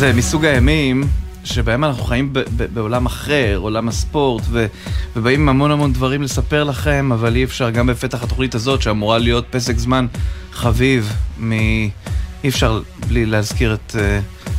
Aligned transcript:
זה 0.00 0.12
מסוג 0.12 0.44
הימים 0.44 1.04
שבהם 1.44 1.84
אנחנו 1.84 2.04
חיים 2.04 2.32
ב- 2.32 2.38
ב- 2.38 2.74
בעולם 2.74 3.06
אחר, 3.06 3.58
עולם 3.62 3.88
הספורט, 3.88 4.42
ו- 4.50 4.66
ובאים 5.16 5.40
עם 5.40 5.48
המון 5.48 5.70
המון 5.70 5.92
דברים 5.92 6.22
לספר 6.22 6.64
לכם, 6.64 7.10
אבל 7.12 7.36
אי 7.36 7.44
אפשר 7.44 7.70
גם 7.70 7.86
בפתח 7.86 8.22
התוכנית 8.22 8.54
הזאת, 8.54 8.82
שאמורה 8.82 9.18
להיות 9.18 9.46
פסק 9.50 9.78
זמן 9.78 10.06
חביב, 10.52 11.12
מ... 11.40 11.52
אי 11.52 12.48
אפשר 12.48 12.82
בלי 13.08 13.26
להזכיר 13.26 13.74
את 13.74 13.96
uh, 13.96 13.98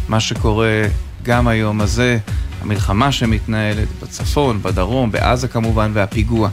מה 0.09 0.20
שקורה 0.20 0.84
גם 1.23 1.48
היום 1.48 1.82
הזה, 1.82 2.18
המלחמה 2.62 3.12
שמתנהלת 3.12 3.88
בצפון, 4.02 4.62
בדרום, 4.62 5.12
בעזה 5.12 5.48
כמובן, 5.48 5.92
והפיגוע. 5.94 6.50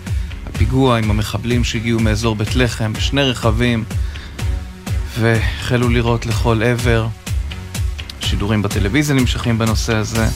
הפיגוע 0.46 0.98
עם 0.98 1.10
המחבלים 1.10 1.64
שהגיעו 1.64 2.00
מאזור 2.00 2.36
בית 2.36 2.56
לחם 2.56 2.92
בשני 2.92 3.22
רכבים, 3.22 3.84
והחלו 5.18 5.88
לירות 5.88 6.26
לכל 6.26 6.62
עבר. 6.62 7.06
שידורים 8.28 8.62
בטלוויזיה 8.62 9.16
נמשכים 9.16 9.58
בנושא 9.58 9.96
הזה. 9.96 10.26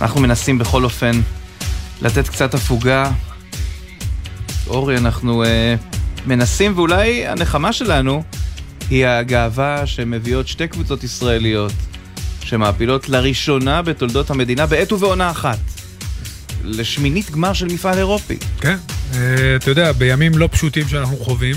אנחנו 0.00 0.20
מנסים 0.20 0.58
בכל 0.58 0.84
אופן 0.84 1.20
לתת 2.02 2.28
קצת 2.28 2.54
הפוגה. 2.54 3.10
אורי, 4.66 4.96
אנחנו 4.96 5.44
uh, 5.44 5.46
מנסים, 6.26 6.72
ואולי 6.76 7.26
הנחמה 7.26 7.72
שלנו 7.72 8.22
היא 8.90 9.06
הגאווה 9.06 9.86
שמביאות 9.86 10.48
שתי 10.48 10.68
קבוצות 10.68 11.04
ישראליות 11.04 11.72
שמעפילות 12.40 13.08
לראשונה 13.08 13.82
בתולדות 13.82 14.30
המדינה 14.30 14.66
בעת 14.66 14.92
ובעונה 14.92 15.30
אחת. 15.30 15.58
לשמינית 16.64 17.30
גמר 17.30 17.52
של 17.52 17.66
מפעל 17.66 17.98
אירופי. 17.98 18.36
כן, 18.60 18.76
uh, 19.12 19.16
אתה 19.56 19.70
יודע, 19.70 19.92
בימים 19.92 20.38
לא 20.38 20.48
פשוטים 20.52 20.88
שאנחנו 20.88 21.16
חווים, 21.16 21.56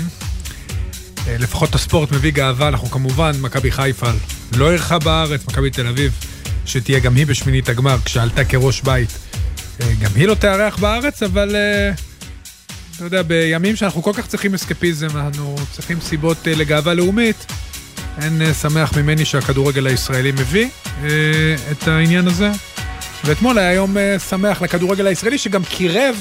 לפחות 1.38 1.74
הספורט 1.74 2.12
מביא 2.12 2.32
גאווה, 2.32 2.68
אנחנו 2.68 2.90
כמובן, 2.90 3.32
מכבי 3.40 3.70
חיפה 3.70 4.10
לא 4.56 4.70
אירחה 4.70 4.98
בארץ, 4.98 5.46
מכבי 5.46 5.70
תל 5.70 5.86
אביב, 5.86 6.12
שתהיה 6.66 6.98
גם 6.98 7.14
היא 7.14 7.26
בשמינית 7.26 7.68
הגמר, 7.68 7.96
כשעלתה 8.04 8.44
כראש 8.44 8.80
בית. 8.80 9.18
אה, 9.80 9.92
גם 10.00 10.10
היא 10.14 10.26
לא 10.26 10.34
תארח 10.34 10.76
בארץ, 10.76 11.22
אבל 11.22 11.56
אה, 11.56 11.90
אתה 12.96 13.04
יודע, 13.04 13.22
בימים 13.22 13.76
שאנחנו 13.76 14.02
כל 14.02 14.12
כך 14.14 14.26
צריכים 14.26 14.54
אסקפיזם, 14.54 15.06
אנחנו 15.14 15.56
צריכים 15.72 16.00
סיבות 16.00 16.48
אה, 16.48 16.54
לגאווה 16.54 16.94
לאומית, 16.94 17.46
אין 18.22 18.54
שמח 18.62 18.96
ממני 18.96 19.24
שהכדורגל 19.24 19.86
הישראלי 19.86 20.32
מביא 20.32 20.68
את 21.70 21.88
העניין 21.88 22.28
הזה. 22.28 22.50
ואתמול 23.24 23.58
היה 23.58 23.72
יום 23.72 23.96
שמח 24.28 24.62
לכדורגל 24.62 25.06
הישראלי, 25.06 25.38
שגם 25.38 25.64
קירב, 25.64 26.20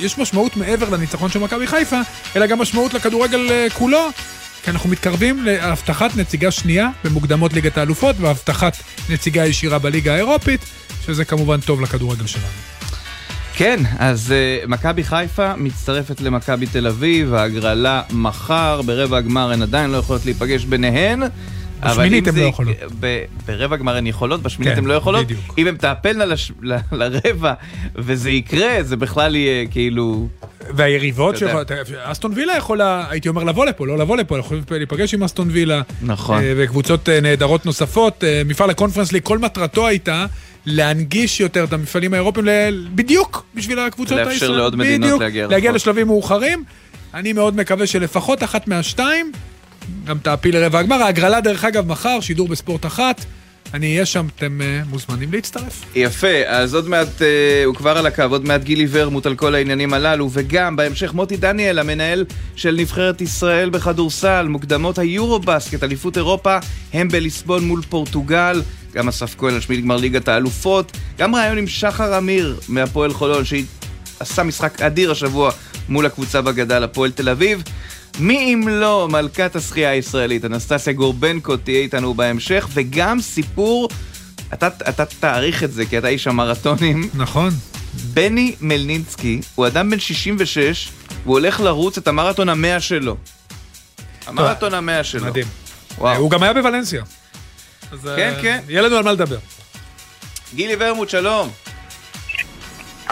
יש 0.00 0.18
משמעות 0.18 0.56
מעבר 0.56 0.88
לניצחון 0.90 1.30
של 1.30 1.38
מכבי 1.38 1.66
חיפה, 1.66 2.00
אלא 2.36 2.46
גם 2.46 2.58
משמעות 2.58 2.94
לכדורגל 2.94 3.68
כולו, 3.72 4.08
כי 4.64 4.70
אנחנו 4.70 4.90
מתקרבים 4.90 5.44
להבטחת 5.44 6.16
נציגה 6.16 6.50
שנייה 6.50 6.90
במוקדמות 7.04 7.52
ליגת 7.52 7.78
האלופות 7.78 8.16
והבטחת 8.18 8.76
נציגה 9.08 9.46
ישירה 9.46 9.78
בליגה 9.78 10.14
האירופית, 10.14 10.60
שזה 11.06 11.24
כמובן 11.24 11.60
טוב 11.60 11.80
לכדורגל 11.80 12.26
שלנו. 12.26 12.46
כן, 13.54 13.80
אז 13.98 14.34
uh, 14.64 14.68
מכבי 14.68 15.04
חיפה 15.04 15.56
מצטרפת 15.56 16.20
למכבי 16.20 16.66
תל 16.66 16.86
אביב, 16.86 17.34
ההגרלה 17.34 18.02
מחר, 18.10 18.82
ברבע 18.82 19.18
הגמר 19.18 19.52
הן 19.52 19.62
עדיין 19.62 19.90
לא 19.90 19.96
יכולות 19.96 20.24
להיפגש 20.24 20.64
ביניהן. 20.64 21.22
בשמינית 21.84 22.28
הן 22.28 22.34
לא 22.34 22.42
יכולות. 22.42 22.76
ב, 23.00 23.24
ברבע 23.46 23.76
גמר 23.76 23.96
הן 23.96 24.06
יכולות, 24.06 24.42
בשמינית 24.42 24.78
הן 24.78 24.84
כן, 24.84 24.88
לא 24.88 24.94
יכולות. 24.94 25.24
בדיוק. 25.24 25.54
אם 25.58 25.66
הן 25.66 25.76
תעפלנה 25.76 26.24
לש, 26.24 26.52
ל, 26.62 26.76
לרבע 26.92 27.54
וזה 27.96 28.30
יקרה, 28.30 28.82
זה 28.82 28.96
בכלל 28.96 29.36
יהיה 29.36 29.66
כאילו... 29.66 30.28
והיריבות 30.70 31.36
שלך, 31.36 31.56
אסטון 32.02 32.32
וילה 32.34 32.56
יכולה, 32.56 33.06
הייתי 33.10 33.28
אומר, 33.28 33.44
לבוא 33.44 33.66
לפה, 33.66 33.86
לא 33.86 33.98
לבוא 33.98 34.16
לפה, 34.16 34.38
יכולים 34.38 34.62
להיפגש 34.70 35.14
עם 35.14 35.22
אסטון 35.22 35.48
וילה. 35.50 35.82
נכון. 36.02 36.42
אה, 36.42 36.52
וקבוצות 36.56 37.08
אה, 37.08 37.20
נהדרות 37.20 37.66
נוספות. 37.66 38.24
אה, 38.24 38.42
מפעל 38.44 38.70
הקונפרנס 38.70 39.12
ליג, 39.12 39.22
כל 39.22 39.38
מטרתו 39.38 39.86
הייתה 39.86 40.26
להנגיש 40.66 41.40
יותר 41.40 41.64
את 41.64 41.72
המפעלים 41.72 42.14
האירופיים 42.14 42.46
בדיוק 42.94 43.44
בשביל 43.54 43.78
הקבוצות 43.78 44.18
הישראליות. 44.18 44.42
לאפשר 44.42 44.50
לעוד 44.50 44.76
מדינות 44.76 45.20
להגיע 45.20 45.42
רחוק. 45.44 45.52
להגיע 45.52 45.72
לשלבים 45.72 46.06
מאוחרים. 46.06 46.64
אני 47.14 47.32
מאוד 47.32 47.56
מקווה 47.56 47.86
שלפחות 47.86 48.42
אחת 48.42 48.68
מהשתיים 48.68 49.32
גם 50.04 50.18
תעפיל 50.18 50.56
לרבע 50.58 50.78
הגמר. 50.78 51.02
ההגרלה, 51.02 51.40
דרך 51.40 51.64
אגב, 51.64 51.86
מחר, 51.86 52.20
שידור 52.20 52.48
בספורט 52.48 52.86
אחת. 52.86 53.24
אני 53.74 53.92
אהיה 53.92 54.06
שם, 54.06 54.26
אתם 54.36 54.60
uh, 54.60 54.88
מוזמנים 54.88 55.32
להצטרף. 55.32 55.84
יפה, 55.94 56.42
אז 56.46 56.74
עוד 56.74 56.88
מעט, 56.88 57.08
uh, 57.18 57.22
הוא 57.64 57.74
כבר 57.74 57.98
על 57.98 58.06
הקו, 58.06 58.22
עוד 58.30 58.44
מעט 58.44 58.62
גילי 58.62 58.86
ורמוט 58.90 59.26
על 59.26 59.34
כל 59.34 59.54
העניינים 59.54 59.94
הללו, 59.94 60.30
וגם 60.32 60.76
בהמשך 60.76 61.14
מוטי 61.14 61.36
דניאל, 61.36 61.78
המנהל 61.78 62.24
של 62.56 62.74
נבחרת 62.78 63.20
ישראל 63.20 63.70
בכדורסל, 63.70 64.46
מוקדמות 64.48 64.98
היורו-בסקט, 64.98 65.82
אליפות 65.82 66.16
אירופה, 66.16 66.58
הם 66.92 67.08
בליסבון 67.08 67.64
מול 67.64 67.82
פורטוגל, 67.88 68.62
גם 68.94 69.08
אסף 69.08 69.34
כהן 69.38 69.54
על 69.54 69.60
שמי 69.60 69.80
גמר 69.80 69.96
ליגת 69.96 70.28
האלופות, 70.28 70.96
גם 71.18 71.34
ראיון 71.34 71.58
עם 71.58 71.66
שחר 71.66 72.18
אמיר 72.18 72.60
מהפועל 72.68 73.12
חולון, 73.12 73.44
שעשה 73.44 74.42
משחק 74.42 74.82
אדיר 74.82 75.10
השבוע 75.10 75.52
מול 75.88 76.06
הקבוצה 76.06 76.42
בגדל, 76.42 76.84
הפועל 76.84 77.10
תל 77.10 77.28
אביב. 77.28 77.62
מי 78.18 78.54
אם 78.54 78.68
לא 78.68 79.08
מלכת 79.10 79.56
השחייה 79.56 79.90
הישראלית, 79.90 80.44
אנסטסיה 80.44 80.92
גורבנקו 80.92 81.56
תהיה 81.56 81.80
איתנו 81.80 82.14
בהמשך, 82.14 82.68
וגם 82.72 83.20
סיפור, 83.20 83.88
אתה, 84.54 84.68
אתה 84.88 85.04
תעריך 85.04 85.64
את 85.64 85.72
זה 85.72 85.86
כי 85.86 85.98
אתה 85.98 86.08
איש 86.08 86.26
המרתונים. 86.26 87.08
נכון. 87.14 87.50
בני 88.14 88.54
מלנינסקי 88.60 89.40
הוא 89.54 89.66
אדם 89.66 89.90
בן 89.90 89.98
66, 89.98 90.88
הוא 91.24 91.34
הולך 91.34 91.60
לרוץ 91.60 91.98
את 91.98 92.08
המרתון 92.08 92.48
המאה 92.48 92.80
שלו. 92.80 93.16
המרתון 94.26 94.74
המאה 94.74 95.04
שלו. 95.04 95.26
מדהים. 95.26 95.46
וואו. 95.98 96.16
הוא 96.16 96.30
גם 96.30 96.42
היה 96.42 96.52
בוולנסיה. 96.52 97.02
כן, 98.02 98.34
כן. 98.42 98.60
יהיה 98.68 98.82
לנו 98.82 98.96
על 98.96 99.04
מה 99.04 99.12
לדבר. 99.12 99.38
גילי 100.54 100.76
ורמוט, 100.78 101.08
שלום. 101.08 101.50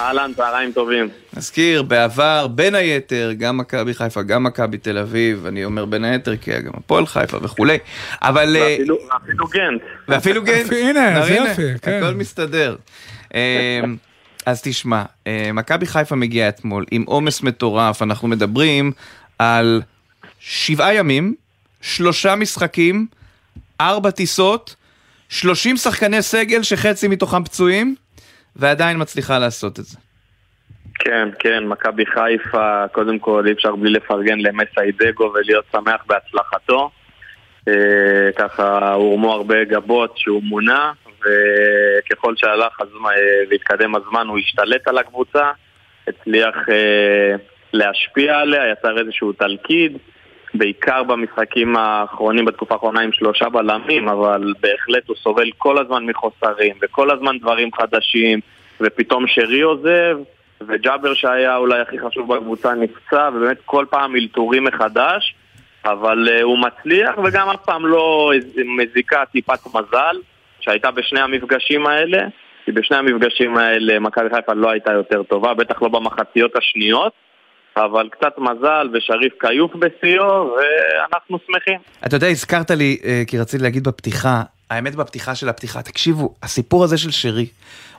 אהלן, 0.01 0.33
צהריים 0.37 0.73
טובים. 0.73 1.09
נזכיר, 1.37 1.83
בעבר, 1.83 2.47
בין 2.47 2.75
היתר, 2.75 3.31
גם 3.39 3.57
מכבי 3.57 3.95
חיפה, 3.95 4.23
גם 4.23 4.45
מכבי 4.45 4.79
תל 4.79 4.99
אביב, 4.99 5.47
אני 5.47 5.65
אומר 5.65 5.85
בין 5.85 6.05
היתר, 6.05 6.37
כי 6.37 6.51
היה 6.51 6.61
גם 6.61 6.73
הפועל 6.75 7.07
חיפה 7.07 7.39
וכולי, 7.43 7.79
אבל... 8.23 8.57
אה, 8.57 8.77
ואפילו 9.13 9.47
גנט. 9.47 9.83
ואפילו 10.09 10.43
גנט. 10.43 10.73
הנה, 10.85 11.27
זה 11.27 11.33
יפה, 11.33 11.79
כן. 11.83 12.03
הכל 12.03 12.15
מסתדר. 12.15 12.77
אה, 13.35 13.81
אז 14.47 14.63
תשמע, 14.63 15.03
אה, 15.27 15.51
מכבי 15.53 15.87
חיפה 15.87 16.17
מגיעה 16.17 16.49
אתמול 16.49 16.85
עם 16.91 17.03
עומס 17.03 17.43
מטורף, 17.43 18.03
אנחנו 18.03 18.29
מדברים 18.29 18.93
על 19.39 19.83
שבעה 20.41 20.95
ימים, 20.95 21.35
שלושה 21.81 22.35
משחקים, 22.35 23.07
ארבע 23.81 24.11
טיסות, 24.11 24.77
שלושים 25.29 25.77
שחקני 25.77 26.23
סגל 26.23 26.63
שחצי 26.63 27.09
מתוכם 27.09 27.45
פצועים, 27.45 27.95
ועדיין 28.57 28.97
מצליחה 29.01 29.39
לעשות 29.39 29.79
את 29.79 29.85
זה. 29.85 29.99
כן, 30.95 31.29
כן, 31.39 31.65
מכבי 31.67 32.07
חיפה, 32.07 32.89
קודם 32.93 33.19
כל 33.19 33.47
אי 33.47 33.53
אפשר 33.53 33.77
בלי 33.77 33.91
לפרגן 33.91 34.39
למסיידגו 34.39 35.33
ולהיות 35.35 35.65
שמח 35.73 36.05
בהצלחתו. 36.07 36.91
אה, 37.69 38.33
ככה 38.37 38.93
הורמו 38.93 39.33
הרבה 39.33 39.65
גבות 39.65 40.19
שהוא 40.19 40.43
מונה, 40.43 40.93
וככל 41.21 42.37
שהלך 42.37 42.81
הזמן, 42.81 43.11
אה, 43.11 43.43
והתקדם 43.51 43.95
הזמן 43.95 44.27
הוא 44.27 44.39
השתלט 44.39 44.89
על 44.89 44.99
הקבוצה, 44.99 45.51
הצליח 46.09 46.55
אה, 46.71 47.37
להשפיע 47.73 48.39
עליה, 48.39 48.71
יצר 48.73 48.99
איזשהו 48.99 49.33
תלכיד. 49.33 49.97
בעיקר 50.55 51.03
במשחקים 51.03 51.77
האחרונים 51.77 52.45
בתקופה 52.45 52.75
האחרונה 52.75 53.01
עם 53.01 53.13
שלושה 53.13 53.49
בלמים, 53.49 54.09
אבל 54.09 54.53
בהחלט 54.61 55.09
הוא 55.09 55.17
סובל 55.17 55.51
כל 55.59 55.79
הזמן 55.79 56.07
מחוסרים, 56.07 56.75
וכל 56.83 57.11
הזמן 57.11 57.39
דברים 57.39 57.69
חדשים, 57.73 58.41
ופתאום 58.81 59.27
שרי 59.27 59.61
עוזב, 59.61 60.19
וג'אבר 60.61 61.15
שהיה 61.15 61.57
אולי 61.57 61.81
הכי 61.81 61.99
חשוב 61.99 62.35
בקבוצה 62.35 62.75
נפצע, 62.75 63.31
ובאמת 63.35 63.59
כל 63.65 63.85
פעם 63.91 64.17
אלתורים 64.17 64.65
מחדש, 64.65 65.35
אבל 65.85 66.29
uh, 66.29 66.43
הוא 66.43 66.59
מצליח, 66.59 67.19
וגם 67.25 67.49
אף 67.49 67.65
פעם 67.65 67.87
לא 67.87 68.33
מזיקה 68.65 69.25
טיפת 69.33 69.67
מזל, 69.67 70.17
שהייתה 70.61 70.91
בשני 70.91 71.21
המפגשים 71.21 71.87
האלה. 71.87 72.19
כי 72.65 72.73
בשני 72.73 72.97
המפגשים 72.97 73.57
האלה 73.57 73.99
מכבי 73.99 74.29
חיפה 74.35 74.53
לא 74.53 74.71
הייתה 74.71 74.93
יותר 74.93 75.23
טובה, 75.23 75.55
בטח 75.55 75.83
לא 75.83 75.89
במחציות 75.89 76.57
השניות. 76.57 77.13
אבל 77.77 78.09
קצת 78.09 78.33
מזל 78.39 78.89
ושריף 78.93 79.33
כיוף 79.41 79.73
בשיאו, 79.75 80.55
ואנחנו 80.57 81.39
שמחים. 81.47 81.81
אתה 82.07 82.17
יודע, 82.17 82.29
הזכרת 82.29 82.71
לי, 82.71 82.99
אה, 83.05 83.23
כי 83.27 83.39
רציתי 83.39 83.63
להגיד 83.63 83.85
בפתיחה, 83.85 84.43
האמת 84.71 84.95
בפתיחה 84.95 85.35
של 85.35 85.49
הפתיחה, 85.49 85.83
תקשיבו, 85.83 86.35
הסיפור 86.43 86.85
הזה 86.85 86.99
של 86.99 87.11
שרי, 87.11 87.47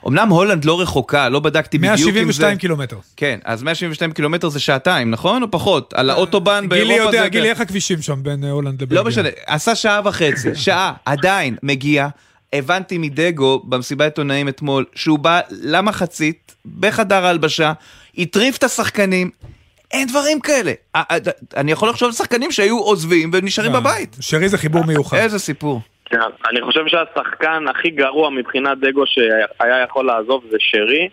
אמנם 0.06 0.28
הולנד 0.28 0.64
לא 0.64 0.80
רחוקה, 0.80 1.28
לא 1.28 1.40
בדקתי 1.40 1.78
בדיוק 1.78 1.92
אם 1.92 1.96
זה... 1.98 2.06
172 2.06 2.58
קילומטר. 2.58 2.96
כן, 3.16 3.38
אז 3.44 3.62
172 3.62 4.12
קילומטר 4.12 4.48
זה 4.48 4.60
שעתיים, 4.60 5.10
נכון? 5.10 5.42
או 5.42 5.50
פחות? 5.50 5.94
על 5.94 6.10
האוטובן 6.10 6.68
באירופה 6.68 6.94
זה... 6.94 7.00
גילי 7.00 7.16
יודע, 7.16 7.28
גילי 7.28 7.50
איך 7.50 7.60
הכבישים 7.60 8.02
שם 8.02 8.22
בין 8.22 8.44
אה, 8.44 8.50
הולנד 8.50 8.82
לבלגיה? 8.82 9.02
לא 9.02 9.08
משנה, 9.08 9.28
עשה 9.46 9.74
שעה 9.74 10.00
וחצי, 10.04 10.54
שעה, 10.64 10.92
עדיין, 11.04 11.56
מגיע. 11.62 12.08
הבנתי 12.52 12.98
מדגו 12.98 13.62
במסיבת 13.64 14.00
עיתונאים 14.00 14.48
אתמול, 14.48 14.84
שהוא 14.94 15.18
בא 15.18 15.40
למחצית, 15.50 16.54
בחדר 16.80 17.26
ההלבשה, 17.26 17.72
הטריף 18.18 18.56
את 18.56 18.64
השחקנים, 18.64 19.30
אין 19.92 20.08
דברים 20.08 20.40
כאלה. 20.40 20.72
אני 21.56 21.72
יכול 21.72 21.88
לחשוב 21.88 22.06
על 22.06 22.12
שחקנים 22.12 22.50
שהיו 22.50 22.78
עוזבים 22.78 23.30
ונשארים 23.32 23.72
לא, 23.72 23.80
בבית. 23.80 24.16
שרי 24.20 24.48
זה 24.48 24.58
חיבור 24.58 24.84
מיוחד. 24.86 25.16
איזה 25.16 25.38
סיפור. 25.38 25.80
אני 26.50 26.62
חושב 26.62 26.80
שהשחקן 26.86 27.64
הכי 27.68 27.90
גרוע 27.90 28.30
מבחינת 28.30 28.78
דגו 28.78 29.02
שהיה 29.06 29.82
יכול 29.84 30.06
לעזוב 30.06 30.44
זה 30.50 30.56
שרי. 30.60 31.08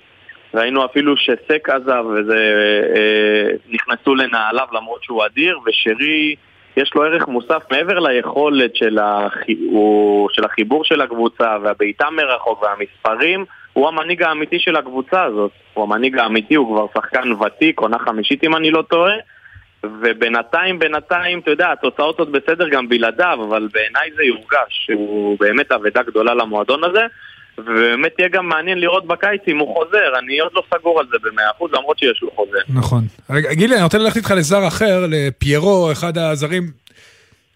ראינו 0.53 0.85
אפילו 0.85 1.17
שסק 1.17 1.69
עזב 1.69 2.03
ונכנסו 3.67 4.11
אה, 4.11 4.15
לנעליו 4.15 4.67
למרות 4.71 5.03
שהוא 5.03 5.25
אדיר, 5.25 5.59
ושרי 5.65 6.35
יש 6.77 6.91
לו 6.95 7.03
ערך 7.03 7.27
מוסף 7.27 7.63
מעבר 7.71 7.99
ליכולת 7.99 8.75
של, 8.75 8.99
החי... 8.99 9.55
של 10.31 10.45
החיבור 10.45 10.83
של 10.83 11.01
הקבוצה 11.01 11.57
והבעיטה 11.63 12.09
מרחוק 12.09 12.63
והמספרים, 12.63 13.45
הוא 13.79 13.87
המנהיג 13.87 14.23
האמיתי 14.23 14.59
של 14.59 14.75
הקבוצה 14.75 15.23
הזאת. 15.23 15.51
הוא 15.73 15.83
המנהיג 15.83 16.17
האמיתי, 16.17 16.55
הוא 16.55 16.75
כבר 16.75 17.01
שחקן 17.01 17.31
ותיק, 17.31 17.79
עונה 17.79 17.97
חמישית 17.99 18.43
אם 18.43 18.55
אני 18.55 18.71
לא 18.71 18.81
טועה. 18.81 19.13
ובינתיים, 19.83 20.79
בינתיים, 20.79 21.39
אתה 21.39 21.51
יודע, 21.51 21.71
התוצאות 21.71 22.19
עוד 22.19 22.31
בסדר 22.31 22.69
גם 22.69 22.89
בלעדיו, 22.89 23.39
אבל 23.47 23.67
בעיניי 23.73 24.09
זה 24.15 24.23
יורגש, 24.23 24.89
הוא 24.93 25.37
באמת 25.39 25.71
אבדה 25.71 26.03
גדולה 26.03 26.33
למועדון 26.33 26.83
הזה. 26.83 27.01
ובאמת 27.57 28.19
יהיה 28.19 28.29
גם 28.29 28.49
מעניין 28.49 28.79
לראות 28.79 29.07
בקיץ 29.07 29.41
אם 29.47 29.57
הוא 29.57 29.75
חוזר, 29.75 30.19
אני 30.19 30.39
עוד 30.39 30.51
לא 30.55 30.63
סגור 30.73 30.99
על 30.99 31.05
זה 31.11 31.17
במאה 31.23 31.51
אחוז, 31.51 31.71
למרות 31.73 31.99
שיש 31.99 32.19
לו 32.21 32.31
חוזר. 32.31 32.59
נכון. 32.69 33.03
גילי, 33.51 33.75
אני 33.75 33.83
רוצה 33.83 33.97
ללכת 33.97 34.17
איתך 34.17 34.33
לזר 34.37 34.67
אחר, 34.67 35.05
לפיירו, 35.09 35.91
אחד 35.91 36.17
הזרים 36.17 36.63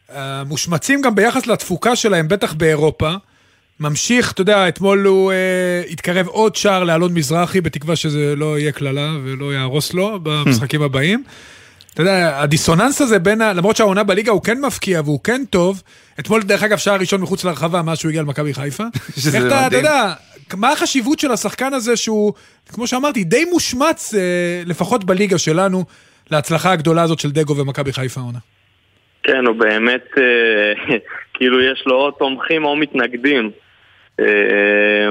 המושמצים 0.09 1.01
גם 1.01 1.15
ביחס 1.15 1.47
לתפוקה 1.47 1.95
שלהם, 1.95 2.27
בטח 2.27 2.53
באירופה. 2.53 3.09
ממשיך, 3.79 4.31
אתה 4.31 4.41
יודע, 4.41 4.67
אתמול 4.67 5.05
הוא 5.05 5.31
אה, 5.31 5.81
התקרב 5.91 6.27
עוד 6.27 6.55
שער 6.55 6.83
לאלון 6.83 7.13
מזרחי, 7.13 7.61
בתקווה 7.61 7.95
שזה 7.95 8.35
לא 8.35 8.59
יהיה 8.59 8.71
קללה 8.71 9.11
ולא 9.23 9.53
יהרוס 9.53 9.93
לו 9.93 10.19
במשחקים 10.23 10.81
הבאים. 10.81 11.23
אתה 11.93 12.01
יודע, 12.01 12.41
הדיסוננס 12.41 13.01
הזה 13.01 13.19
בין, 13.19 13.41
ה... 13.41 13.53
למרות 13.53 13.75
שהעונה 13.75 14.03
בליגה 14.03 14.31
הוא 14.31 14.43
כן 14.43 14.61
מפקיע 14.61 15.01
והוא 15.05 15.19
כן 15.23 15.41
טוב, 15.49 15.83
אתמול 16.19 16.41
דרך 16.41 16.63
אגב 16.63 16.77
שער 16.77 16.95
ראשון 16.99 17.21
מחוץ 17.21 17.45
לרחבה 17.45 17.81
מאז 17.81 17.97
שהוא 17.97 18.09
הגיע 18.09 18.21
למכבי 18.21 18.53
חיפה. 18.53 18.83
שזה 19.17 19.37
איך 19.37 19.45
אתה, 19.47 19.67
אתה 19.67 19.77
יודע, 19.77 20.13
מה 20.57 20.71
החשיבות 20.71 21.19
של 21.19 21.31
השחקן 21.31 21.73
הזה 21.73 21.95
שהוא, 21.95 22.33
כמו 22.73 22.87
שאמרתי, 22.87 23.23
די 23.23 23.45
מושמץ, 23.45 24.13
אה, 24.13 24.19
לפחות 24.65 25.03
בליגה 25.03 25.37
שלנו, 25.37 25.83
להצלחה 26.31 26.71
הגדולה 26.71 27.01
הזאת 27.01 27.19
של 27.19 27.31
דגו 27.31 27.57
ומכבי 27.57 27.93
חיפה 27.93 28.21
העונה. 28.21 28.39
כן, 29.23 29.45
הוא 29.45 29.55
באמת, 29.55 30.05
אה, 30.17 30.95
כאילו 31.33 31.61
יש 31.61 31.83
לו 31.85 31.95
או 31.95 32.11
תומכים 32.11 32.65
או 32.65 32.75
מתנגדים. 32.75 33.51
אה, 34.19 35.09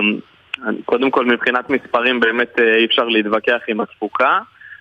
קודם 0.84 1.10
כל 1.10 1.26
מבחינת 1.26 1.70
מספרים 1.70 2.20
באמת 2.20 2.58
אה, 2.58 2.74
אי 2.74 2.84
אפשר 2.84 3.04
להתווכח 3.04 3.58
עם 3.68 3.80
התפוקה. 3.80 4.38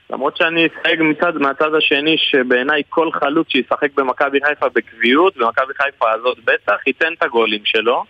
למרות 0.10 0.38
שאני 0.38 0.68
אסייג 0.68 1.02
מצד, 1.02 1.36
מהצד 1.36 1.76
השני 1.76 2.16
שבעיניי 2.18 2.82
כל 2.90 3.12
חלוץ 3.12 3.48
שישחק 3.50 3.94
במכבי 3.96 4.40
חיפה 4.46 4.70
בקביעות, 4.70 5.38
ומכבי 5.38 5.74
חיפה 5.82 6.12
הזאת 6.12 6.38
בטח, 6.46 6.88
ייתן 6.88 7.14
את 7.14 7.24
הגולים 7.24 7.62
שלו. 7.66 8.04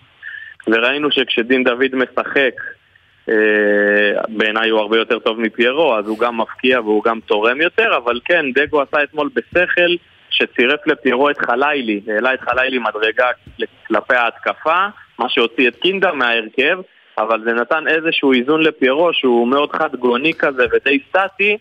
וראינו 0.68 1.12
שכשדין 1.12 1.63
דוד 1.63 1.96
משחק, 1.96 2.54
אה, 3.30 4.22
בעיניי 4.30 4.69
הוא 4.69 4.80
הרבה 4.80 4.98
יותר 4.98 5.19
טוב 5.19 5.40
מפיירו, 5.40 5.96
אז 5.96 6.07
הוא 6.07 6.19
גם 6.19 6.38
מפקיע 6.38 6.81
והוא 6.81 7.04
גם 7.04 7.19
תורם 7.25 7.62
יותר, 7.62 7.98
אבל 7.98 8.19
כן, 8.25 8.46
דגו 8.52 8.81
עשה 8.81 9.04
אתמול 9.04 9.30
בשכל 9.36 9.96
שצירף 10.31 10.88
לפיירו 10.88 11.30
את 11.30 11.38
חלילי, 11.38 12.01
העלה 12.07 12.33
את 12.33 12.42
חלילי 12.42 12.80
מדרגה 12.80 13.25
כלפי 13.88 14.16
ההתקפה, 14.16 14.86
מה 15.19 15.30
שהוציא 15.30 15.68
את 15.68 15.75
קינדה 15.75 16.12
מההרכב, 16.12 16.80
אבל 17.18 17.44
זה 17.44 17.54
נתן 17.54 17.88
איזשהו 17.88 18.33
איזון 18.33 18.63
לפיירו 18.63 19.13
שהוא 19.13 19.48
מאוד 19.48 19.72
חד 19.72 19.95
גוני 19.95 20.33
כזה 20.33 20.66
ודי 20.72 21.00
סטטי, 21.10 21.57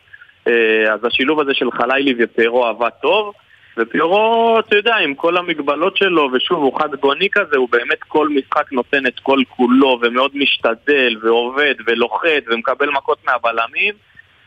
אה, 0.48 0.92
אז 0.92 1.04
השילוב 1.04 1.40
הזה 1.40 1.54
של 1.54 1.70
חלילי 1.70 2.14
ופיירו 2.18 2.66
עבד 2.66 2.90
טוב. 3.02 3.32
ופיירו, 3.78 4.56
אתה 4.58 4.76
יודע, 4.76 4.96
עם 4.96 5.14
כל 5.14 5.36
המגבלות 5.36 5.96
שלו, 5.96 6.30
ושוב, 6.32 6.62
הוא 6.62 6.78
חד 6.78 6.94
גוני 6.94 7.28
כזה, 7.32 7.56
הוא 7.56 7.68
באמת 7.70 8.02
כל 8.08 8.28
משחק 8.28 8.72
נותן 8.72 9.06
את 9.06 9.20
כל 9.20 9.38
כולו, 9.48 9.98
ומאוד 10.02 10.30
משתדל, 10.34 11.16
ועובד, 11.22 11.74
ולוחץ, 11.86 12.44
ומקבל 12.46 12.90
מכות 12.90 13.18
מהבלמים. 13.26 13.94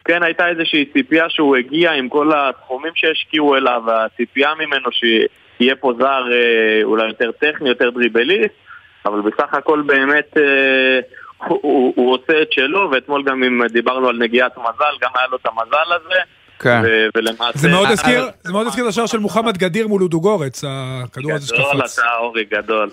כן, 0.06 0.24
הייתה 0.24 0.48
איזושהי 0.48 0.86
ציפייה 0.86 1.30
שהוא 1.30 1.56
הגיע 1.56 1.92
עם 1.92 2.10
כל 2.10 2.32
הסכומים 2.36 2.92
שהשקיעו 2.96 3.56
אליו, 3.56 3.82
והציפייה 3.86 4.50
ממנו 4.56 4.90
שיהיה 4.92 5.76
פה 5.76 5.94
זר 6.00 6.24
אה, 6.32 6.84
אולי 6.84 7.08
יותר 7.08 7.32
טכני, 7.32 7.70
יותר 7.70 7.90
דריבליסט, 7.90 8.54
אבל 9.06 9.22
בסך 9.22 9.54
הכל 9.54 9.82
באמת 9.82 10.38
אה, 10.38 11.00
הוא, 11.48 11.60
הוא, 11.62 11.94
הוא 11.96 12.14
עושה 12.14 12.42
את 12.42 12.52
שלו, 12.52 12.92
ואתמול 12.92 13.24
גם 13.24 13.44
אם 13.44 13.68
דיברנו 13.68 14.10
על 14.10 14.18
נגיעת 14.18 14.58
מזל, 14.58 14.98
גם 15.02 15.10
היה 15.16 15.28
לו 15.28 15.38
את 15.38 15.46
המזל 15.46 15.94
הזה. 15.94 16.20
כן. 16.60 16.82
ולמעשה... 17.16 17.60
זה 17.60 17.70
מאוד 17.70 17.88
הזכיר, 17.92 18.30
זה 18.44 18.54
מאוד 18.54 18.68
הזכיר 18.68 18.84
את 18.84 18.90
השער 18.90 19.06
של 19.06 19.20
מוחמד 19.20 19.58
גדיר 19.58 19.88
מול 19.88 20.02
אודוגורץ, 20.02 20.64
הכדור 20.68 21.34
הזה 21.34 21.48
שקפץ. 21.48 21.60
גדול 21.60 21.82
אתה 21.86 22.18
אורי, 22.20 22.46
גדול, 22.46 22.90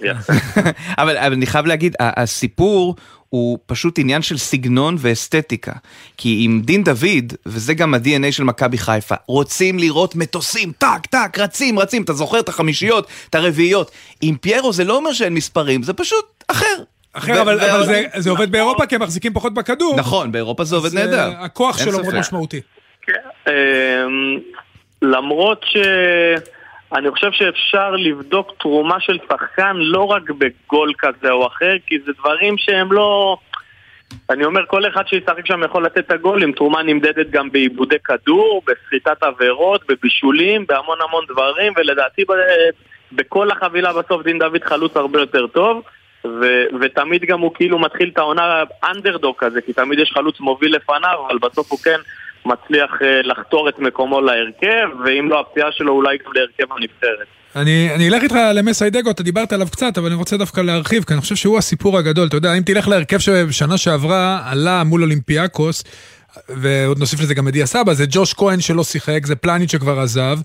אבל 0.99 1.17
אני 1.17 1.47
חייב 1.47 1.67
להגיד, 1.67 1.97
הסיפור 2.01 2.97
הוא 3.31 3.59
פשוט 3.67 3.99
עניין 3.99 4.23
של 4.23 4.39
סגנון 4.39 4.97
ואסתטיקה. 4.99 5.73
כי 6.17 6.41
עם 6.45 6.61
דין 6.65 6.85
דוד, 6.85 7.33
וזה 7.47 7.75
גם 7.75 7.95
ה-DNA 7.95 8.33
של 8.33 8.45
מכבי 8.45 8.79
חיפה, 8.79 9.15
רוצים 9.27 9.79
לראות 9.79 10.17
מטוסים, 10.17 10.73
טק, 10.79 11.07
טק, 11.11 11.39
רצים, 11.39 11.79
רצים, 11.79 12.03
אתה 12.03 12.13
זוכר 12.13 12.41
את 12.41 12.49
החמישיות, 12.49 13.07
את 13.31 13.35
הרביעיות. 13.35 13.91
עם 14.23 14.37
פיירו 14.37 14.73
זה 14.73 14.85
לא 14.85 14.97
אומר 14.97 15.13
שאין 15.13 15.35
מספרים, 15.35 15.83
זה 15.83 15.93
פשוט 15.93 16.45
אחר. 16.49 16.75
אחר, 17.13 17.43
אבל, 17.43 17.61
אבל 17.61 17.87
זה, 17.87 18.05
זה 18.17 18.31
עובד 18.31 18.53
באירופה 18.53 18.87
כי 18.87 18.95
הם 18.95 19.03
מחזיקים 19.03 19.33
פחות 19.35 19.55
בכדור. 19.55 19.97
נכון, 19.97 20.33
באירופה 20.33 20.65
זה 20.65 20.77
עובד 20.77 20.95
נהדר. 20.95 21.33
הכוח 21.39 21.79
שלו 21.79 22.03
מאוד 22.03 22.15
משמעותי. 22.15 22.61
כן, 23.03 23.13
אמ, 23.49 23.53
למרות 25.03 25.65
ש... 25.65 25.77
אני 26.93 27.11
חושב 27.11 27.33
שאפשר 27.33 27.91
לבדוק 27.91 28.53
תרומה 28.59 29.01
של 29.01 29.19
שחקן 29.29 29.77
לא 29.77 30.05
רק 30.05 30.31
בגול 30.31 30.93
כזה 30.99 31.31
או 31.31 31.47
אחר, 31.47 31.75
כי 31.87 31.99
זה 32.07 32.13
דברים 32.19 32.59
שהם 32.59 32.93
לא... 32.93 33.37
אני 34.31 34.45
אומר, 34.45 34.61
כל 34.67 34.89
אחד 34.89 35.07
שישחק 35.07 35.47
שם 35.47 35.63
יכול 35.65 35.85
לתת 35.85 35.99
את 35.99 36.11
הגולים, 36.11 36.53
תרומה 36.53 36.83
נמדדת 36.83 37.31
גם 37.31 37.51
בעיבודי 37.51 37.99
כדור, 38.05 38.63
בסחיטת 38.67 39.23
עבירות, 39.23 39.83
בבישולים, 39.89 40.67
בהמון 40.69 40.99
המון 41.09 41.25
דברים, 41.29 41.73
ולדעתי 41.77 42.25
ב... 42.25 42.33
בכל 43.13 43.51
החבילה 43.51 43.93
בסוף 43.93 44.23
דין 44.23 44.39
דוד 44.39 44.65
חלוץ 44.65 44.97
הרבה 44.97 45.21
יותר 45.21 45.47
טוב. 45.47 45.83
ו- 46.25 46.65
ותמיד 46.81 47.25
גם 47.25 47.41
הוא 47.41 47.55
כאילו 47.55 47.79
מתחיל 47.79 48.11
את 48.13 48.19
העונה 48.19 48.63
אנדרדוג 48.85 49.35
כזה, 49.39 49.61
כי 49.61 49.73
תמיד 49.73 49.99
יש 49.99 50.13
חלוץ 50.15 50.41
מוביל 50.41 50.77
לפניו, 50.77 51.27
אבל 51.29 51.39
בסוף 51.39 51.71
הוא 51.71 51.79
כן 51.79 51.99
מצליח 52.47 52.91
uh, 52.91 53.05
לחתור 53.27 53.69
את 53.69 53.79
מקומו 53.79 54.21
להרכב, 54.21 54.89
ואם 55.05 55.29
לא 55.29 55.41
הפציעה 55.41 55.73
שלו 55.73 55.93
אולי 55.93 56.19
גם 56.19 56.33
להרכב 56.35 56.73
הנבחרת. 56.73 57.27
אני, 57.57 57.95
אני 57.95 58.09
אלך 58.09 58.23
איתך 58.23 58.37
למסיידגו, 58.55 59.11
אתה 59.11 59.23
דיברת 59.23 59.53
עליו 59.53 59.67
קצת, 59.71 59.99
אבל 59.99 60.07
אני 60.07 60.15
רוצה 60.15 60.37
דווקא 60.37 60.61
להרחיב, 60.61 61.05
כי 61.05 61.13
אני 61.13 61.21
חושב 61.21 61.35
שהוא 61.35 61.59
הסיפור 61.59 61.99
הגדול. 61.99 62.29
אתה 62.29 62.37
יודע, 62.37 62.55
אם 62.55 62.63
תלך 62.63 62.89
להרכב 62.89 63.19
שבשנה 63.19 63.79
שעברה 63.79 64.43
עלה 64.45 64.85
מול 64.85 65.03
אולימפיאקוס, 65.03 65.85
ועוד 66.49 66.99
נוסיף 66.99 67.21
לזה 67.21 67.35
גם 67.35 67.49
את 67.49 67.53
דיה 67.53 67.67
סבא, 67.67 67.95
זה 67.95 68.05
ג'וש 68.11 68.35
כהן 68.35 68.61
שלא 68.61 68.85
שיחק, 68.85 69.27
זה 69.27 69.37
פלניץ' 69.37 69.73
שכבר 69.73 70.01
עזב, 70.01 70.39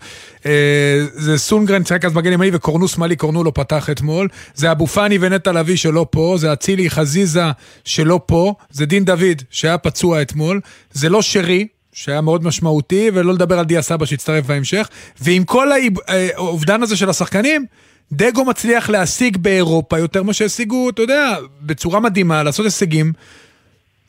אה, 0.46 1.06
זה 1.14 1.38
סונגרן 1.38 1.86
שיחק 1.86 2.06
אז 2.06 2.14
מגן 2.14 2.34
ימני 2.34 2.50
וקורנוס 2.54 2.98
מאלי 2.98 3.16
קורנו 3.16 3.44
לא 3.44 3.52
פתח 3.56 3.90
אתמול, 3.90 4.28
זה 4.54 4.72
אבו 4.72 4.88
פאני 4.88 5.18
ונטע 5.22 5.52
לביא 5.52 5.76
שלא 5.76 6.06
פה, 6.10 6.36
זה 6.38 6.54
אצילי 6.54 6.90
חזיזה 6.90 7.46
שלא 7.86 8.20
פה, 8.26 8.54
זה 8.70 8.86
דין 8.86 9.06
דוד 9.06 9.42
שהיה 9.50 9.78
פצוע 9.78 10.22
אתמול, 10.22 10.62
זה 10.92 11.10
לא 11.10 11.22
שרי, 11.22 11.68
שהיה 11.96 12.22
מאוד 12.22 12.44
משמעותי, 12.44 13.10
ולא 13.14 13.34
לדבר 13.34 13.60
על 13.60 13.66
דיה 13.66 13.82
סבא 13.82 14.06
שהצטרף 14.06 14.46
בהמשך, 14.46 14.90
ועם 15.22 15.44
כל 15.44 15.68
אה, 15.72 16.28
האובדן 16.36 16.84
הזה 16.84 16.98
של 16.98 17.10
השחקנים, 17.10 17.66
דגו 18.12 18.46
מצליח 18.46 18.90
להשיג 18.90 19.38
באירופה 19.38 20.00
יותר 20.00 20.24
ממה 20.24 20.34
שהשיגו, 20.34 20.90
אתה 20.90 21.02
יודע, 21.02 21.36
בצורה 21.62 22.00
מדהימה, 22.00 22.44
לעשות 22.44 22.66
הישגים. 22.66 23.14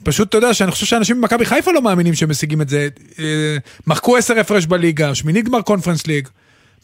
פשוט, 0.05 0.29
אתה 0.29 0.39
יודע, 0.39 0.55
שאני 0.55 0.71
חושב 0.71 0.87
שאנשים 0.87 1.21
במכבי 1.21 1.45
חיפה 1.45 1.73
לא 1.73 1.83
מאמינים 1.83 2.15
שהם 2.15 2.31
משיגים 2.31 2.61
את 2.61 2.69
זה. 2.69 2.89
אה, 3.19 3.57
מחקו 3.87 4.17
עשר 4.17 4.39
הפרש 4.39 4.67
בליגה, 4.67 5.15
שמינית 5.15 5.45
גמר 5.45 5.63
קונפרנס 5.63 6.07
ליג. 6.07 6.29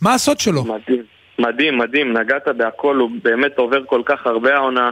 מה 0.00 0.14
הסוד 0.14 0.40
שלו? 0.40 0.64
מדהים, 0.64 1.02
מדהים, 1.38 1.78
מדהים, 1.78 2.12
נגעת 2.18 2.48
בהכל, 2.56 2.96
הוא 2.96 3.10
באמת 3.24 3.58
עובר 3.58 3.84
כל 3.86 4.02
כך 4.06 4.26
הרבה 4.26 4.54
העונה. 4.54 4.90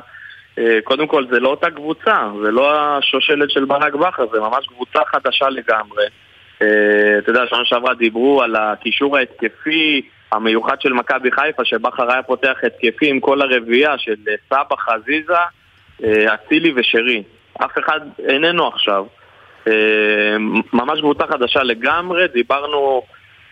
אה, 0.61 0.79
קודם 0.85 1.07
כל, 1.07 1.27
זה 1.31 1.41
לא 1.41 1.49
אותה 1.49 1.71
קבוצה, 1.71 2.29
זה 2.43 2.51
לא 2.51 2.97
השושלת 2.97 3.51
של 3.51 3.65
ברק 3.65 3.95
בכר, 3.95 4.27
זה 4.33 4.41
ממש 4.41 4.67
קבוצה 4.67 4.99
חדשה 5.07 5.49
לגמרי. 5.49 6.05
אה, 6.63 7.19
אתה 7.19 7.31
יודע, 7.31 7.43
שנה 7.51 7.65
שעברה 7.65 7.95
דיברו 7.95 8.43
על 8.43 8.57
הקישור 8.57 9.17
ההתקפי 9.17 10.03
המיוחד 10.33 10.81
של 10.81 10.93
מכבי 10.93 11.31
חיפה, 11.33 11.65
שבכר 11.65 12.13
היה 12.13 12.23
פותח 12.23 12.57
התקפי 12.63 13.11
עם 13.11 13.21
כל 13.21 13.43
הרביעייה 13.43 13.99
של 13.99 14.15
סבא, 14.49 14.77
חזיזה, 14.77 15.33
אצילי 16.35 16.73
ושרי. 16.77 17.23
אף 17.65 17.79
אחד 17.79 18.01
איננו 18.29 18.69
עכשיו. 18.69 19.05
אה, 19.69 20.37
ממש 20.73 21.01
קבוצה 21.01 21.27
חדשה 21.27 21.63
לגמרי, 21.63 22.29
דיברנו, 22.29 23.03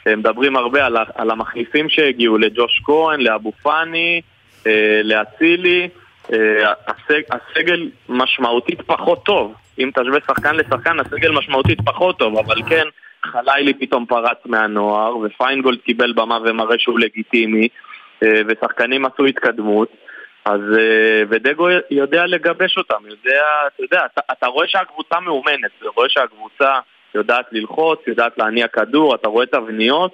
אה, 0.07 0.17
מדברים 0.17 0.57
הרבה 0.57 0.87
על, 0.87 0.97
על 1.15 1.31
המחליפים 1.31 1.88
שהגיעו 1.88 2.38
לג'וש 2.38 2.83
כהן, 2.85 3.21
לאבו 3.21 3.53
פאני, 3.62 4.21
אה, 4.67 5.00
לאצילי. 5.05 5.88
הסג, 6.87 7.20
הסגל 7.30 7.90
משמעותית 8.08 8.80
פחות 8.80 9.25
טוב. 9.25 9.54
אם 9.78 9.90
תשווה 9.94 10.18
שחקן 10.26 10.56
לשחקן, 10.56 11.00
הסגל 11.00 11.30
משמעותית 11.30 11.78
פחות 11.80 12.18
טוב, 12.18 12.38
אבל 12.38 12.62
כן, 12.68 12.85
חלילי 13.25 13.75
פתאום 13.75 14.06
פרץ 14.06 14.38
מהנוער, 14.44 15.16
ופיינגולד 15.16 15.78
קיבל 15.78 16.12
במה 16.12 16.38
ומראה 16.44 16.78
שהוא 16.78 16.99
לגיטימי, 16.99 17.68
ושחקנים 18.23 19.04
עשו 19.04 19.25
התקדמות. 19.25 19.88
אז, 20.44 20.61
אה, 20.78 21.23
ודגו 21.28 21.68
יודע 21.90 22.26
לגבש 22.26 22.78
אותם, 22.78 23.06
יודע, 23.06 23.42
אתה 23.66 23.82
יודע, 23.82 24.06
אתה, 24.12 24.20
אתה 24.32 24.47
רואה 24.47 24.68
שהקבוצה 24.68 25.20
מאומנת, 25.20 25.70
אתה 25.78 25.88
רואה 25.97 26.08
שהקבוצה 26.08 26.78
יודעת 27.14 27.47
ללחוץ, 27.52 28.00
יודעת 28.06 28.38
להניע 28.38 28.68
כדור, 28.68 29.14
אתה 29.14 29.28
רואה 29.28 29.47
תבניות, 29.47 30.12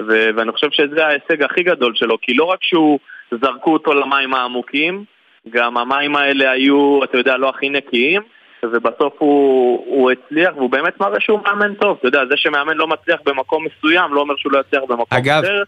ו- 0.00 0.28
ואני 0.36 0.52
חושב 0.52 0.70
שזה 0.70 1.06
ההישג 1.06 1.42
הכי 1.42 1.62
גדול 1.62 1.94
שלו, 1.94 2.20
כי 2.22 2.34
לא 2.34 2.44
רק 2.44 2.58
שהוא 2.62 2.98
זרקו 3.30 3.72
אותו 3.72 3.94
למים 3.94 4.34
העמוקים, 4.34 5.04
גם 5.50 5.76
המים 5.76 6.16
האלה 6.16 6.50
היו, 6.50 7.04
אתה 7.04 7.18
יודע, 7.18 7.36
לא 7.36 7.48
הכי 7.48 7.68
נקיים, 7.68 8.22
ובסוף 8.62 9.14
הוא, 9.18 9.84
הוא 9.86 10.10
הצליח, 10.10 10.56
והוא 10.56 10.70
באמת 10.70 11.00
מראה 11.00 11.20
שהוא 11.20 11.40
מאמן 11.44 11.74
טוב. 11.74 11.96
אתה 11.98 12.08
יודע, 12.08 12.20
זה 12.28 12.34
שמאמן 12.36 12.76
לא 12.76 12.86
מצליח 12.88 13.20
במקום 13.26 13.64
מסוים, 13.64 14.14
לא 14.14 14.20
אומר 14.20 14.34
שהוא 14.36 14.52
לא 14.52 14.58
יצליח 14.60 14.82
במקום 14.88 15.06
אגב, 15.10 15.44
אחר. 15.44 15.62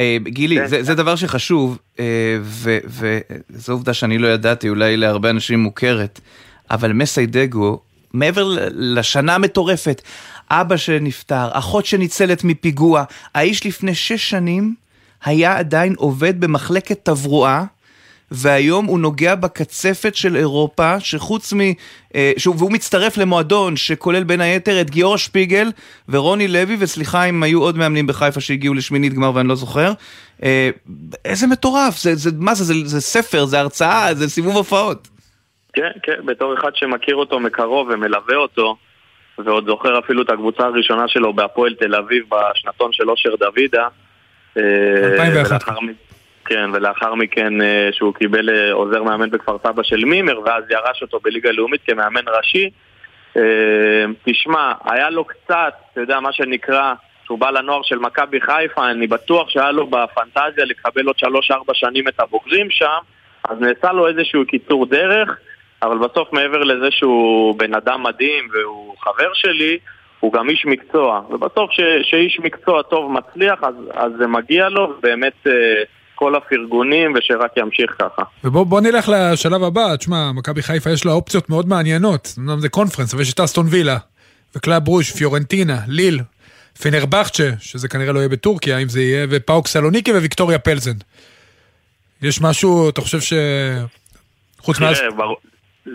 אה, 0.00 0.16
גילי, 0.22 0.56
כן. 0.56 0.66
זה, 0.66 0.82
זה 0.82 0.94
דבר 0.94 1.16
שחשוב, 1.16 1.78
אה, 2.00 2.38
וזו 3.50 3.72
עובדה 3.72 3.94
שאני 3.94 4.18
לא 4.18 4.28
ידעתי, 4.28 4.68
אולי 4.68 4.96
להרבה 4.96 5.30
אנשים 5.30 5.58
מוכרת, 5.58 6.20
אבל 6.70 6.92
מסיידגו, 6.92 7.80
מעבר 8.12 8.56
לשנה 8.72 9.34
המטורפת, 9.34 10.02
אבא 10.50 10.76
שנפטר, 10.76 11.48
אחות 11.52 11.86
שניצלת 11.86 12.44
מפיגוע, 12.44 13.04
האיש 13.34 13.66
לפני 13.66 13.94
שש 13.94 14.30
שנים 14.30 14.74
היה 15.24 15.58
עדיין 15.58 15.94
עובד 15.96 16.40
במחלקת 16.40 17.04
תברואה. 17.04 17.64
והיום 18.30 18.84
הוא 18.84 18.98
נוגע 18.98 19.34
בקצפת 19.34 20.14
של 20.14 20.36
אירופה, 20.36 21.00
שחוץ 21.00 21.52
מ... 21.52 21.60
אה, 22.14 22.32
שהוא, 22.36 22.54
והוא 22.58 22.72
מצטרף 22.72 23.16
למועדון 23.16 23.76
שכולל 23.76 24.24
בין 24.24 24.40
היתר 24.40 24.80
את 24.80 24.90
גיאור 24.90 25.16
שפיגל 25.18 25.70
ורוני 26.08 26.48
לוי, 26.48 26.76
וסליחה 26.78 27.24
אם 27.24 27.42
היו 27.42 27.62
עוד 27.62 27.76
מאמנים 27.76 28.06
בחיפה 28.06 28.40
שהגיעו 28.40 28.74
לשמינית 28.74 29.14
גמר 29.14 29.30
ואני 29.34 29.48
לא 29.48 29.54
זוכר. 29.54 29.92
אה, 30.42 30.70
איזה 31.24 31.46
מטורף, 31.46 31.98
זה, 31.98 32.14
זה, 32.14 32.30
מה 32.38 32.54
זה, 32.54 32.64
זה, 32.64 32.74
זה 32.84 33.00
ספר, 33.00 33.44
זה 33.44 33.60
הרצאה, 33.60 34.14
זה 34.14 34.28
סיבוב 34.28 34.56
הופעות. 34.56 35.08
כן, 35.72 35.90
כן, 36.02 36.26
בתור 36.26 36.54
אחד 36.58 36.70
שמכיר 36.74 37.16
אותו 37.16 37.40
מקרוב 37.40 37.88
ומלווה 37.90 38.36
אותו, 38.36 38.76
ועוד 39.44 39.66
זוכר 39.66 39.98
אפילו 39.98 40.22
את 40.22 40.30
הקבוצה 40.30 40.62
הראשונה 40.62 41.08
שלו 41.08 41.32
בהפועל 41.32 41.74
תל 41.74 41.94
אביב 41.94 42.24
בשנתון 42.30 42.92
של 42.92 43.10
אושר 43.10 43.30
דוידה. 43.36 43.88
אה, 44.56 44.62
2001. 45.12 45.50
ולאחר 45.50 45.80
מ- 45.80 46.07
כן, 46.48 46.70
ולאחר 46.72 47.14
מכן 47.14 47.62
אה, 47.62 47.88
שהוא 47.92 48.14
קיבל 48.14 48.50
אה, 48.50 48.72
עוזר 48.72 49.02
מאמן 49.02 49.30
בכפר 49.30 49.56
סבא 49.66 49.82
של 49.82 50.04
מימר, 50.04 50.40
ואז 50.44 50.64
ירש 50.70 51.02
אותו 51.02 51.20
בליגה 51.24 51.52
לאומית 51.52 51.80
כמאמן 51.86 52.28
ראשי. 52.36 52.70
אה, 53.36 54.04
תשמע, 54.24 54.72
היה 54.84 55.10
לו 55.10 55.24
קצת, 55.24 55.74
אתה 55.92 56.00
יודע, 56.00 56.20
מה 56.20 56.32
שנקרא, 56.32 56.92
שהוא 57.24 57.38
בא 57.38 57.50
לנוער 57.50 57.82
של 57.82 57.98
מכבי 57.98 58.40
חיפה, 58.40 58.90
אני 58.90 59.06
בטוח 59.06 59.50
שהיה 59.50 59.70
לו 59.70 59.86
בפנטזיה 59.86 60.64
לקבל 60.64 61.06
עוד 61.06 61.18
שלוש-ארבע 61.18 61.74
שנים 61.74 62.08
את 62.08 62.20
הבוגרים 62.20 62.70
שם, 62.70 62.98
אז 63.48 63.60
נעשה 63.60 63.92
לו 63.92 64.08
איזשהו 64.08 64.46
קיצור 64.46 64.86
דרך, 64.86 65.38
אבל 65.82 65.98
בסוף 65.98 66.32
מעבר 66.32 66.58
לזה 66.64 66.90
שהוא 66.90 67.58
בן 67.58 67.74
אדם 67.74 68.02
מדהים 68.02 68.48
והוא 68.52 68.94
חבר 68.98 69.30
שלי, 69.34 69.78
הוא 70.20 70.32
גם 70.32 70.48
איש 70.50 70.66
מקצוע, 70.66 71.20
ובסוף 71.30 71.70
ש- 71.70 72.10
שאיש 72.10 72.40
מקצוע 72.40 72.82
טוב 72.82 73.12
מצליח, 73.12 73.58
אז, 73.62 73.74
אז 73.94 74.12
זה 74.18 74.26
מגיע 74.26 74.68
לו, 74.68 74.94
ובאמת 74.98 75.46
אה, 75.46 75.82
כל 76.18 76.34
הפרגונים, 76.34 77.14
ושרק 77.14 77.56
ימשיך 77.56 77.90
ככה. 77.98 78.22
ובוא 78.44 78.66
בוא 78.66 78.80
נלך 78.80 79.08
לשלב 79.08 79.62
הבא, 79.62 79.96
תשמע, 79.96 80.32
מכבי 80.32 80.62
חיפה 80.62 80.90
יש 80.90 81.06
לה 81.06 81.12
אופציות 81.12 81.50
מאוד 81.50 81.68
מעניינות. 81.68 82.34
אמנם 82.38 82.60
זה 82.60 82.68
קונפרנס, 82.68 83.14
אבל 83.14 83.22
יש 83.22 83.32
את 83.32 83.40
אסטון 83.40 83.66
וילה, 83.70 83.96
וקלאב 84.56 84.88
ברוז', 84.88 85.12
פיורנטינה, 85.12 85.78
ליל, 85.88 86.20
פנרבכצ'ה, 86.82 87.50
שזה 87.60 87.88
כנראה 87.88 88.12
לא 88.12 88.18
יהיה 88.18 88.28
בטורקיה, 88.28 88.78
אם 88.78 88.88
זה 88.88 89.00
יהיה, 89.02 89.26
ופאוק 89.30 89.66
סלוניקי 89.66 90.12
וויקטוריה 90.12 90.58
פלזן. 90.58 90.96
יש 92.22 92.40
משהו, 92.40 92.88
אתה 92.88 93.00
חושב 93.00 93.20
ש... 93.20 93.32
חוץ 94.58 94.78
ברור- 95.16 95.36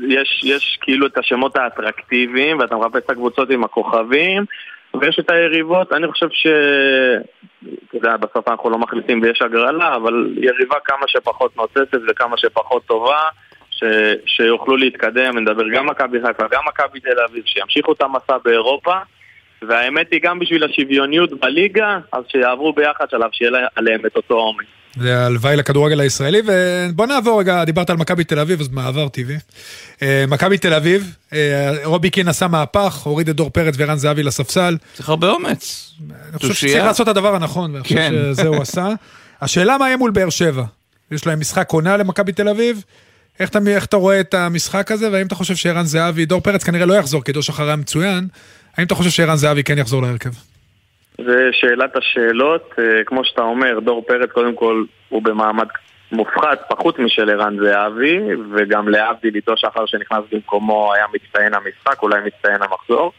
יש, 0.10 0.42
יש 0.44 0.78
כאילו 0.82 1.08
את 1.08 1.18
השמות 1.18 1.56
האטרקטיביים, 1.56 2.60
ואתה 2.60 2.76
מחפש 2.76 3.02
את 3.06 3.10
הקבוצות 3.10 3.50
עם 3.50 3.64
הכוכבים, 3.64 4.46
ויש 5.02 5.20
את 5.20 5.30
היריבות, 5.30 5.94
אני 5.94 6.08
חושב 6.12 6.28
ש... 6.32 6.48
אתה 7.88 7.98
יודע, 7.98 8.18
בסוף 8.18 8.48
אנחנו 8.48 8.70
לא 8.70 8.78
מחליטים 8.78 9.22
ויש 9.22 9.42
הגרלה, 9.42 9.96
אבל 9.96 10.34
יריבה 10.38 10.76
כמה 10.86 11.08
שפחות 11.08 11.58
נוצצת 11.58 11.98
וכמה 12.10 12.38
שפחות 12.38 12.86
טובה, 12.86 13.20
ש... 13.70 13.84
שיוכלו 14.26 14.78
להתקדם, 14.78 15.38
נדבר 15.38 15.70
גם 15.74 15.86
מכבי 15.86 16.18
חיפה, 16.28 16.44
גם 16.52 16.62
מכבי 16.68 17.00
תל 17.00 17.20
אביב, 17.30 17.44
שימשיכו 17.46 17.94
את 17.94 18.02
המסע 18.02 18.38
באירופה. 18.46 18.96
והאמת 19.68 20.12
היא 20.12 20.20
גם 20.24 20.40
בשביל 20.40 20.64
השוויוניות 20.64 21.34
בליגה, 21.34 22.00
אז 22.12 22.24
שיעברו 22.28 22.74
ביחד 22.74 23.10
שלב 23.10 23.30
שיהיה 23.32 23.68
עליהם 23.76 24.06
את 24.06 24.16
אותו 24.16 24.36
עומק. 24.36 24.66
זה 25.00 25.26
הלוואי 25.26 25.56
לכדורגל 25.56 26.00
הישראלי, 26.00 26.42
ובוא 26.46 27.06
נעבור 27.06 27.40
רגע, 27.40 27.64
דיברת 27.64 27.90
על 27.90 27.98
מכבי 27.98 28.24
תל 28.24 28.40
אביב, 28.40 28.62
אז 28.62 28.68
מעבר 28.68 29.08
טבעי. 29.08 29.38
אה, 30.02 30.26
מכבי 30.28 30.58
תל 30.58 30.74
אביב, 30.74 31.16
אה, 31.34 31.76
רובי 31.84 32.10
קין 32.10 32.28
עשה 32.28 32.48
מהפך, 32.48 33.02
הוריד 33.04 33.30
את 33.30 33.36
דור 33.36 33.50
פרץ 33.50 33.76
וערן 33.78 33.98
זהבי 33.98 34.24
לספסל. 34.24 34.78
צריך 34.94 35.10
הרבה 35.10 35.30
אומץ. 35.30 35.94
אני 36.30 36.40
חושב. 36.40 36.54
שצריך 36.54 36.84
לעשות 36.84 37.08
את 37.08 37.12
הדבר 37.12 37.36
הנכון, 37.36 37.72
ואני 37.72 37.84
חושב 37.84 37.96
כן. 37.96 38.14
שזה 38.34 38.48
הוא 38.48 38.62
עשה. 38.62 38.88
השאלה 39.42 39.78
מה 39.78 39.88
יהיה 39.88 39.98
מול 39.98 40.12
באר 40.12 40.30
שבע. 40.30 40.64
יש 41.12 41.28
להם 41.28 41.40
משחק 41.40 41.72
עונה 41.72 41.98
למכבי 41.98 42.32
תל 42.32 42.50
אביב. 42.50 42.84
איך 43.40 43.50
אתה, 43.50 43.60
איך 43.68 43.86
אתה 43.86 43.98
רואה 43.98 44.20
את 44.20 44.34
המשחק 44.34 44.92
הזה, 44.92 45.12
והאם 45.12 45.28
אתה 45.28 45.36
חושב 45.36 45.56
שערן 45.56 45.86
זהבי, 45.86 46.26
דור 46.26 46.42
פרץ 46.42 46.64
כנראה 46.64 46.86
לא 46.86 46.94
יחזור, 46.94 47.24
כי 47.24 47.32
דור 47.32 47.44
שחר 47.44 47.64
היה 47.64 47.76
מצוין, 47.76 48.28
האם 48.78 48.86
אתה 48.86 48.96
חושב 48.96 49.10
שערן 49.10 49.36
זהבי 49.36 49.64
כן 49.64 49.78
יחזור 49.78 50.02
להרכב? 50.02 50.30
זה 51.18 51.50
שאלת 51.52 51.96
השאלות, 51.96 52.74
אה, 52.80 53.04
כמו 53.06 53.26
שאתה 53.26 53.42
אומר, 53.42 53.80
דור 53.80 54.04
פרץ 54.08 54.30
קודם 54.32 54.56
כל 54.56 54.84
הוא 55.10 55.22
במעמד 55.24 55.68
מופחת, 56.12 56.60
פחות 56.70 57.00
משל 57.00 57.30
ערן 57.30 57.58
זהבי, 57.64 58.20
וגם 58.52 58.90
להבדיל 58.90 59.36
איתו 59.36 59.58
שחר 59.58 59.86
שנכנס 59.86 60.24
במקומו 60.32 60.94
היה 60.94 61.06
מצטיין 61.14 61.54
המשחק, 61.54 62.02
אולי 62.04 62.20
מצטיין 62.26 62.62
המחזור. 62.62 63.12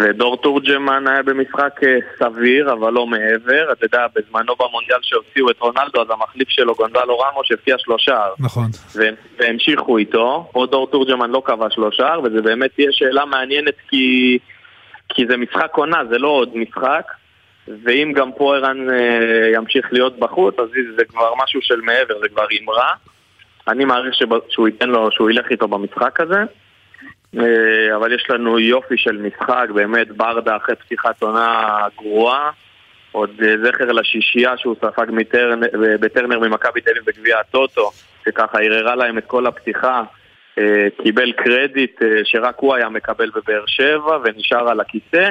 ודור 0.00 0.36
תורג'מן 0.36 1.04
היה 1.08 1.22
במשחק 1.22 1.80
אה, 1.82 1.96
סביר, 2.18 2.72
אבל 2.72 2.92
לא 2.92 3.06
מעבר. 3.06 3.72
אתה 3.72 3.84
יודע, 3.86 4.06
בזמנו 4.16 4.54
במונדיאל 4.56 4.98
שהוציאו 5.02 5.50
את 5.50 5.56
רונלדו, 5.60 6.02
אז 6.02 6.06
המחליף 6.10 6.48
שלו, 6.48 6.74
גונזלו 6.74 7.18
רמוש, 7.18 7.52
הבקיע 7.52 7.76
שלושה. 7.78 8.20
נכון. 8.38 8.66
והם- 8.96 9.14
והמשיכו 9.38 9.98
איתו. 9.98 10.50
פה 10.52 10.66
דור 10.70 10.86
תורג'מן 10.90 11.30
לא 11.30 11.42
כבש 11.44 11.76
לו 11.78 11.92
שער, 11.92 12.20
וזה 12.24 12.42
באמת 12.42 12.70
תהיה 12.74 12.88
שאלה 12.92 13.24
מעניינת 13.24 13.74
כי, 13.88 14.38
כי 15.14 15.26
זה 15.26 15.36
משחק 15.36 15.70
עונה, 15.74 16.04
זה 16.10 16.18
לא 16.18 16.28
עוד 16.28 16.56
משחק. 16.56 17.04
ואם 17.84 18.12
גם 18.12 18.32
פה 18.32 18.56
ערן 18.56 18.90
אה, 18.90 19.50
ימשיך 19.54 19.92
להיות 19.92 20.18
בחוץ, 20.18 20.58
אז 20.58 20.68
זה 20.96 21.04
כבר 21.04 21.32
משהו 21.44 21.62
של 21.62 21.80
מעבר, 21.80 22.20
זה 22.20 22.28
כבר 22.28 22.46
אמרה. 22.62 22.92
אני 23.68 23.84
מעריך 23.84 24.14
שב- 24.14 24.48
שהוא 24.48 24.68
ייתן 24.68 24.88
לו, 24.88 25.10
שהוא 25.10 25.30
ילך 25.30 25.50
איתו 25.50 25.68
במשחק 25.68 26.20
הזה. 26.20 26.42
אה, 27.38 27.96
אבל 27.96 28.12
יש 28.12 28.26
לנו 28.30 28.58
יופי 28.58 28.96
של 28.96 29.16
משחק, 29.16 29.66
באמת 29.74 30.10
ברדה 30.10 30.56
אחרי 30.56 30.76
פתיחת 30.76 31.22
עונה 31.22 31.78
גרועה. 31.96 32.50
עוד 33.12 33.30
אה, 33.42 33.54
זכר 33.64 33.92
לשישייה 33.92 34.56
שהוא 34.56 34.74
ספג 34.78 35.06
מטרנ... 35.08 35.60
בטרנר 36.00 36.38
ממכבי 36.38 36.80
תל 36.80 36.90
אביב 36.90 37.04
בגביע 37.06 37.38
הטוטו, 37.38 37.90
שככה 38.24 38.58
ערערה 38.58 38.94
להם 38.94 39.18
את 39.18 39.24
כל 39.26 39.46
הפתיחה. 39.46 40.02
אה, 40.60 40.88
קיבל 41.02 41.32
קרדיט 41.32 42.02
אה, 42.02 42.08
שרק 42.24 42.54
הוא 42.58 42.74
היה 42.74 42.88
מקבל 42.88 43.30
בבאר 43.30 43.64
שבע 43.66 44.18
ונשאר 44.24 44.68
על 44.68 44.80
הכיסא 44.80 45.30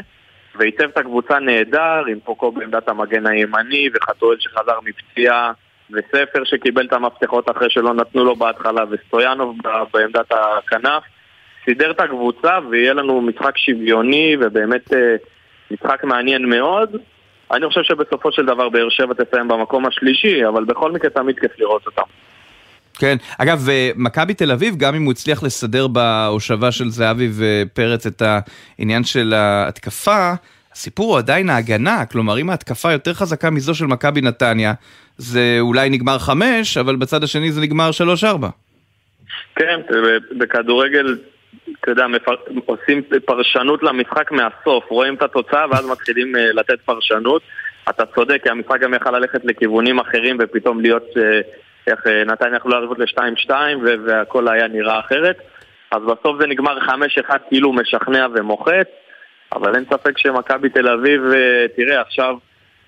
ועיצב 0.55 0.83
את 0.83 0.97
הקבוצה 0.97 1.39
נהדר 1.39 2.03
עם 2.07 2.19
פוקו 2.23 2.51
בעמדת 2.51 2.89
המגן 2.89 3.27
הימני 3.27 3.89
וחתואל 3.93 4.37
שחזר 4.39 4.79
מפציעה 4.85 5.51
וספר 5.91 6.43
שקיבל 6.43 6.85
את 6.85 6.93
המפתחות 6.93 7.49
אחרי 7.49 7.69
שלא 7.69 7.93
נתנו 7.93 8.25
לו 8.25 8.35
בהתחלה 8.35 8.83
וסטויאנוב 8.89 9.57
בעמדת 9.93 10.31
הכנף. 10.31 11.03
סידר 11.65 11.91
את 11.91 11.99
הקבוצה 11.99 12.59
ויהיה 12.69 12.93
לנו 12.93 13.21
משחק 13.21 13.57
שוויוני 13.57 14.35
ובאמת 14.39 14.93
אה, 14.93 15.15
משחק 15.71 16.03
מעניין 16.03 16.45
מאוד. 16.45 16.95
אני 17.51 17.67
חושב 17.67 17.83
שבסופו 17.83 18.31
של 18.31 18.45
דבר 18.45 18.69
באר 18.69 18.89
שבע 18.89 19.13
תסיים 19.13 19.47
במקום 19.47 19.85
השלישי 19.85 20.47
אבל 20.47 20.63
בכל 20.63 20.91
מקרה 20.91 21.09
תמיד 21.09 21.39
כיף 21.39 21.59
לראות 21.59 21.85
אותם 21.85 22.01
כן, 22.99 23.17
אגב, 23.37 23.69
אה, 23.69 23.91
מכבי 23.95 24.33
תל 24.33 24.51
אביב, 24.51 24.75
גם 24.77 24.95
אם 24.95 25.03
הוא 25.03 25.11
הצליח 25.11 25.43
לסדר 25.43 25.87
בהושבה 25.87 26.71
של 26.71 26.89
זהבי 26.89 27.29
ופרץ 27.31 28.05
את 28.05 28.21
העניין 28.79 29.03
של 29.03 29.33
ההתקפה, 29.33 30.33
הסיפור 30.73 31.11
הוא 31.11 31.17
עדיין 31.17 31.49
ההגנה, 31.49 32.05
כלומר 32.05 32.39
אם 32.39 32.49
ההתקפה 32.49 32.91
יותר 32.91 33.13
חזקה 33.13 33.49
מזו 33.49 33.75
של 33.75 33.85
מכבי 33.85 34.21
נתניה, 34.21 34.73
זה 35.17 35.57
אולי 35.59 35.89
נגמר 35.89 36.17
חמש, 36.19 36.77
אבל 36.77 36.95
בצד 36.95 37.23
השני 37.23 37.51
זה 37.51 37.61
נגמר 37.61 37.91
שלוש 37.91 38.23
ארבע. 38.23 38.49
כן, 39.55 39.79
בכדורגל, 40.37 41.17
אתה 41.81 41.91
יודע, 41.91 42.07
מפר... 42.07 42.35
עושים 42.65 43.01
פרשנות 43.25 43.83
למשחק 43.83 44.31
מהסוף, 44.31 44.83
רואים 44.89 45.15
את 45.15 45.23
התוצאה 45.23 45.65
ואז 45.71 45.89
מתחילים 45.91 46.35
אה, 46.35 46.51
לתת 46.53 46.81
פרשנות. 46.85 47.41
אתה 47.89 48.05
צודק, 48.05 48.39
כי 48.43 48.49
המשחק 48.49 48.79
גם 48.79 48.93
יכל 48.93 49.11
ללכת 49.11 49.45
לכיוונים 49.45 49.99
אחרים 49.99 50.37
ופתאום 50.39 50.81
להיות, 50.81 51.05
אה, 51.17 51.41
איך 51.89 52.07
אה, 52.07 52.23
נתניה 52.25 52.57
יכלו 52.57 52.71
להרבות 52.71 52.99
ל-2-2 52.99 53.51
ו- 53.83 53.95
והכל 54.05 54.47
היה 54.47 54.67
נראה 54.67 54.99
אחרת. 54.99 55.37
אז 55.91 56.01
בסוף 56.01 56.41
זה 56.41 56.47
נגמר 56.47 56.77
5-1 56.77 56.91
כאילו 57.49 57.73
משכנע 57.73 58.27
ומוחץ, 58.35 58.87
אבל 59.53 59.75
אין 59.75 59.85
ספק 59.85 60.17
שמכבי 60.17 60.69
תל 60.69 60.87
אביב, 60.89 61.21
אה, 61.33 61.65
תראה, 61.75 62.01
עכשיו 62.01 62.35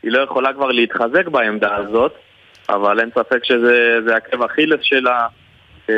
היא 0.03 0.12
לא 0.12 0.22
יכולה 0.22 0.53
כבר 0.53 0.67
להתחזק 0.67 1.27
בעמדה 1.27 1.75
הזאת. 1.75 2.13
אבל 2.70 3.00
אין 3.00 3.10
ספק 3.10 3.43
שזה 3.43 4.15
עקב 4.15 4.43
אכילס 4.43 4.79
שלה. 4.81 5.27
אה, 5.89 5.96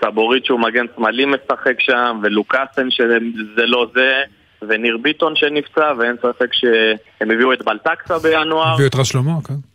סבורית 0.00 0.44
שהוא 0.44 0.60
מגן 0.60 0.86
שמאלי 0.96 1.24
משחק 1.24 1.80
שם, 1.80 2.20
ולוקאסן 2.22 2.90
שזה 2.90 3.66
לא 3.66 3.86
זה, 3.94 4.22
וניר 4.62 4.96
ביטון 5.02 5.36
שנפצע, 5.36 5.92
ואין 5.98 6.16
ספק 6.16 6.48
שהם 6.52 7.30
הביאו 7.30 7.52
את 7.52 7.64
בלטקסה 7.64 8.18
בינואר. 8.18 8.74
הביאו 8.74 8.88
את 8.88 8.94
רז 8.94 9.06
שלמה, 9.06 9.32
כן. 9.48 9.69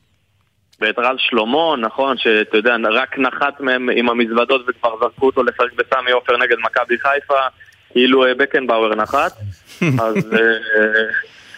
ואת 0.82 1.00
רז 1.00 1.15
שלמה, 1.17 1.75
נכון, 1.82 2.17
שאתה 2.17 2.58
יודע, 2.58 2.75
רק 2.91 3.17
נחת 3.17 3.60
מהם 3.60 3.89
עם 3.89 4.10
המזוודות 4.10 4.62
וכבר 4.67 5.00
זרקו 5.00 5.25
אותו 5.25 5.44
לשחק 5.44 5.74
בסמי 5.74 6.12
עופר 6.12 6.38
נגד 6.38 6.58
מכבי 6.65 6.96
חיפה, 6.98 7.39
כאילו 7.91 8.25
אה, 8.25 8.34
בקנבאואר 8.34 8.96
נחת. 8.96 9.32
אז... 9.82 10.34
אה, 10.34 11.05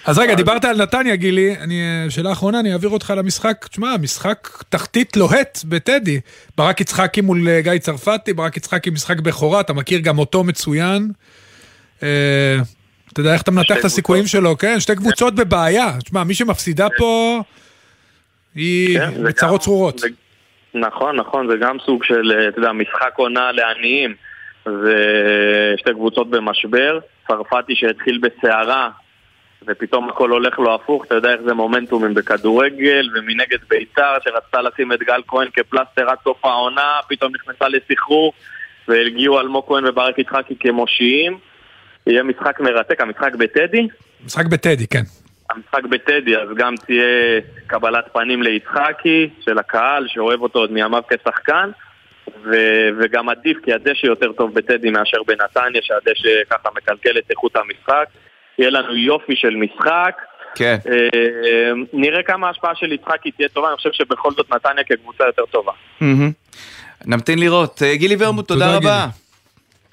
אז 0.08 0.20
רגע, 0.20 0.36
דיברת 0.36 0.66
על 0.66 0.82
נתניה, 0.82 1.16
גילי, 1.16 1.56
אני, 1.60 2.06
שאלה 2.10 2.32
אחרונה, 2.32 2.60
אני 2.60 2.74
אעביר 2.74 2.90
אותך 2.90 3.14
למשחק, 3.18 3.68
תשמע, 3.70 3.96
משחק 4.02 4.50
תחתית 4.70 5.18
לוהט 5.18 5.60
בטדי. 5.66 6.20
ברק 6.58 6.82
יצחקי 6.82 7.22
מול 7.22 7.48
אה, 7.48 7.62
גיא 7.62 7.78
צרפתי, 7.78 8.34
ברק 8.34 8.58
יצחקי 8.58 8.90
משחק 8.90 9.20
בכורה, 9.20 9.60
אתה 9.60 9.74
מכיר 9.74 10.00
גם 10.00 10.20
אותו 10.20 10.44
מצוין. 10.44 11.12
אה, 12.04 12.58
אתה 13.14 13.20
יודע 13.20 13.34
איך 13.34 13.42
אתה 13.42 13.52
מנתח 13.52 13.76
את 13.80 13.86
הסיכויים 13.86 14.28
שלו, 14.28 14.58
כן? 14.58 14.80
שתי 14.80 14.96
קבוצות 14.96 15.36
בבעיה. 15.36 15.92
תשמע, 16.04 16.24
מי 16.24 16.34
שמפסידה 16.34 16.88
פה, 16.98 17.42
היא 18.58 19.00
כן, 19.00 19.24
בצרות 19.24 19.62
צרורות. 19.62 20.02
נכון, 20.74 21.16
נכון, 21.16 21.48
זה 21.48 21.58
גם 21.58 21.78
סוג 21.86 22.04
של, 22.04 22.32
אה, 22.32 22.48
אתה 22.48 22.60
יודע, 22.60 22.72
משחק 22.72 23.12
עונה 23.16 23.52
לעניים. 23.52 24.16
זה 24.66 24.96
שתי 25.78 25.94
קבוצות 25.94 26.30
במשבר. 26.30 27.00
צרפתי 27.28 27.76
שהתחיל 27.76 28.20
בסערה, 28.22 28.90
ופתאום 29.68 30.10
הכל 30.10 30.30
הולך 30.30 30.60
לו 30.60 30.76
הפוך, 30.76 31.06
אתה 31.06 31.16
יודע 31.16 31.32
איך 31.32 31.42
זה 31.46 31.54
מומנטומים 31.54 32.14
בכדורגל, 32.14 33.10
ומנגד 33.16 33.58
בית"ר 33.70 34.14
שרצתה 34.24 34.62
לשים 34.62 34.94
את 34.94 35.00
גל 35.00 35.22
כהן 35.28 35.48
כפלסטר 35.54 36.10
עד 36.10 36.18
סוף 36.24 36.46
העונה, 36.46 36.92
פתאום 37.10 37.32
נכנסה 37.36 37.66
לסחרור, 37.68 38.34
והגיעו 38.88 39.40
אלמוג 39.40 39.66
כהן 39.68 39.86
וברק 39.86 40.20
יצחקי 40.20 40.56
כמושיעים. 40.60 41.38
יהיה 42.08 42.24
משחק 42.24 42.60
מרתק, 42.60 43.02
המשחק 43.02 43.36
בטדי? 43.36 43.88
משחק 44.26 44.46
בטדי, 44.46 44.88
כן. 44.88 45.04
המשחק 45.50 45.84
בטדי, 45.84 46.38
אז 46.38 46.48
גם 46.56 46.75
תהיה 46.86 47.42
קבלת 47.68 48.06
פנים 48.13 48.44
ליצחקי, 48.44 49.30
של 49.46 49.58
הקהל, 49.58 50.08
שאוהב 50.08 50.42
אותו 50.42 50.60
עוד 50.60 50.72
מימיו 50.72 51.01
כשחקן. 51.10 51.70
ו- 52.46 52.89
וגם 53.00 53.30
עדיף 53.30 53.58
כי 53.63 53.74
הדשא 53.74 54.06
יותר 54.06 54.32
טוב 54.32 54.54
בטדי 54.54 54.89
מאשר 54.89 55.18
בנתניה, 55.27 55.82
שהדשא 55.82 56.44
ככה 56.50 56.70
מקלקל 56.75 57.18
את 57.18 57.32
איכות 57.32 57.56
המשחק. 57.56 58.06
יהיה 58.60 58.70
לנו 58.70 58.96
יופי 58.96 59.36
של 59.36 59.56
משחק. 59.56 60.22
כן. 60.56 60.77
אה, 60.89 61.72
נראה 61.94 62.24
כמה 62.24 62.48
ההשפעה 62.48 62.75
של 62.75 62.92
יצחקי 62.92 63.32
תהיה 63.32 63.50
טובה, 63.50 63.68
אני 63.68 63.77
חושב 63.77 63.89
שבכל 63.94 64.32
זאת 64.32 64.54
נתניה 64.54 64.84
כקבוצה 64.84 65.24
יותר 65.24 65.46
טובה. 65.51 65.72
נמתין 67.06 67.39
לראות. 67.39 67.82
אה, 67.84 67.96
גילי 67.96 68.16
ורמוט, 68.20 68.48
תודה 68.48 68.75
רבה. 68.75 69.06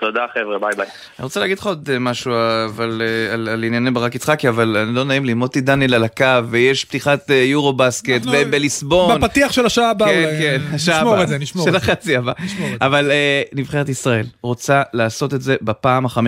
תודה 0.04 0.26
חבר'ה, 0.34 0.58
ביי 0.58 0.76
ביי. 0.76 0.86
אני 1.18 1.24
רוצה 1.24 1.40
להגיד 1.40 1.58
לך 1.58 1.66
עוד 1.66 1.90
אה, 1.92 1.98
משהו 1.98 2.32
אבל, 2.64 3.02
אה, 3.04 3.34
על, 3.34 3.48
על 3.48 3.64
ענייני 3.64 3.90
ברק 3.90 4.14
יצחקי, 4.14 4.48
אבל 4.48 4.68
לא 4.86 5.04
נעים 5.04 5.24
לי, 5.24 5.34
מוטי 5.34 5.60
דניאל 5.60 5.94
על 5.94 6.04
הקו, 6.04 6.48
ויש 6.50 6.84
פתיחת 6.84 7.30
אה, 7.30 7.36
יורו 7.36 7.72
בסקט 7.72 8.22
בליסבון. 8.50 9.20
בפתיח 9.20 9.52
של 9.52 9.66
השעה 9.66 9.90
הבאה 9.90 10.08
כן, 10.08 10.24
אולי. 10.24 10.38
כן, 10.38 10.60
השעה 10.74 11.00
הבאה. 11.00 11.12
נשמור 11.12 11.22
את 11.22 11.28
זה, 11.28 11.38
נשמור 11.38 11.68
את 11.68 11.72
זה. 11.72 11.78
של 11.78 11.90
החצי 11.90 12.16
הבא. 12.16 12.32
אבל 12.80 13.10
uh, 13.10 13.54
נבחרת 13.58 13.88
ישראל 13.88 14.26
רוצה 14.42 14.82
לעשות 14.92 15.34
את 15.34 15.42
זה 15.42 15.56
בפעם 15.62 16.06
ה-15 16.06 16.20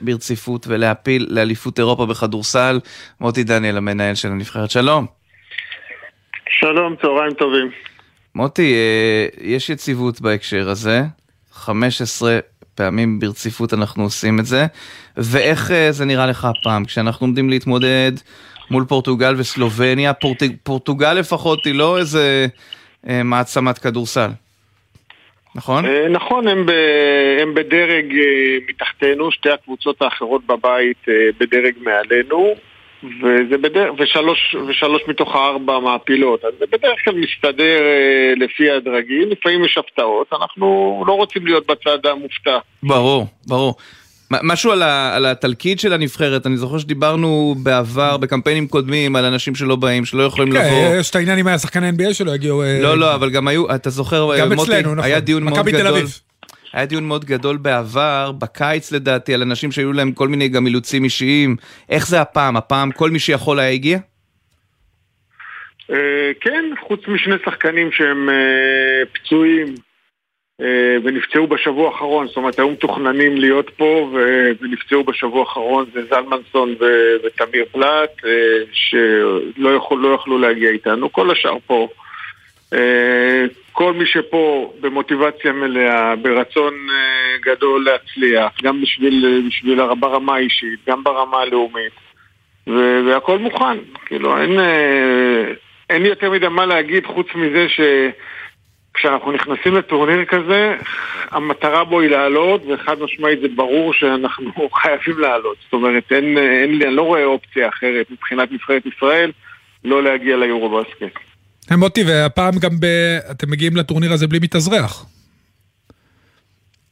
ברציפות 0.00 0.66
ולהפיל 0.68 1.26
לאליפות 1.30 1.78
אירופה 1.78 2.06
בכדורסל. 2.06 2.80
מוטי 3.20 3.44
דניאל, 3.44 3.76
המנהל 3.76 4.14
של 4.14 4.28
הנבחרת, 4.28 4.70
שלום. 4.70 5.06
שלום, 6.60 6.96
צהריים 7.02 7.34
טובים. 7.34 7.70
מוטי, 8.34 8.74
יש 9.40 9.70
יציבות 9.70 10.20
בהקשר 10.20 10.68
הזה. 10.68 11.02
15 11.52 12.38
פעמים 12.78 13.20
ברציפות 13.20 13.74
אנחנו 13.74 14.02
עושים 14.02 14.38
את 14.38 14.46
זה, 14.46 14.66
ואיך 15.16 15.70
אה, 15.70 15.92
זה 15.92 16.04
נראה 16.04 16.26
לך 16.26 16.44
הפעם, 16.44 16.84
כשאנחנו 16.84 17.26
עומדים 17.26 17.50
להתמודד 17.50 18.12
מול 18.70 18.84
פורטוגל 18.84 19.34
וסלובניה, 19.38 20.12
פורט... 20.12 20.42
פורטוגל 20.62 21.12
לפחות 21.12 21.66
היא 21.66 21.74
לא 21.74 21.98
איזה 21.98 22.46
אה, 23.08 23.22
מעצמת 23.22 23.78
כדורסל. 23.78 24.30
נכון? 25.54 25.86
אה, 25.86 26.08
נכון, 26.08 26.48
הם, 26.48 26.66
ב, 26.66 26.70
הם 27.42 27.54
בדרג 27.54 28.04
מתחתנו, 28.68 29.30
שתי 29.30 29.50
הקבוצות 29.50 30.02
האחרות 30.02 30.46
בבית 30.46 31.04
בדרג 31.40 31.74
מעלינו. 31.80 32.54
וזה 33.04 33.58
בדרך, 33.58 33.90
ושלוש, 33.98 34.56
ושלוש 34.68 35.02
מתוך 35.08 35.34
הארבע 35.34 35.78
מעפילות, 35.78 36.44
אז 36.44 36.52
זה 36.58 36.64
בדרך 36.72 37.04
כלל 37.04 37.14
מסתדר 37.14 37.80
אה, 37.80 38.32
לפי 38.36 38.70
הדרגים, 38.70 39.30
לפעמים 39.30 39.64
יש 39.64 39.78
הפתעות, 39.78 40.26
אנחנו 40.40 41.04
לא 41.06 41.12
רוצים 41.12 41.46
להיות 41.46 41.66
בצד 41.66 42.06
המופתע. 42.06 42.58
ברור, 42.82 43.26
ברור. 43.46 43.74
משהו 44.30 44.72
על, 44.72 44.82
ה, 44.82 45.16
על 45.16 45.26
התלכיד 45.26 45.80
של 45.80 45.92
הנבחרת, 45.92 46.46
אני 46.46 46.56
זוכר 46.56 46.78
שדיברנו 46.78 47.54
בעבר, 47.62 48.16
בקמפיינים 48.16 48.68
קודמים, 48.68 49.16
על 49.16 49.24
אנשים 49.24 49.54
שלא 49.54 49.76
באים, 49.76 50.04
שלא 50.04 50.22
יכולים 50.22 50.52
כן, 50.52 50.66
לבוא. 50.66 51.00
יש 51.00 51.10
את 51.10 51.16
העניין 51.16 51.38
עם 51.38 51.46
השחקני 51.48 51.90
NBA 51.90 52.14
שלא 52.14 52.30
הגיעו... 52.30 52.62
אה, 52.62 52.80
לא, 52.82 52.98
לא, 52.98 53.14
אבל 53.14 53.30
גם 53.30 53.48
היו, 53.48 53.74
אתה 53.74 53.90
זוכר, 53.90 54.38
גם 54.38 54.52
מוטי, 54.52 54.62
אצלנו, 54.62 54.94
נכון. 54.94 55.04
היה 55.04 55.20
דיון 55.20 55.42
מאוד 55.42 55.66
גדול. 55.68 56.04
היה 56.72 56.86
דיון 56.86 57.04
מאוד 57.04 57.24
גדול 57.24 57.56
בעבר, 57.56 58.32
בקיץ 58.38 58.92
לדעתי, 58.92 59.34
על 59.34 59.42
אנשים 59.42 59.72
שהיו 59.72 59.92
להם 59.92 60.12
כל 60.12 60.28
מיני 60.28 60.48
גם 60.48 60.66
אילוצים 60.66 61.04
אישיים. 61.04 61.56
איך 61.88 62.06
זה 62.06 62.20
הפעם? 62.20 62.56
הפעם 62.56 62.92
כל 62.92 63.10
מי 63.10 63.18
שיכול 63.18 63.58
היה 63.58 63.70
הגיע? 63.70 63.98
אה, 65.90 66.30
כן, 66.40 66.64
חוץ 66.80 67.00
משני 67.08 67.34
שחקנים 67.44 67.92
שהם 67.92 68.30
אה, 68.30 69.02
פצועים 69.12 69.74
אה, 70.60 70.96
ונפצעו 71.04 71.46
בשבוע 71.46 71.90
האחרון, 71.90 72.26
זאת 72.28 72.36
אומרת 72.36 72.58
היו 72.58 72.70
מתוכננים 72.70 73.36
להיות 73.36 73.70
פה 73.76 74.10
ונפצעו 74.60 75.04
בשבוע 75.04 75.40
האחרון, 75.40 75.86
זה 75.92 76.00
זלמנסון 76.10 76.74
ותמיר 77.24 77.64
פלט, 77.72 78.10
שלא 78.72 79.80
לא 79.90 80.14
יכלו 80.14 80.38
להגיע 80.38 80.70
איתנו, 80.70 81.12
כל 81.12 81.30
השאר 81.30 81.56
פה. 81.66 81.88
כל 83.78 83.92
מי 83.92 84.06
שפה 84.06 84.72
במוטיבציה 84.80 85.52
מלאה, 85.52 86.16
ברצון 86.16 86.74
אה, 86.90 87.38
גדול 87.40 87.84
להצליח, 87.84 88.52
גם 88.62 88.82
בשביל, 88.82 89.44
בשביל 89.48 89.80
ברמה 90.00 90.34
האישית, 90.34 90.80
גם 90.88 91.04
ברמה 91.04 91.38
הלאומית, 91.38 91.92
והכל 93.06 93.38
מוכן. 93.38 93.78
כאילו, 94.06 94.38
אין, 94.40 94.60
אה, 94.60 95.52
אין 95.90 96.06
יותר 96.06 96.30
מדי 96.30 96.48
מה 96.48 96.66
להגיד 96.66 97.06
חוץ 97.06 97.26
מזה 97.34 97.66
שכשאנחנו 97.68 99.32
נכנסים 99.32 99.74
לטורניר 99.74 100.24
כזה, 100.24 100.76
המטרה 101.30 101.84
בו 101.84 102.00
היא 102.00 102.10
לעלות, 102.10 102.62
וחד 102.68 103.00
משמעית 103.00 103.40
זה 103.40 103.48
ברור 103.56 103.94
שאנחנו 103.94 104.70
חייבים 104.80 105.18
לעלות. 105.18 105.56
זאת 105.64 105.72
אומרת, 105.72 106.12
אין, 106.12 106.38
אין, 106.38 106.82
אני 106.82 106.94
לא 106.94 107.02
רואה 107.02 107.24
אופציה 107.24 107.68
אחרת 107.68 108.10
מבחינת 108.10 108.52
נבחרת 108.52 108.86
ישראל 108.86 109.32
לא 109.84 110.02
להגיע 110.02 110.36
ליורו 110.36 110.68
בסקט. 110.68 111.27
מוטי, 111.76 112.04
והפעם 112.06 112.54
גם 112.58 112.70
ב... 112.80 112.86
אתם 113.30 113.50
מגיעים 113.50 113.76
לטורניר 113.76 114.12
הזה 114.12 114.26
בלי 114.26 114.38
מתאזרח. 114.42 115.06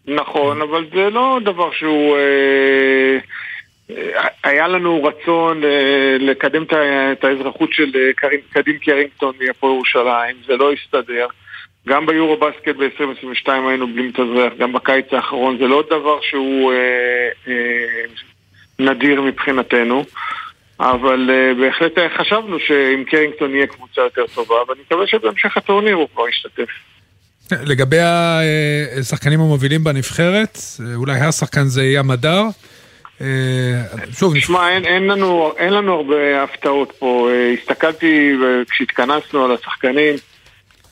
נכון, 0.06 0.62
אבל 0.62 0.86
זה 0.94 1.10
לא 1.10 1.38
דבר 1.44 1.70
שהוא... 1.72 2.16
אה, 2.16 3.18
אה, 3.90 4.28
היה 4.44 4.68
לנו 4.68 5.04
רצון 5.04 5.64
אה, 5.64 6.16
לקדם 6.20 6.62
את 7.12 7.24
האזרחות 7.24 7.72
של 7.72 7.92
קדים 8.52 8.78
קרינגטון 8.78 9.34
מהפועל 9.40 9.72
ירושלים, 9.72 10.36
זה 10.46 10.56
לא 10.56 10.72
הסתדר. 10.72 11.26
גם 11.88 12.06
ביורו 12.06 12.36
בסקט 12.36 12.76
ב-2022 12.76 13.48
היינו 13.68 13.86
בלי 13.86 14.08
מתאזרח, 14.08 14.52
גם 14.58 14.72
בקיץ 14.72 15.06
האחרון, 15.12 15.58
זה 15.58 15.64
לא 15.66 15.84
דבר 15.90 16.18
שהוא 16.20 16.72
נדיר 18.78 19.22
מבחינתנו. 19.22 20.04
אבל 20.80 21.30
uh, 21.30 21.60
בהחלט 21.60 21.92
חשבנו 22.18 22.56
שעם 22.60 23.04
קרינגטון 23.04 23.54
יהיה 23.54 23.66
קבוצה 23.66 24.00
יותר 24.00 24.26
טובה, 24.34 24.54
ואני 24.68 24.80
מקווה 24.86 25.06
שבהמשך 25.06 25.56
הטורניר 25.56 25.94
הוא 25.94 26.08
כבר 26.14 26.28
ישתתף. 26.28 26.68
לגבי 27.52 27.98
השחקנים 29.00 29.40
המובילים 29.40 29.84
בנבחרת, 29.84 30.58
אולי 30.94 31.20
השחקן 31.20 31.64
זה 31.64 31.82
יהיה 31.82 32.00
המדר. 32.00 32.42
שוב, 34.18 34.36
נשמע, 34.36 34.68
אין, 34.68 34.84
אין, 34.84 35.06
לנו, 35.06 35.52
אין 35.56 35.72
לנו 35.72 35.94
הרבה 35.94 36.42
הפתעות 36.42 36.92
פה. 36.98 37.30
הסתכלתי 37.60 38.32
כשהתכנסנו 38.70 39.44
על 39.44 39.52
השחקנים, 39.52 40.14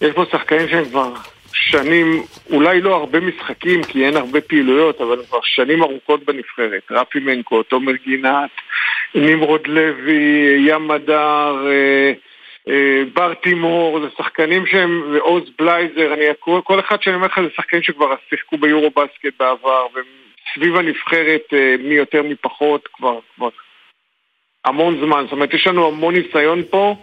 יש 0.00 0.12
פה 0.14 0.24
שחקנים 0.32 0.68
שהם 0.68 0.84
כבר 0.84 1.14
שנים, 1.54 2.22
אולי 2.50 2.80
לא 2.80 2.96
הרבה 2.96 3.20
משחקים 3.20 3.82
כי 3.82 4.06
אין 4.06 4.16
הרבה 4.16 4.40
פעילויות, 4.40 5.00
אבל 5.00 5.24
כבר 5.28 5.38
שנים 5.42 5.82
ארוכות 5.82 6.24
בנבחרת. 6.24 6.82
רפי 6.90 7.18
מנקו, 7.18 7.62
תומר 7.62 7.92
גינת, 8.04 8.50
נמרוד 9.14 9.66
לוי, 9.66 10.56
ים 10.68 10.88
מדר, 10.88 11.66
אה, 11.66 12.12
אה, 12.68 13.02
בר 13.14 13.34
תימור, 13.34 14.00
זה 14.00 14.06
שחקנים 14.18 14.66
שהם, 14.66 15.02
ועוז 15.12 15.42
בלייזר, 15.58 16.14
אני, 16.14 16.24
כל, 16.40 16.60
כל 16.64 16.80
אחד 16.80 17.02
שאני 17.02 17.16
אומר 17.16 17.26
לך 17.26 17.40
זה 17.40 17.48
שחקנים 17.56 17.82
שכבר 17.82 18.14
שיחקו 18.30 18.56
ביורו 18.58 18.90
בסקט 18.90 19.38
בעבר, 19.38 19.86
וסביב 19.92 20.76
הנבחרת 20.76 21.42
אה, 21.52 21.74
מי 21.78 21.94
יותר 21.94 22.22
מי 22.22 22.34
פחות 22.34 22.88
כבר, 22.92 23.18
כבר 23.36 23.48
המון 24.64 25.00
זמן, 25.00 25.22
זאת 25.24 25.32
אומרת 25.32 25.54
יש 25.54 25.66
לנו 25.66 25.86
המון 25.86 26.14
ניסיון 26.14 26.62
פה 26.70 26.96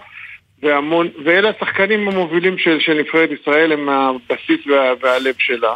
והמון, 0.64 1.10
ואלה 1.26 1.50
השחקנים 1.50 2.08
המובילים 2.08 2.58
של, 2.58 2.78
של 2.80 2.94
נבחרת 2.94 3.30
ישראל, 3.42 3.72
הם 3.72 3.90
הבסיס 3.90 4.68
וה, 4.68 4.94
והלב 5.02 5.36
שלה. 5.38 5.74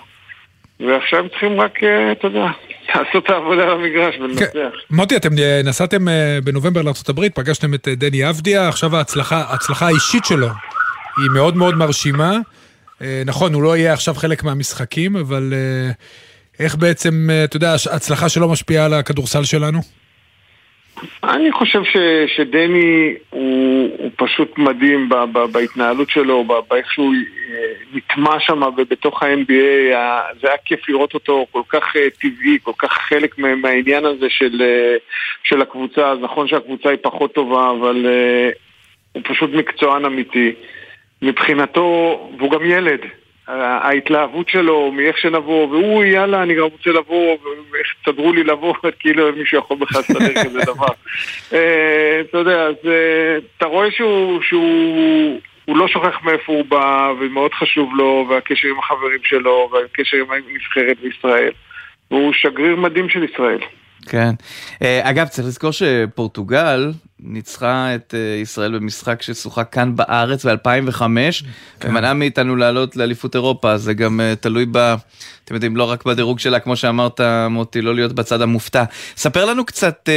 ועכשיו 0.79 1.29
צריכים 1.29 1.61
רק, 1.61 1.83
אה, 1.83 2.11
אתה 2.11 2.27
יודע, 2.27 2.45
לעשות 2.89 3.25
את 3.25 3.29
העבודה 3.29 3.65
במגרש 3.75 4.15
ולנצח. 4.15 4.45
כן. 4.53 4.69
מוטי, 4.91 5.15
אתם 5.15 5.37
אה, 5.37 5.61
נסעתם 5.63 6.07
אה, 6.07 6.39
בנובמבר 6.43 6.81
לארה"ב, 6.81 7.29
פגשתם 7.29 7.73
את 7.73 7.87
דני 7.87 8.29
אבדיה, 8.29 8.67
עכשיו 8.67 8.95
ההצלחה, 8.95 9.37
ההצלחה 9.37 9.87
האישית 9.87 10.25
שלו 10.25 10.47
היא 11.17 11.29
מאוד 11.33 11.57
מאוד 11.57 11.75
מרשימה. 11.75 12.37
נכון, 13.25 13.53
הוא 13.53 13.63
לא 13.63 13.77
יהיה 13.77 13.93
עכשיו 13.93 14.13
חלק 14.13 14.43
מהמשחקים, 14.43 15.15
אבל 15.15 15.53
איך 16.59 16.75
בעצם, 16.75 17.29
אתה 17.43 17.57
יודע, 17.57 17.75
ההצלחה 17.91 18.29
שלו 18.29 18.49
משפיעה 18.49 18.85
על 18.85 18.93
הכדורסל 18.93 19.43
שלנו? 19.43 19.79
אני 21.23 21.51
חושב 21.51 21.83
ש, 21.83 21.97
שדני 22.35 23.13
הוא, 23.29 23.89
הוא 23.97 24.11
פשוט 24.15 24.57
מדהים 24.57 25.09
ב, 25.09 25.15
ב, 25.15 25.39
בהתנהלות 25.51 26.09
שלו, 26.09 26.43
באיך 26.69 26.91
שהוא 26.91 27.13
אה, 27.51 27.73
נטמע 27.93 28.39
שם 28.39 28.61
בתוך 28.89 29.23
ה-NBA, 29.23 29.95
זה 30.41 30.47
היה 30.47 30.57
כיף 30.65 30.89
לראות 30.89 31.13
אותו 31.13 31.45
כל 31.51 31.61
כך 31.69 31.95
אה, 31.95 32.09
טבעי, 32.09 32.57
כל 32.63 32.71
כך 32.77 32.91
חלק 32.91 33.37
מהעניין 33.37 34.05
הזה 34.05 34.29
של, 34.29 34.61
אה, 34.61 34.95
של 35.43 35.61
הקבוצה, 35.61 36.11
אז 36.11 36.19
נכון 36.21 36.47
שהקבוצה 36.47 36.89
היא 36.89 36.97
פחות 37.01 37.33
טובה, 37.33 37.71
אבל 37.71 38.05
הוא 39.11 39.21
פשוט 39.25 39.49
מקצוען 39.53 40.05
אמיתי. 40.05 40.53
מבחינתו, 41.21 42.19
והוא 42.37 42.51
גם 42.51 42.65
ילד, 42.65 42.99
ההתלהבות 43.47 44.49
שלו 44.49 44.91
מאיך 44.91 45.17
שנבוא, 45.17 45.67
והוא 45.67 46.03
יאללה 46.03 46.43
אני 46.43 46.55
גם 46.55 46.63
רוצה 46.63 46.89
לבוא, 46.89 47.37
ואיך 47.71 47.93
תסדרו 48.01 48.33
לי 48.33 48.43
לבוא, 48.43 48.73
כאילו 48.99 49.31
מישהו 49.37 49.57
יכול 49.57 49.77
בכלל 49.77 50.01
לסדר 50.01 50.43
כזה 50.43 50.59
דבר. 50.65 50.93
אה, 51.53 52.21
אתה 52.21 52.37
יודע, 52.37 52.61
אז 52.61 52.75
אה, 52.85 53.37
אתה 53.57 53.65
רואה 53.65 53.91
שהוא, 53.91 54.41
שהוא 54.41 55.77
לא 55.77 55.87
שוכח 55.87 56.19
מאיפה 56.23 56.53
הוא 56.53 56.65
בא, 56.65 57.13
ומאוד 57.19 57.53
חשוב 57.53 57.95
לו, 57.95 58.27
והקשר 58.29 58.67
עם 58.67 58.79
החברים 58.79 59.19
שלו, 59.23 59.69
והקשר 59.71 60.17
עם 60.17 60.31
הנבחרת 60.31 60.97
בישראל. 60.99 61.51
והוא 62.11 62.33
שגריר 62.33 62.75
מדהים 62.75 63.09
של 63.09 63.23
ישראל. 63.23 63.59
כן. 64.05 64.35
אה, 64.81 65.09
אגב, 65.09 65.27
צריך 65.27 65.47
לזכור 65.47 65.71
שפורטוגל 65.71 66.93
ניצחה 67.19 67.95
את 67.95 68.13
אה, 68.17 68.41
ישראל 68.41 68.79
במשחק 68.79 69.21
ששוחק 69.21 69.67
כאן 69.71 69.95
בארץ 69.95 70.45
ב-2005, 70.45 70.99
כן. 71.79 71.89
ומנעה 71.89 72.13
מאיתנו 72.13 72.55
לעלות 72.55 72.95
לאליפות 72.95 73.35
אירופה, 73.35 73.77
זה 73.77 73.93
גם 73.93 74.21
אה, 74.21 74.35
תלוי 74.35 74.65
ב... 74.71 74.95
אתם 75.45 75.53
יודעים, 75.53 75.77
לא 75.77 75.83
רק 75.83 76.05
בדירוג 76.05 76.39
שלה, 76.39 76.59
כמו 76.59 76.75
שאמרת, 76.75 77.21
מוטי, 77.49 77.81
לא 77.81 77.95
להיות 77.95 78.13
בצד 78.13 78.41
המופתע. 78.41 78.83
ספר 79.17 79.45
לנו 79.45 79.65
קצת 79.65 80.09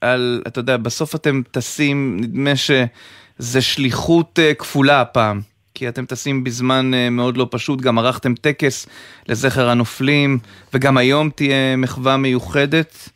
על, 0.00 0.42
אתה 0.46 0.58
יודע, 0.58 0.76
בסוף 0.76 1.14
אתם 1.14 1.42
טסים, 1.50 2.16
נדמה 2.20 2.56
שזה 2.56 3.60
שליחות 3.60 4.38
כפולה 4.58 5.00
הפעם. 5.00 5.40
כי 5.78 5.88
אתם 5.88 6.04
טסים 6.04 6.44
בזמן 6.44 6.90
מאוד 7.10 7.36
לא 7.36 7.46
פשוט, 7.50 7.80
גם 7.80 7.98
ערכתם 7.98 8.34
טקס 8.34 8.88
לזכר 9.28 9.68
הנופלים, 9.68 10.38
וגם 10.74 10.96
היום 10.96 11.30
תהיה 11.30 11.76
מחווה 11.76 12.16
מיוחדת. 12.16 13.08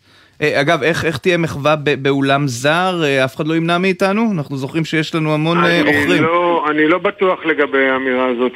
אה, 0.42 0.60
אגב, 0.60 0.82
איך, 0.82 1.04
איך 1.04 1.18
תהיה 1.18 1.36
מחווה 1.36 1.76
באולם 1.76 2.46
זר? 2.46 3.00
אה, 3.04 3.24
אף 3.24 3.36
אחד 3.36 3.46
לא 3.46 3.54
ימנע 3.54 3.78
מאיתנו? 3.78 4.32
אנחנו 4.32 4.56
זוכרים 4.56 4.84
שיש 4.84 5.14
לנו 5.14 5.34
המון 5.34 5.64
אה, 5.64 5.80
אני 5.80 5.98
אוכרים. 5.98 6.22
לא, 6.22 6.66
אני 6.70 6.88
לא 6.88 6.98
בטוח 6.98 7.44
לגבי 7.44 7.88
האמירה 7.88 8.26
הזאת 8.26 8.52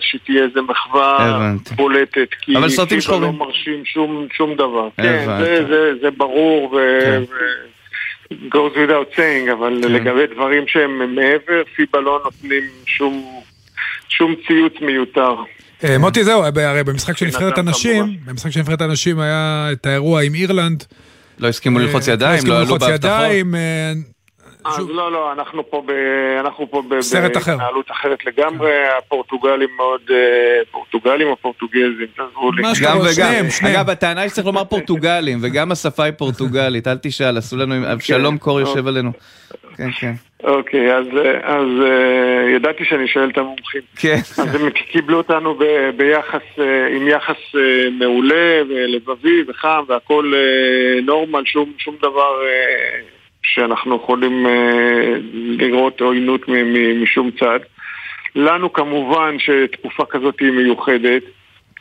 שתהיה 0.00 0.44
איזה 0.44 0.60
מחווה 0.62 1.52
בולטת. 1.76 2.28
כי 2.40 2.56
אבל 2.56 2.68
סרטים 2.68 3.00
שחורים. 3.00 3.22
לא 3.22 3.32
מרשים 3.32 3.84
שום, 3.84 4.26
שום 4.36 4.54
דבר. 4.54 4.88
כן, 4.96 5.24
זה, 5.38 5.64
זה, 5.68 5.92
זה 6.00 6.10
ברור 6.10 6.72
ו... 6.72 6.78
כן. 7.04 7.22
ו... 7.30 7.34
goes 8.32 8.74
without 8.74 9.16
saying, 9.16 9.52
אבל 9.52 9.80
כן. 9.82 9.92
לגבי 9.92 10.34
דברים 10.34 10.64
שהם 10.66 11.14
מעבר, 11.14 11.62
פיבה 11.76 12.00
לא 12.00 12.20
נותנים 12.24 12.62
שום, 12.86 13.40
שום 14.08 14.34
ציוץ 14.46 14.72
מיותר. 14.80 15.34
אה, 15.84 15.98
מוטי 15.98 16.24
זהו, 16.24 16.42
הרי 16.56 16.84
במשחק 16.84 17.16
של 17.16 17.26
נבחרת 17.26 17.58
הנשים, 17.58 18.16
במשחק 18.24 18.50
של 18.50 18.60
נבחרת 18.60 18.80
הנשים 18.80 19.20
היה 19.20 19.68
את 19.72 19.86
האירוע 19.86 20.22
עם 20.22 20.34
אירלנד. 20.34 20.84
לא 21.38 21.48
הסכימו 21.48 21.78
ללחוץ 21.78 22.08
אה, 22.08 22.14
ידיים, 22.14 22.46
לא 22.46 22.58
עלו 22.58 22.78
בהבטחות. 22.78 22.96
אה, 24.66 24.70
אז 24.70 24.88
לא, 24.90 25.12
לא, 25.12 25.32
אנחנו 25.32 25.70
פה, 25.70 25.82
ב, 25.86 25.90
אנחנו 26.40 26.70
פה 26.70 26.82
ב, 26.88 27.00
סרט 27.00 27.36
אחר. 27.36 27.50
בהתנהלות 27.50 27.90
אחרת 27.90 28.24
לגמרי, 28.26 28.72
הפורטוגלים 28.98 29.68
מאוד, 29.76 30.10
פורטוגלים 30.70 31.26
או 31.26 31.36
פורטוגזים, 31.36 32.06
תעזבו 32.16 32.52
לי. 32.52 32.62
גם 32.82 32.96
וגם, 32.98 33.32
אגב, 33.66 33.90
הטענה 33.90 34.20
היא 34.20 34.30
שצריך 34.30 34.46
לומר 34.46 34.64
פורטוגלים, 34.64 35.38
וגם 35.42 35.72
השפה 35.72 36.04
היא 36.04 36.12
פורטוגלית, 36.12 36.88
אל 36.88 36.98
תשאל, 37.02 37.36
עשו 37.36 37.56
לנו, 37.56 37.92
אבשלום 37.92 38.38
כן, 38.38 38.44
קור 38.44 38.60
יושב 38.60 38.86
עלינו. 38.86 39.10
כן, 39.76 39.90
כן. 40.00 40.12
אוקיי, 40.44 40.96
אז, 40.96 41.06
אז 41.42 41.66
uh, 41.80 42.56
ידעתי 42.56 42.84
שאני 42.84 43.08
שואל 43.08 43.30
את 43.30 43.38
המומחים. 43.38 43.80
כן. 43.96 44.18
אז 44.38 44.54
הם 44.54 44.70
קיבלו 44.70 45.16
אותנו 45.18 45.54
ב, 45.54 45.64
ביחס, 45.96 46.42
uh, 46.56 46.60
עם 46.96 47.08
יחס 47.08 47.36
uh, 47.54 47.58
מעולה 47.98 48.62
ולבבי 48.68 49.44
וחם 49.48 49.84
והכל 49.88 50.32
uh, 50.34 51.04
נורמל, 51.04 51.42
שום, 51.44 51.72
שום 51.78 51.96
דבר 51.98 52.34
uh, 52.42 53.15
שאנחנו 53.46 53.96
יכולים 53.96 54.46
uh, 54.46 54.50
לראות 55.32 56.00
עוינות 56.00 56.40
משום 57.02 57.30
צד. 57.30 57.60
לנו 58.34 58.72
כמובן 58.72 59.36
שתקופה 59.38 60.04
כזאת 60.04 60.40
היא 60.40 60.50
מיוחדת. 60.50 61.22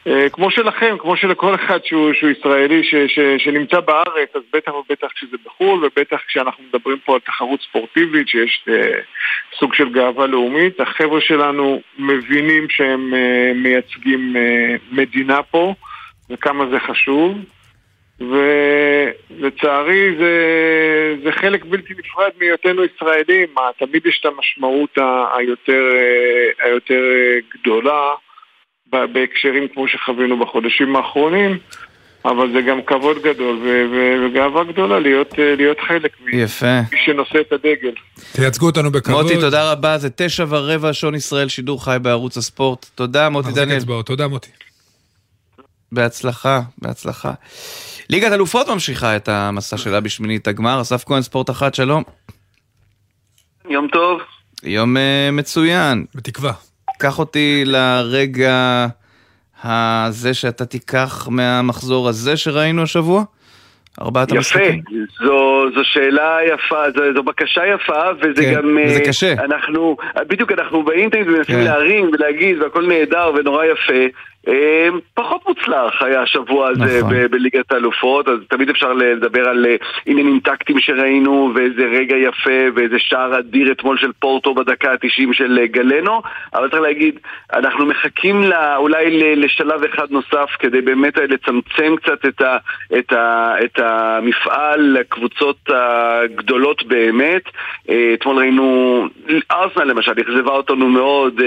אה, 0.08 0.30
כמו 0.30 0.51
שלכם, 0.51 0.95
כמו 0.99 1.17
שלכל 1.17 1.56
אחד 1.56 1.80
שהוא, 1.84 2.13
שהוא 2.13 2.30
ישראלי 2.30 2.84
ש, 2.84 2.95
ש, 2.95 3.19
שנמצא 3.38 3.80
בארץ, 3.80 4.30
אז 4.36 4.41
בטח 4.54 4.71
ובטח 4.73 5.08
כשזה 5.15 5.38
בחו"ל, 5.45 5.86
ובטח 5.86 6.17
כשאנחנו 6.28 6.63
מדברים 6.69 6.97
פה 7.06 7.13
על 7.13 7.19
תחרות 7.19 7.62
ספורטיבית, 7.62 8.28
שיש 8.28 8.65
uh, 8.69 8.71
סוג 9.60 9.73
של 9.73 9.89
גאווה 9.89 10.28
לאומית, 10.28 10.80
החבר'ה 10.80 11.21
שלנו 11.21 11.82
מבינים 11.97 12.69
שהם 12.69 13.13
uh, 13.13 13.58
מייצגים 13.58 14.36
uh, 14.36 14.95
מדינה 14.95 15.43
פה, 15.43 15.73
וכמה 16.30 16.65
זה 16.65 16.80
חשוב, 16.80 17.38
ולצערי 18.19 20.15
זה, 20.19 20.34
זה 21.23 21.32
חלק 21.32 21.65
בלתי 21.65 21.93
נפרד 21.97 22.32
מהיותנו 22.39 22.82
ישראלים, 22.84 23.56
תמיד 23.80 24.06
יש 24.06 24.19
את 24.19 24.25
המשמעות 24.25 24.97
היותר, 25.38 25.84
היותר 26.63 27.01
גדולה. 27.54 28.13
בהקשרים 28.91 29.67
כמו 29.73 29.88
שחווינו 29.88 30.39
בחודשים 30.39 30.95
האחרונים, 30.95 31.58
אבל 32.25 32.54
זה 32.54 32.62
גם 32.62 32.82
כבוד 32.82 33.17
גדול 33.23 33.60
וגאווה 34.25 34.63
גדולה 34.63 34.99
להיות, 34.99 35.39
אה, 35.39 35.56
להיות 35.56 35.78
חלק 35.88 36.12
יפה. 36.34 36.82
מי 36.91 36.97
שנושא 37.06 37.39
את 37.41 37.54
הדגל. 37.54 37.93
תייצגו 38.36 38.65
אותנו 38.65 38.91
בכבוד. 38.91 39.23
מוטי, 39.23 39.36
תודה 39.39 39.71
רבה, 39.71 39.97
זה 39.97 40.10
תשע 40.15 40.45
ורבע 40.49 40.93
שעון 40.93 41.15
ישראל, 41.15 41.47
שידור 41.47 41.86
חי 41.86 41.97
בערוץ 42.01 42.38
הספורט. 42.38 42.86
תודה, 42.95 43.30
מוטי 43.30 43.51
דניאל. 43.51 43.80
תודה, 44.06 44.28
מוטי. 44.28 44.49
בהצלחה, 45.91 46.60
בהצלחה. 46.78 47.32
ליגת 48.10 48.32
אלופות 48.32 48.70
ממשיכה 48.70 49.15
את 49.15 49.30
המסע 49.30 49.78
שלה 49.78 50.00
בשמינית 50.00 50.48
הגמר. 50.48 50.82
אסף 50.82 51.04
כהן, 51.06 51.22
ספורט 51.22 51.50
אחת, 51.50 51.76
שלום. 51.76 52.04
יום 53.70 53.88
טוב. 53.88 54.22
יום 54.63 54.98
uh, 54.98 55.00
מצוין. 55.32 56.06
בתקווה. 56.15 56.52
קח 57.00 57.20
אותי 57.20 57.63
לרגע 57.65 58.88
הזה 59.63 60.34
שאתה 60.34 60.65
תיקח 60.65 61.28
מהמחזור 61.32 62.10
הזה 62.10 62.38
שראינו 62.38 62.84
השבוע? 62.84 63.24
ארבעת 64.02 64.32
המשחקים? 64.32 64.80
יפה, 64.80 65.26
זו, 65.26 65.65
זו 65.76 65.82
שאלה 65.84 66.38
יפה, 66.54 66.91
זו, 66.96 67.02
זו 67.15 67.24
בקשה 67.24 67.62
יפה, 67.65 68.02
וזה 68.22 68.41
כן, 68.41 68.54
גם... 68.54 68.78
וזה 68.86 69.00
uh, 69.00 69.08
קשה. 69.08 69.34
אנחנו, 69.34 69.98
בדיוק 70.28 70.52
אנחנו 70.52 70.84
באינטרנט 70.84 71.28
ומנסים 71.28 71.56
כן. 71.56 71.63
להרים 71.63 72.10
ולהגיד 72.13 72.62
והכל 72.62 72.88
נהדר 72.88 73.32
ונורא 73.36 73.65
יפה, 73.65 74.18
פחות 75.13 75.41
מוצלח 75.47 76.01
היה 76.01 76.21
השבוע 76.21 76.69
הזה 76.69 76.99
נכון. 76.99 77.27
בליגת 77.31 77.71
האלופות, 77.71 78.27
אז 78.27 78.39
תמיד 78.49 78.69
אפשר 78.69 78.93
לדבר 78.93 79.49
על 79.49 79.65
אה, 79.65 79.75
עניינים 80.05 80.39
טקטיים 80.39 80.79
שראינו, 80.79 81.51
ואיזה 81.55 81.86
רגע 81.86 82.15
יפה, 82.17 82.60
ואיזה 82.75 82.95
שער 82.99 83.39
אדיר 83.39 83.71
אתמול 83.71 83.97
של 83.97 84.12
פורטו 84.19 84.53
בדקה 84.53 84.91
ה-90 84.91 85.34
של 85.34 85.60
אה, 85.62 85.67
גלנו, 85.67 86.21
אבל 86.53 86.69
צריך 86.69 86.81
להגיד, 86.81 87.19
אנחנו 87.53 87.86
מחכים 87.86 88.43
לה, 88.43 88.77
אולי 88.77 89.36
לשלב 89.36 89.84
אחד 89.84 90.12
נוסף 90.12 90.49
כדי 90.60 90.81
באמת 90.81 91.17
לצמצם 91.17 91.95
קצת 91.95 92.25
את, 92.25 92.41
ה, 92.41 92.58
את, 92.97 93.13
ה, 93.13 93.53
את 93.63 93.79
המפעל 93.79 94.81
לקבוצות 94.99 95.58
הגדולות 95.69 96.84
באמת. 96.84 97.43
אה, 97.89 98.12
אתמול 98.13 98.38
ראינו, 98.38 99.08
ארסנל 99.51 99.84
למשל, 99.84 100.12
אכזבה 100.21 100.51
אותנו 100.51 100.89
מאוד, 100.89 101.41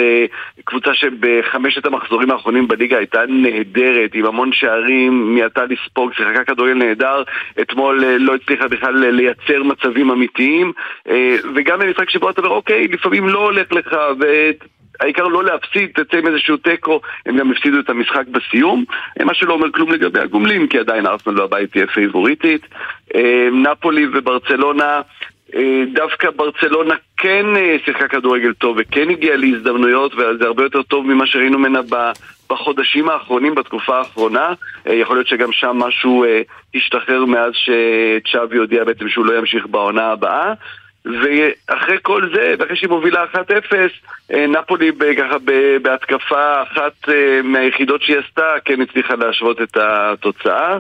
קבוצה 0.64 0.94
שבחמשת 0.94 1.87
המחזורים 1.87 2.30
האחרונים 2.30 2.68
בליגה 2.68 2.88
הליגה 2.88 2.98
הייתה 2.98 3.22
נהדרת, 3.29 4.14
עם 4.14 4.27
המון 4.27 4.53
שערים, 4.53 5.35
מיעטה 5.35 5.64
לספוג, 5.64 6.12
שיחקה 6.12 6.44
כדורגל 6.44 6.74
נהדר, 6.74 7.22
אתמול 7.61 8.05
אה, 8.05 8.18
לא 8.18 8.35
הצליחה 8.35 8.68
בכלל 8.68 9.05
אה, 9.05 9.11
לייצר 9.11 9.62
מצבים 9.62 10.11
אמיתיים, 10.11 10.72
אה, 11.09 11.37
וגם 11.55 11.79
במשחק 11.79 12.11
שבו 12.11 12.31
אתה 12.31 12.40
אומר, 12.40 12.55
אוקיי, 12.55 12.88
לפעמים 12.88 13.29
לא 13.29 13.38
הולך 13.38 13.72
לך, 13.72 13.96
ו... 14.20 14.51
העיקר 15.01 15.27
לא 15.27 15.44
להפסיד, 15.44 15.90
תצא 15.94 16.18
עם 16.18 16.27
איזשהו 16.27 16.57
תיקו, 16.57 17.01
הם 17.27 17.37
גם 17.37 17.51
הפסידו 17.51 17.81
את 17.81 17.90
המשחק 17.90 18.27
בסיום, 18.27 18.85
מה 19.24 19.35
שלא 19.35 19.53
אומר 19.53 19.72
כלום 19.72 19.92
לגבי 19.92 20.20
הגומלין, 20.20 20.66
כי 20.66 20.79
עדיין 20.79 21.07
ארסנל 21.07 21.35
לא 21.35 21.44
הבית 21.44 21.72
תהיה 21.72 21.87
פייבוריטית. 21.87 22.66
נפולי 23.53 24.07
וברצלונה 24.12 25.01
דווקא 25.92 26.31
ברצלונה 26.31 26.94
כן 27.16 27.46
שיחקה 27.85 28.09
כדורגל 28.09 28.53
טוב 28.53 28.77
וכן 28.81 29.11
הגיעה 29.11 29.37
להזדמנויות 29.37 30.14
וזה 30.14 30.44
הרבה 30.44 30.62
יותר 30.62 30.83
טוב 30.83 31.07
ממה 31.07 31.27
שראינו 31.27 31.59
ממנה 31.59 31.83
בחודשים 32.50 33.08
האחרונים, 33.08 33.54
בתקופה 33.54 33.98
האחרונה. 33.98 34.52
יכול 34.87 35.16
להיות 35.16 35.26
שגם 35.26 35.52
שם 35.52 35.76
משהו 35.76 36.24
השתחרר 36.74 37.24
מאז 37.24 37.52
שצ'אבי 37.54 38.56
הודיע 38.56 38.84
בעצם 38.84 39.08
שהוא 39.08 39.26
לא 39.26 39.38
ימשיך 39.38 39.66
בעונה 39.66 40.06
הבאה. 40.06 40.52
ואחרי 41.04 41.96
כל 42.02 42.28
זה, 42.34 42.54
ואחרי 42.58 42.76
שהיא 42.76 42.90
מובילה 42.90 43.24
1-0, 43.34 43.37
נפולי 44.30 44.92
ככה 45.18 45.37
בהתקפה 45.82 46.62
אחת 46.62 47.08
מהיחידות 47.44 48.02
שהיא 48.02 48.16
עשתה, 48.18 48.54
כן 48.64 48.80
הצליחה 48.80 49.14
להשוות 49.14 49.62
את 49.62 49.76
התוצאה. 49.76 50.78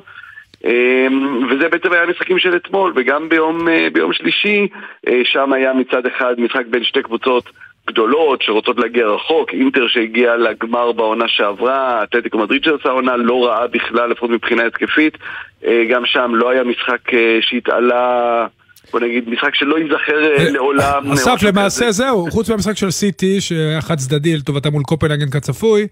וזה 1.50 1.68
בעצם 1.70 1.92
היה 1.92 2.02
המשחקים 2.02 2.38
של 2.38 2.56
אתמול, 2.56 2.92
וגם 2.96 3.28
ביום, 3.28 3.68
אה, 3.68 3.88
ביום 3.92 4.12
שלישי, 4.12 4.68
אה, 5.08 5.20
שם 5.24 5.52
היה 5.52 5.72
מצד 5.72 6.06
אחד 6.06 6.40
משחק 6.40 6.66
בין 6.70 6.84
שתי 6.84 7.02
קבוצות 7.02 7.50
גדולות 7.88 8.42
שרוצות 8.42 8.78
להגיע 8.78 9.06
רחוק, 9.06 9.50
אינטר 9.52 9.88
שהגיע 9.88 10.36
לגמר 10.36 10.92
בעונה 10.92 11.24
שעברה, 11.28 12.02
אתלטיקו 12.02 12.38
מדריד 12.38 12.64
שעשה 12.64 12.88
עונה 12.88 13.16
לא 13.16 13.46
רעה 13.46 13.66
בכלל, 13.66 14.10
לפחות 14.10 14.30
מבחינה 14.30 14.66
התקפית, 14.66 15.18
אה, 15.64 15.84
גם 15.90 16.02
שם 16.06 16.30
לא 16.34 16.50
היה 16.50 16.64
משחק 16.64 17.12
שהתעלה 17.40 18.46
בוא 18.92 19.00
נגיד, 19.00 19.28
משחק 19.28 19.54
שלא 19.54 19.78
ייזכר 19.78 20.36
אה, 20.38 20.50
לעולם. 20.50 21.12
אסף, 21.12 21.42
למעשה 21.42 21.90
זהו, 21.90 22.30
חוץ 22.30 22.50
מהמשחק 22.50 22.76
של 22.76 22.90
סיטי, 22.90 23.40
שהיה 23.40 23.80
חד 23.80 23.96
צדדי 23.96 24.36
לטובתם 24.36 24.72
מול 24.72 24.82
קופנהגן 24.82 25.30
כצפוי, 25.30 25.86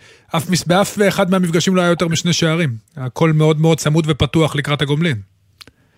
באף 0.66 0.98
אחד 1.08 1.30
מהמפגשים 1.30 1.76
לא 1.76 1.80
היה 1.80 1.90
יותר 1.90 2.08
משני 2.08 2.32
שערים. 2.32 2.70
הכל 2.96 3.32
מאוד 3.32 3.60
מאוד 3.60 3.78
צמוד 3.78 4.04
ופתוח 4.08 4.56
לקראת 4.56 4.82
הגומלין. 4.82 5.35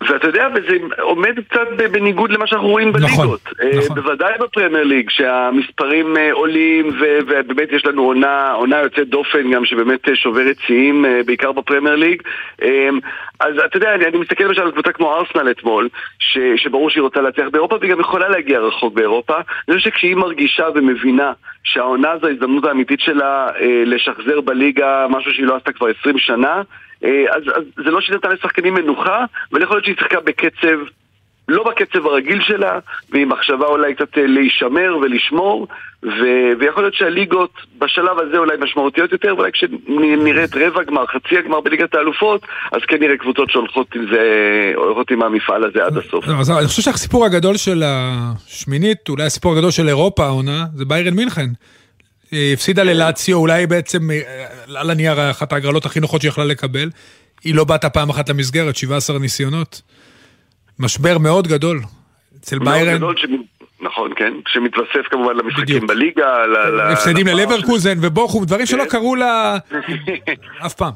ואתה 0.09 0.27
יודע, 0.27 0.47
וזה 0.55 0.77
עומד 1.01 1.39
קצת 1.49 1.67
בניגוד 1.91 2.31
למה 2.31 2.47
שאנחנו 2.47 2.67
רואים 2.67 2.89
נכון, 2.89 3.01
בליגות. 3.01 3.41
נכון, 3.59 3.79
נכון. 3.79 3.95
בוודאי 3.95 4.33
בפרמייר 4.39 4.83
ליג, 4.83 5.09
שהמספרים 5.09 6.17
אה, 6.17 6.33
עולים, 6.33 6.87
ובאמת 6.99 7.71
יש 7.71 7.85
לנו 7.85 8.03
עונה, 8.03 8.51
עונה 8.51 8.77
יוצאת 8.77 9.09
דופן 9.09 9.51
גם, 9.51 9.65
שבאמת 9.65 9.99
שוברת 10.15 10.55
שיאים, 10.67 11.05
בעיקר 11.25 11.51
בפרמייר 11.51 11.95
ליג. 11.95 12.21
אז 13.39 13.53
אתה 13.65 13.77
יודע, 13.77 13.95
אני, 13.95 14.05
אני 14.05 14.17
מסתכל 14.17 14.43
למשל 14.43 14.61
על 14.61 14.71
קבוצה 14.71 14.91
כמו 14.91 15.15
ארסנל 15.15 15.51
אתמול, 15.51 15.89
ש, 16.19 16.37
שברור 16.55 16.89
שהיא 16.89 17.01
רוצה 17.01 17.21
להצליח 17.21 17.47
באירופה, 17.51 17.75
והיא 17.81 17.91
גם 17.91 17.99
יכולה 17.99 18.29
להגיע 18.29 18.59
רחוק 18.59 18.93
באירופה. 18.93 19.35
אני 19.67 19.77
חושב 19.77 19.89
שכשהיא 19.89 20.15
מרגישה 20.15 20.65
ומבינה 20.75 21.31
שהעונה 21.63 22.17
זו 22.21 22.27
ההזדמנות 22.27 22.65
האמיתית 22.65 22.99
שלה 22.99 23.47
אה, 23.61 23.83
לשחזר 23.85 24.41
בליגה 24.41 25.05
משהו 25.09 25.31
שהיא 25.31 25.45
לא 25.45 25.55
עשתה 25.55 25.71
כבר 25.71 25.87
20 26.01 26.17
שנה, 26.17 26.55
אה, 26.55 26.61
אז, 27.03 27.43
אז 27.55 27.63
זה 27.75 27.91
לא 27.91 27.99
נתנה 28.15 28.33
לשחקנים 28.33 28.73
מנוחה, 28.73 29.25
אבל 29.51 29.61
יכול 29.61 29.75
להיות 29.75 29.85
שהיא 29.85 29.95
שיחקה 29.95 30.19
בקצב 30.19 30.77
לא 31.49 31.63
בקצב 31.63 32.05
הרגיל 32.05 32.41
שלה, 32.41 32.79
ועם 33.11 33.29
מחשבה 33.29 33.65
אולי 33.65 33.95
קצת 33.95 34.17
אה, 34.17 34.27
להישמר 34.27 34.97
ולשמור, 35.01 35.67
ו- 36.03 36.51
ויכול 36.59 36.83
להיות 36.83 36.93
שהליגות 36.93 37.51
בשלב 37.79 38.19
הזה 38.19 38.37
אולי 38.37 38.57
משמעותיות 38.61 39.11
יותר, 39.11 39.33
ואולי 39.35 39.51
כשנראית 39.51 40.55
רבע 40.55 40.83
גמר, 40.83 41.05
חצי 41.05 41.37
הגמר 41.37 41.61
בליגת 41.61 41.95
האלופות, 41.95 42.41
אז 42.71 42.81
כן 42.87 42.97
נראה 42.99 43.17
קבוצות 43.17 43.49
שהולכות 43.49 43.87
עם 43.95 44.05
זה, 44.11 44.23
הולכות 44.75 45.11
עם 45.11 45.23
המפעל 45.23 45.63
הזה 45.63 45.85
עד 45.85 45.97
הסוף. 45.97 46.27
לא, 46.27 46.33
אז 46.39 46.51
אני 46.51 46.67
חושב 46.67 46.81
שהסיפור 46.81 47.25
הגדול 47.25 47.57
של 47.57 47.83
השמינית, 47.85 49.09
אולי 49.09 49.23
הסיפור 49.23 49.53
הגדול 49.53 49.71
של 49.71 49.87
אירופה 49.87 50.25
העונה, 50.25 50.65
זה 50.75 50.85
ביירן 50.85 51.13
מינכן. 51.13 51.49
הפסידה 52.33 52.83
ללאציו, 52.83 53.37
אולי 53.37 53.67
בעצם 53.67 54.11
אה, 54.11 54.45
על 54.75 54.89
הנייר 54.89 55.31
אחת 55.31 55.53
ההגרלות 55.53 55.85
הכי 55.85 55.99
נוחות 55.99 56.21
שיכולה 56.21 56.47
לקבל. 56.47 56.89
היא 57.43 57.55
לא 57.55 57.63
באת 57.63 57.85
פעם 57.85 58.09
אחת 58.09 58.29
למסגרת, 58.29 58.75
17 58.75 59.19
ניסיונות. 59.19 59.81
משבר 60.79 61.17
מאוד 61.17 61.47
גדול. 61.47 61.79
אצל 62.39 62.59
ביירן... 62.59 63.01
נכון, 63.81 64.11
כן, 64.15 64.33
שמתווסף 64.47 65.07
כמובן 65.09 65.35
למשחקים 65.35 65.63
בדיוק. 65.63 65.83
בליגה, 65.83 66.43
הפסדים 66.91 67.27
ללברקוזן 67.27 67.97
ובוכום, 68.01 68.45
דברים 68.45 68.65
שלא 68.65 68.83
כן. 68.83 68.89
קרו 68.89 69.15
לה 69.15 69.57
אף 70.65 70.73
פעם. 70.73 70.91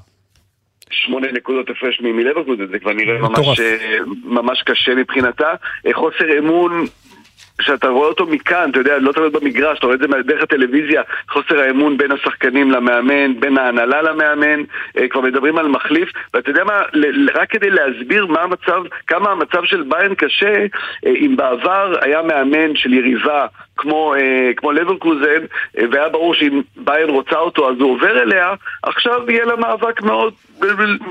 שמונה 0.92 1.28
נקודות 1.32 1.70
הפרש 1.70 2.02
מלברקוזן, 2.02 2.68
זה 2.72 2.80
כבר 2.80 2.94
נראה 2.94 3.20
ממש, 3.20 3.60
אה, 3.60 3.98
ממש 4.24 4.64
קשה 4.66 4.96
מבחינתה. 4.96 5.54
אה, 5.88 5.94
חוסר 5.94 6.38
אמון 6.40 6.86
כשאתה 7.58 7.88
רואה 7.88 8.08
אותו 8.08 8.26
מכאן, 8.26 8.70
אתה 8.72 8.80
יודע, 8.80 8.98
לא 8.98 9.12
תמיד 9.12 9.34
במגרש, 9.34 9.78
אתה 9.78 9.86
רואה 9.86 9.96
את 9.96 10.02
זה 10.02 10.08
דרך 10.24 10.44
הטלוויזיה, 10.44 11.02
חוסר 11.30 11.60
האמון 11.60 11.98
בין 11.98 12.12
השחקנים 12.12 12.72
למאמן, 12.72 13.40
בין 13.40 13.58
ההנהלה 13.58 14.02
למאמן, 14.02 14.64
אה, 14.98 15.08
כבר 15.08 15.22
מדברים 15.22 15.58
על 15.58 15.68
מחליף, 15.68 16.10
ואתה 16.34 16.50
יודע 16.50 16.64
מה, 16.64 16.82
רק 17.34 17.50
כדי 17.50 17.70
להסביר 17.70 18.26
מה 18.26 18.42
המצב, 18.42 18.84
כמה 19.08 19.30
המצב 19.30 19.64
של 19.66 19.84
ביין 19.84 20.16
קשה, 20.16 20.66
אה, 21.06 21.12
אם 21.12 21.36
בעבר 21.36 21.96
היה 22.02 22.22
מאמן 22.22 22.76
של 22.76 22.94
יריבה 22.94 23.46
כמו, 23.78 24.16
אה, 24.16 24.52
כמו 24.58 24.72
לברקוזן, 24.72 25.46
והיה 25.92 26.10
ברור 26.10 26.34
שאם 26.34 26.62
ביין 26.78 27.10
רוצה 27.10 27.36
אותו 27.36 27.70
אז 27.70 27.76
הוא 27.80 27.92
עובר 27.92 28.22
אליה, 28.22 28.54
עכשיו 28.84 29.32
יהיה 29.32 29.46
לה 29.46 29.56
מאבק 29.56 30.02
מאוד 30.02 30.34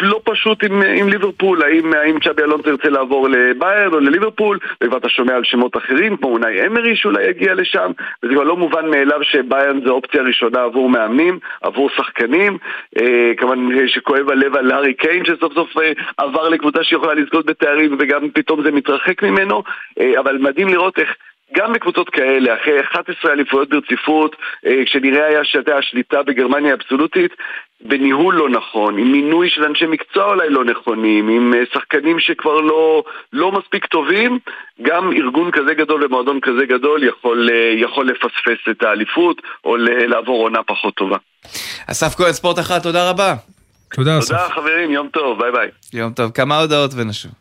לא 0.00 0.20
פשוט 0.24 0.64
עם, 0.64 0.82
עם 0.82 1.08
ליברפול, 1.08 1.62
האם, 1.62 1.94
האם 1.94 2.20
צ'אבי 2.20 2.42
אלונטו 2.42 2.70
ירצה 2.70 2.88
לעבור 2.88 3.28
לביין 3.28 3.92
או 3.92 4.00
לליברפול, 4.00 4.58
וכבר 4.82 4.96
אתה 4.96 5.08
שומע 5.08 5.34
על 5.34 5.44
שמות 5.44 5.76
אחרים, 5.76 6.16
כמו 6.16 6.28
אולי 6.28 6.66
אמרי 6.66 6.96
שאולי 6.96 7.24
יגיע 7.24 7.54
לשם, 7.54 7.90
וזה 8.22 8.34
כבר 8.34 8.42
לא 8.42 8.56
מובן 8.56 8.90
מאליו 8.90 9.18
שביין 9.22 9.80
זה 9.84 9.90
אופציה 9.90 10.22
ראשונה 10.22 10.62
עבור 10.62 10.88
מאמנים, 10.88 11.38
עבור 11.62 11.90
שחקנים, 11.96 12.58
אה, 13.00 13.32
כמובן 13.36 13.88
שכואב 13.88 14.30
הלב 14.30 14.56
על 14.56 14.70
הארי 14.70 14.94
קיין 14.94 15.24
שסוף 15.24 15.54
סוף 15.54 15.78
אה, 15.78 15.92
עבר 16.16 16.48
לקבוצה 16.48 16.84
שיכולה 16.84 17.14
לזכות 17.14 17.46
בתארים 17.46 17.96
וגם 17.98 18.30
פתאום 18.30 18.62
זה 18.62 18.70
מתרחק 18.70 19.22
ממנו, 19.22 19.62
אה, 20.00 20.20
אבל 20.20 20.38
מדהים 20.38 20.68
לראות 20.68 20.98
איך 20.98 21.16
גם 21.56 21.72
בקבוצות 21.72 22.10
כאלה, 22.10 22.54
אחרי 22.54 22.80
11 22.80 23.32
אליפויות 23.32 23.68
ברציפות, 23.68 24.36
אה, 24.66 24.84
כשנראה 24.86 25.26
היה 25.26 25.44
שהייתה 25.44 25.76
השליטה 25.76 26.22
בגרמניה 26.22 26.74
אבסולוטית, 26.74 27.32
בניהול 27.80 28.34
לא 28.34 28.48
נכון, 28.48 28.98
עם 28.98 29.12
מינוי 29.12 29.50
של 29.50 29.64
אנשי 29.64 29.86
מקצוע 29.86 30.24
אולי 30.24 30.50
לא 30.50 30.64
נכונים, 30.64 31.28
עם 31.28 31.54
אה, 31.54 31.60
שחקנים 31.72 32.20
שכבר 32.20 32.60
לא, 32.60 33.04
לא 33.32 33.52
מספיק 33.52 33.86
טובים, 33.86 34.38
גם 34.82 35.12
ארגון 35.12 35.50
כזה 35.50 35.74
גדול 35.74 36.04
ומועדון 36.04 36.40
כזה 36.40 36.66
גדול 36.68 37.04
יכול, 37.04 37.48
אה, 37.52 37.74
יכול 37.76 38.10
לפספס 38.10 38.70
את 38.70 38.82
האליפות 38.82 39.42
או 39.64 39.76
לעבור 39.76 40.42
עונה 40.42 40.62
פחות 40.62 40.94
טובה. 40.94 41.16
אסף 41.86 42.14
כהן, 42.16 42.32
ספורט 42.32 42.58
אחת, 42.58 42.82
תודה 42.82 43.10
רבה. 43.10 43.34
תודה 43.94 44.18
אסף. 44.18 44.28
תודה 44.28 44.48
חברים, 44.48 44.90
יום 44.90 45.08
טוב, 45.08 45.38
ביי 45.38 45.52
ביי. 45.52 45.68
יום 45.92 46.12
טוב, 46.12 46.30
כמה 46.30 46.58
הודעות 46.58 46.90
ונשוב. 46.96 47.32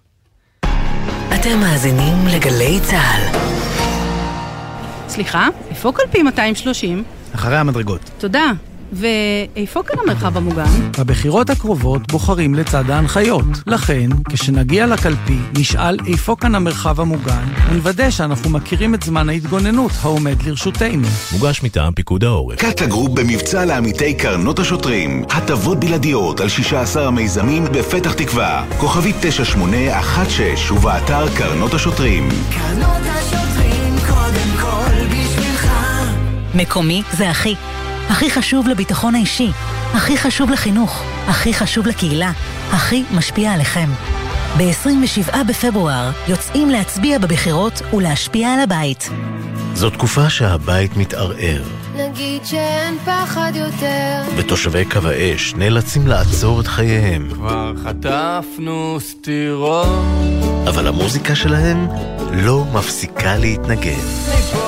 אתם 1.41 1.59
מאזינים 1.59 2.15
לגלי 2.35 2.79
צה"ל. 2.89 3.70
סליחה, 5.11 5.47
איפה 5.69 5.91
קלפי 5.91 6.23
230? 6.23 7.03
אחרי 7.35 7.57
המדרגות. 7.57 8.11
תודה. 8.17 8.51
ואיפה 8.93 9.83
כאן 9.83 9.95
המרחב 10.03 10.37
המוגן? 10.37 10.91
בבחירות 10.99 11.49
הקרובות 11.49 12.11
בוחרים 12.11 12.55
לצד 12.55 12.89
ההנחיות. 12.89 13.45
לכן, 13.67 14.09
כשנגיע 14.29 14.87
לקלפי, 14.87 15.37
נשאל 15.57 15.97
איפה 16.07 16.35
כאן 16.39 16.55
המרחב 16.55 16.99
המוגן, 16.99 17.47
ונוודא 17.69 18.09
שאנחנו 18.09 18.49
מכירים 18.49 18.95
את 18.95 19.03
זמן 19.03 19.29
ההתגוננות 19.29 19.91
העומד 20.01 20.43
לרשותנו. 20.43 21.07
מוגש 21.31 21.63
מטעם 21.63 21.93
פיקוד 21.93 22.23
העורף. 22.23 22.59
קאטה 22.59 22.85
גרופ 22.85 23.19
במבצע 23.19 23.65
לעמיתי 23.65 24.13
קרנות 24.13 24.59
השוטרים. 24.59 25.23
הטבות 25.29 25.79
בלעדיות 25.79 26.39
על 26.39 26.49
16 26.49 27.07
המיזמים 27.07 27.63
בפתח 27.63 28.13
תקווה. 28.13 28.65
כוכבית 28.77 29.15
9816 29.21 30.77
ובאתר 30.77 31.25
קרנות 31.37 31.73
השוטרים. 31.73 32.29
קרנות 32.29 33.01
השוטרים. 33.05 33.60
מקומי 36.55 37.01
זה 37.11 37.29
הכי. 37.29 37.55
הכי 38.09 38.31
חשוב 38.31 38.67
לביטחון 38.67 39.15
האישי, 39.15 39.51
הכי 39.93 40.17
חשוב 40.17 40.49
לחינוך, 40.49 41.03
הכי 41.27 41.53
חשוב 41.53 41.87
לקהילה, 41.87 42.31
הכי 42.71 43.03
משפיע 43.11 43.53
עליכם. 43.53 43.89
ב-27 44.57 45.43
בפברואר 45.47 46.11
יוצאים 46.27 46.69
להצביע 46.69 47.19
בבחירות 47.19 47.81
ולהשפיע 47.93 48.53
על 48.53 48.59
הבית. 48.59 49.09
זו 49.73 49.89
תקופה 49.89 50.29
שהבית 50.29 50.97
מתערער. 50.97 51.63
נגיד 51.95 52.45
שאין 52.45 52.97
פחד 53.05 53.51
יותר. 53.55 54.21
ותושבי 54.37 54.85
קו 54.85 54.99
האש 55.07 55.53
נאלצים 55.55 56.07
לעצור 56.07 56.61
את 56.61 56.67
חייהם. 56.67 57.29
כבר 57.33 57.73
חטפנו 57.83 58.97
סטירות. 58.99 60.05
אבל 60.67 60.87
המוזיקה 60.87 61.35
שלהם 61.35 61.87
לא 62.31 62.65
מפסיקה 62.73 63.37
להתנגן. 63.37 64.60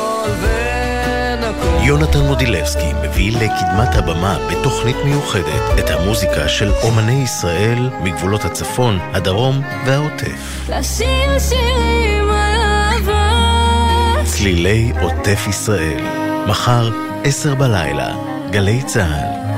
יונתן 1.86 2.19
מודילבסקי 2.19 2.93
מביא 3.04 3.32
לקדמת 3.32 3.96
הבמה 3.96 4.38
בתוכנית 4.52 4.96
מיוחדת 5.06 5.80
את 5.80 5.89
המוזיקה 5.89 6.50
של 6.50 6.72
אומני 6.84 7.24
ישראל 7.24 7.89
מגבולות 8.04 8.46
הצפון, 8.46 9.00
הדרום 9.13 9.62
והעוטף. 9.86 10.69
לשיר 10.69 11.39
שירים 11.39 12.30
על 12.30 12.62
אהבה 12.62 14.24
צלילי 14.24 14.91
עוטף 15.02 15.48
ישראל, 15.50 16.04
מחר, 16.48 16.91
עשר 17.24 17.56
בלילה, 17.56 18.15
גלי 18.50 18.84
צה"ל. 18.84 19.53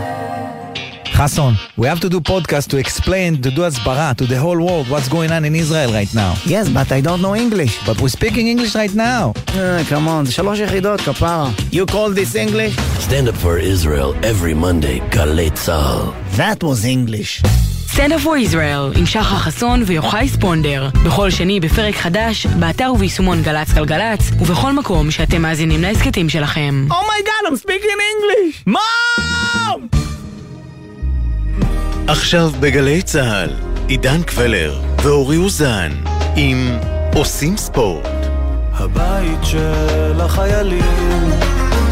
Hassan, 1.20 1.54
we 1.76 1.86
have 1.86 2.00
to 2.00 2.08
do 2.08 2.20
podcast 2.20 2.68
to 2.68 2.76
explain, 2.78 3.40
to 3.42 3.50
do 3.50 3.64
הסברה 3.64 4.14
to 4.16 4.26
the 4.26 4.38
whole 4.38 4.58
world 4.58 4.88
what's 4.88 5.08
going 5.08 5.30
on 5.30 5.44
in 5.44 5.54
Israel 5.54 5.90
right 5.92 6.12
now. 6.14 6.32
Yes, 6.46 6.68
but 6.68 6.90
I 6.92 7.00
don't 7.00 7.20
know 7.20 7.34
English. 7.36 7.72
But 7.86 8.00
we're 8.00 8.16
speaking 8.20 8.46
English 8.48 8.74
right 8.74 8.94
now. 8.94 9.22
Uh, 9.48 9.84
come 9.88 10.08
on, 10.08 10.24
זה 10.24 10.32
שלוש 10.32 10.58
יחידות, 10.58 11.00
כפרה. 11.00 11.50
You 11.72 11.86
call 11.86 12.10
this 12.14 12.34
English? 12.34 12.74
Stand 13.00 13.28
up 13.28 13.36
for 13.36 13.58
Israel 13.58 14.14
every 14.22 14.54
Monday, 14.54 15.00
גלי 15.10 15.50
צה"ל. 15.50 16.36
That 16.36 16.62
was 16.62 16.84
English. 16.84 17.42
Stand 17.94 18.12
up 18.12 18.20
for 18.20 18.36
Israel 18.52 18.98
עם 18.98 19.06
שחר 19.06 19.36
חסון 19.36 19.82
ויוחאי 19.86 20.28
ספונדר. 20.28 20.88
בכל 21.04 21.30
שני 21.30 21.60
בפרק 21.60 21.94
חדש, 21.94 22.46
באתר 22.46 22.92
וביישומון 22.94 23.42
גל"צ 23.42 23.72
גלגלצ, 23.72 24.30
ובכל 24.38 24.72
מקום 24.72 25.10
שאתם 25.10 25.42
מאזינים 25.42 25.82
להסכתים 25.82 26.28
שלכם. 26.28 26.86
אומייגאד, 26.90 27.44
I'm 27.46 27.66
speaking 27.66 28.00
English! 28.12 28.74
Mom! 28.74 29.23
עכשיו 32.07 32.49
בגלי 32.59 33.01
צה"ל, 33.01 33.49
עידן 33.87 34.23
קבלר 34.23 34.81
ואורי 35.03 35.37
אוזן 35.37 35.91
עם 36.35 36.57
עושים 37.15 37.57
ספורט. 37.57 38.07
הבית 38.73 39.39
של 39.43 40.21
החיילים, 40.21 41.29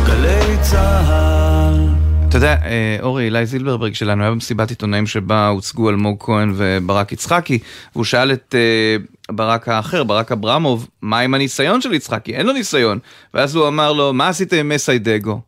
גלי 0.06 0.58
צה"ל. 0.62 1.88
אתה 2.30 2.38
יודע, 2.38 2.56
אה, 2.66 2.98
אורי, 3.02 3.26
אילי 3.26 3.46
זילברברג 3.46 3.94
שלנו 3.94 4.24
היה 4.24 4.32
במסיבת 4.32 4.70
עיתונאים 4.70 5.08
שבה 5.08 5.48
הוצגו 5.48 5.90
אלמוג 5.90 6.18
כהן 6.20 6.54
וברק 6.56 7.12
יצחקי, 7.12 7.60
והוא 7.96 8.06
שאל 8.06 8.32
את 8.32 8.56
אה, 8.58 8.96
ברק 9.36 9.70
האחר, 9.70 10.04
ברק 10.04 10.32
אברמוב, 10.32 10.88
מה 11.02 11.20
עם 11.20 11.34
הניסיון 11.34 11.82
של 11.82 11.94
יצחקי? 11.94 12.36
אין 12.36 12.46
לו 12.46 12.54
ניסיון. 12.54 13.00
ואז 13.34 13.56
הוא 13.56 13.68
אמר 13.68 13.94
לו, 13.94 14.14
מה 14.14 14.28
עשית 14.28 14.54
עם 14.54 14.70
מסיידגו? 14.70 15.42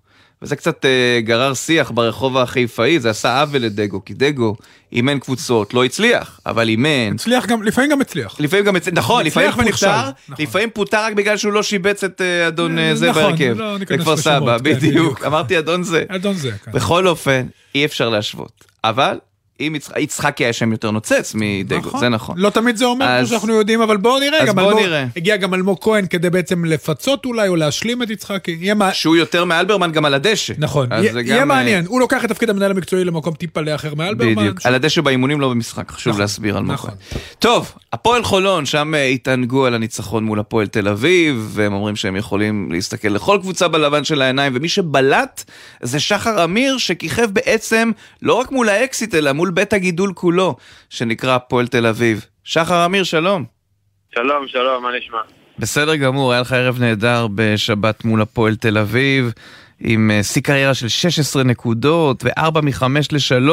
וזה 0.45 0.55
קצת 0.55 0.85
אה, 0.85 1.19
גרר 1.21 1.53
שיח 1.53 1.91
ברחוב 1.91 2.37
החיפאי, 2.37 2.99
זה 2.99 3.09
עשה 3.09 3.41
עוול 3.41 3.61
לדגו, 3.61 4.05
כי 4.05 4.13
דגו 4.13 4.55
אימן 4.91 5.19
קבוצות, 5.19 5.73
לא 5.73 5.85
הצליח, 5.85 6.39
אבל 6.45 6.69
אימן. 6.69 7.15
הצליח 7.15 7.45
גם, 7.45 7.63
לפעמים 7.63 7.91
גם 7.91 8.01
הצליח. 8.01 8.35
לפעמים 8.39 8.65
גם 8.65 8.75
הצליח, 8.75 8.97
נכון, 8.97 9.25
לפעמים 9.25 9.51
פוטר, 9.51 10.09
נכון. 10.29 10.45
לפעמים 10.45 10.69
פוטר 10.69 11.03
רק 11.03 11.13
בגלל 11.13 11.37
שהוא 11.37 11.53
לא 11.53 11.63
שיבץ 11.63 12.03
את 12.03 12.21
אה, 12.21 12.47
אדון 12.47 12.79
אה, 12.79 12.95
זה 12.95 13.09
נכון, 13.09 13.23
בהרכב. 13.23 13.53
לא 13.57 13.79
ניכנס 13.79 13.99
בכפר 13.99 14.13
לשמות, 14.13 14.41
סבא, 14.41 14.57
כן, 14.57 14.63
בדיוק. 14.63 15.23
אמרתי 15.25 15.59
אדון 15.59 15.83
זה. 15.83 16.03
אדון 16.07 16.33
זה, 16.33 16.51
כן. 16.65 16.71
בכל 16.71 17.07
אופן, 17.07 17.45
אי 17.75 17.85
אפשר 17.85 18.09
להשוות. 18.09 18.65
אבל, 18.83 19.17
אם 19.59 19.73
יצח- 19.75 19.91
יצחקי 19.97 20.43
היה 20.43 20.53
שם 20.53 20.71
יותר 20.71 20.91
נוצץ 20.91 21.33
מדגו, 21.37 21.99
זה 21.99 22.09
נכון. 22.09 22.35
לא 22.37 22.49
תמיד 22.49 22.75
זה 22.77 22.85
אומר, 22.85 23.05
כמו 23.05 23.13
אז- 23.15 23.29
שאנחנו 23.29 23.53
יודעים, 23.53 23.81
אבל 23.81 23.97
בואו 23.97 24.19
נראה. 24.19 24.39
אז 24.39 24.47
גם 24.49 24.55
בואו 24.55 24.69
אלמוג- 24.69 24.81
נראה. 24.83 25.05
הגיע 25.15 25.37
גם 25.37 25.53
אלמוג 25.53 25.77
כהן 25.81 26.05
כדי 26.07 26.29
בעצם 26.29 26.65
לפצות 26.65 27.25
אולי, 27.25 27.47
או 27.47 27.55
להשלים 27.55 28.03
את 28.03 28.09
יצחקי. 28.09 28.57
יהיה 28.59 28.73
מה- 28.73 28.93
שהוא 28.93 29.15
יותר 29.15 29.45
מאלברמן 29.45 29.91
גם 29.91 30.05
על 30.05 30.13
הדשא. 30.13 30.53
נכון, 30.57 30.87
יהיה- 30.91 31.13
זה 31.13 31.21
יהיה 31.21 31.35
גם, 31.41 31.51
אה, 31.51 31.57
מעניין. 31.57 31.85
הוא 31.87 31.99
לוקח 31.99 32.25
את 32.25 32.29
תפקיד 32.29 32.49
המנהל 32.49 32.71
המקצועי 32.71 33.03
למקום 33.03 33.33
טיפה 33.33 33.61
לאחר 33.61 33.95
מאלברמן. 33.95 34.35
בדיוק, 34.35 34.59
על 34.63 34.75
הדשא 34.75 35.01
באימונים 35.01 35.41
לא 35.41 35.49
במשחק, 35.49 35.91
חשוב 35.91 36.19
להסביר 36.19 36.57
על 36.57 36.63
מה 36.63 36.73
נכון. 36.73 36.89
קורה. 36.91 37.21
טוב, 37.39 37.71
הפועל 37.93 38.23
חולון, 38.23 38.65
שם 38.65 38.93
אה, 38.95 39.05
התענגו 39.05 39.65
על 39.65 39.73
הניצחון 39.73 40.23
מול 40.23 40.39
הפועל 40.39 40.67
תל 40.67 40.87
אביב, 40.87 41.49
והם 41.53 41.73
אומרים 41.73 41.95
שהם 41.95 42.15
יכולים 42.15 42.71
להסתכל 42.71 43.07
לכל 43.07 43.37
קבוצה 43.41 43.67
בלבן 43.67 44.03
של 44.03 44.21
העיניים, 44.21 44.51
ומי 44.55 44.69
שבלט 44.69 45.43
זה 45.81 45.99
שחר 45.99 46.43
אמיר, 46.43 46.77
שכיכב 46.77 47.27
בעצם 47.33 47.91
לא 48.21 48.33
רק 48.33 48.51
מול 48.51 48.69
האקסיט, 48.69 49.15
אלא 49.15 49.31
מול 49.33 49.44
בית 49.51 49.73
הגידול 49.73 50.13
כולו, 50.13 50.55
שנקרא 50.89 51.35
הפועל 51.35 51.67
תל 51.67 51.85
אביב. 51.85 52.25
שחר 52.43 52.85
אמיר, 52.85 53.03
שלום. 53.03 53.45
שלום, 54.15 54.47
שלום, 54.47 54.83
מה 54.83 54.89
נשמע? 54.97 55.17
בסדר 55.59 55.95
גמור, 55.95 56.31
היה 56.31 56.41
לך 56.41 56.53
ערב 56.53 56.79
נהדר 56.79 57.27
בשבת 57.35 58.05
מול 58.05 58.21
הפועל 58.21 58.55
תל 58.55 58.77
אביב, 58.77 59.33
עם 59.79 60.11
אה, 60.11 60.23
שיא 60.23 60.41
קריירה 60.41 60.73
של 60.73 60.87
16 60.87 61.43
נקודות 61.43 62.23
ו-4 62.23 62.61
מ-5 62.61 62.83
ל-3, 63.11 63.51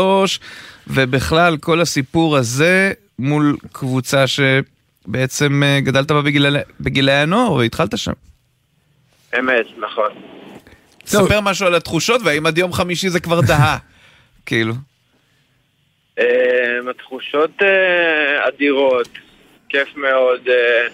ובכלל 0.86 1.56
כל 1.56 1.80
הסיפור 1.80 2.36
הזה 2.36 2.92
מול 3.18 3.56
קבוצה 3.72 4.24
שבעצם 4.26 5.62
אה, 5.62 5.80
גדלת 5.80 6.12
בה 6.12 6.22
בגיל... 6.22 6.56
בגילי 6.80 7.12
הנוער 7.12 7.52
והתחלת 7.52 7.98
שם. 7.98 8.12
אמת, 9.38 9.66
נכון. 9.78 10.08
ספר 11.06 11.40
משהו 11.40 11.66
על 11.66 11.74
התחושות 11.74 12.20
והאם 12.24 12.46
עד 12.46 12.58
יום 12.58 12.72
חמישי 12.72 13.08
זה 13.08 13.20
כבר 13.20 13.40
דהה, 13.40 13.78
כאילו. 14.46 14.74
אה, 16.18 16.90
התחושות 16.90 17.50
אה, 17.62 18.48
אדירות, 18.48 19.08
כיף 19.68 19.96
מאוד 19.96 20.48
אה, 20.48 20.86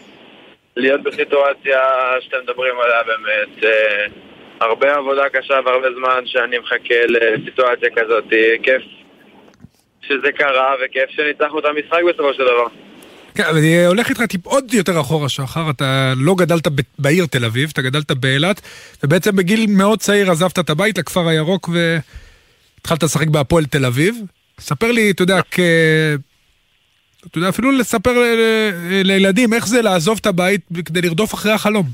להיות 0.76 1.02
בסיטואציה 1.02 1.80
שאתם 2.20 2.36
מדברים 2.42 2.74
עליה 2.80 3.02
באמת. 3.02 3.72
הרבה 4.60 4.94
עבודה 4.94 5.28
קשה 5.28 5.54
והרבה 5.64 5.88
זמן 5.98 6.22
שאני 6.26 6.58
מחכה 6.58 7.06
לסיטואציה 7.08 7.88
כזאת. 7.96 8.24
כיף 8.62 8.82
שזה 10.00 10.32
קרה 10.32 10.74
וכיף 10.84 11.10
שניצחנו 11.10 11.58
את 11.58 11.64
המשחק 11.64 11.98
בסופו 12.08 12.34
של 12.34 12.42
דבר. 12.42 12.66
כן, 13.34 13.42
אבל 13.44 13.58
אני 13.58 13.86
הולך 13.86 14.08
איתך 14.10 14.22
טיפ 14.22 14.46
עוד 14.46 14.74
יותר 14.74 15.00
אחורה, 15.00 15.28
שחר. 15.28 15.70
אתה 15.70 16.12
לא 16.16 16.34
גדלת 16.34 16.68
בעיר 16.98 17.26
תל 17.26 17.44
אביב, 17.44 17.70
אתה 17.72 17.82
גדלת 17.82 18.10
באילת, 18.10 18.60
ובעצם 19.04 19.36
בגיל 19.36 19.66
מאוד 19.68 19.98
צעיר 19.98 20.30
עזבת 20.30 20.58
את 20.58 20.70
הבית 20.70 20.98
לכפר 20.98 21.28
הירוק 21.28 21.68
והתחלת 21.68 23.02
לשחק 23.02 23.28
בהפועל 23.28 23.64
תל 23.64 23.84
אביב. 23.84 24.14
ספר 24.58 24.92
לי, 24.92 25.10
אתה 25.10 25.22
יודע, 25.22 25.40
כ... 25.50 25.60
אתה 27.26 27.38
יודע, 27.38 27.48
אפילו 27.48 27.70
לספר 27.70 28.12
ל- 28.12 28.24
ל- 28.24 29.06
לילדים 29.06 29.52
איך 29.52 29.66
זה 29.66 29.82
לעזוב 29.82 30.18
את 30.20 30.26
הבית 30.26 30.60
כדי 30.84 31.00
לרדוף 31.00 31.34
אחרי 31.34 31.52
החלום. 31.52 31.84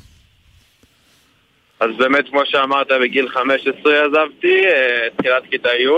אז 1.81 1.91
באמת, 1.99 2.29
כמו 2.29 2.41
שאמרת, 2.45 2.87
בגיל 3.03 3.29
15 3.29 4.05
עזבתי, 4.05 4.67
אה, 4.67 5.07
תחילת 5.17 5.43
כיתה 5.51 5.69
י', 5.69 5.89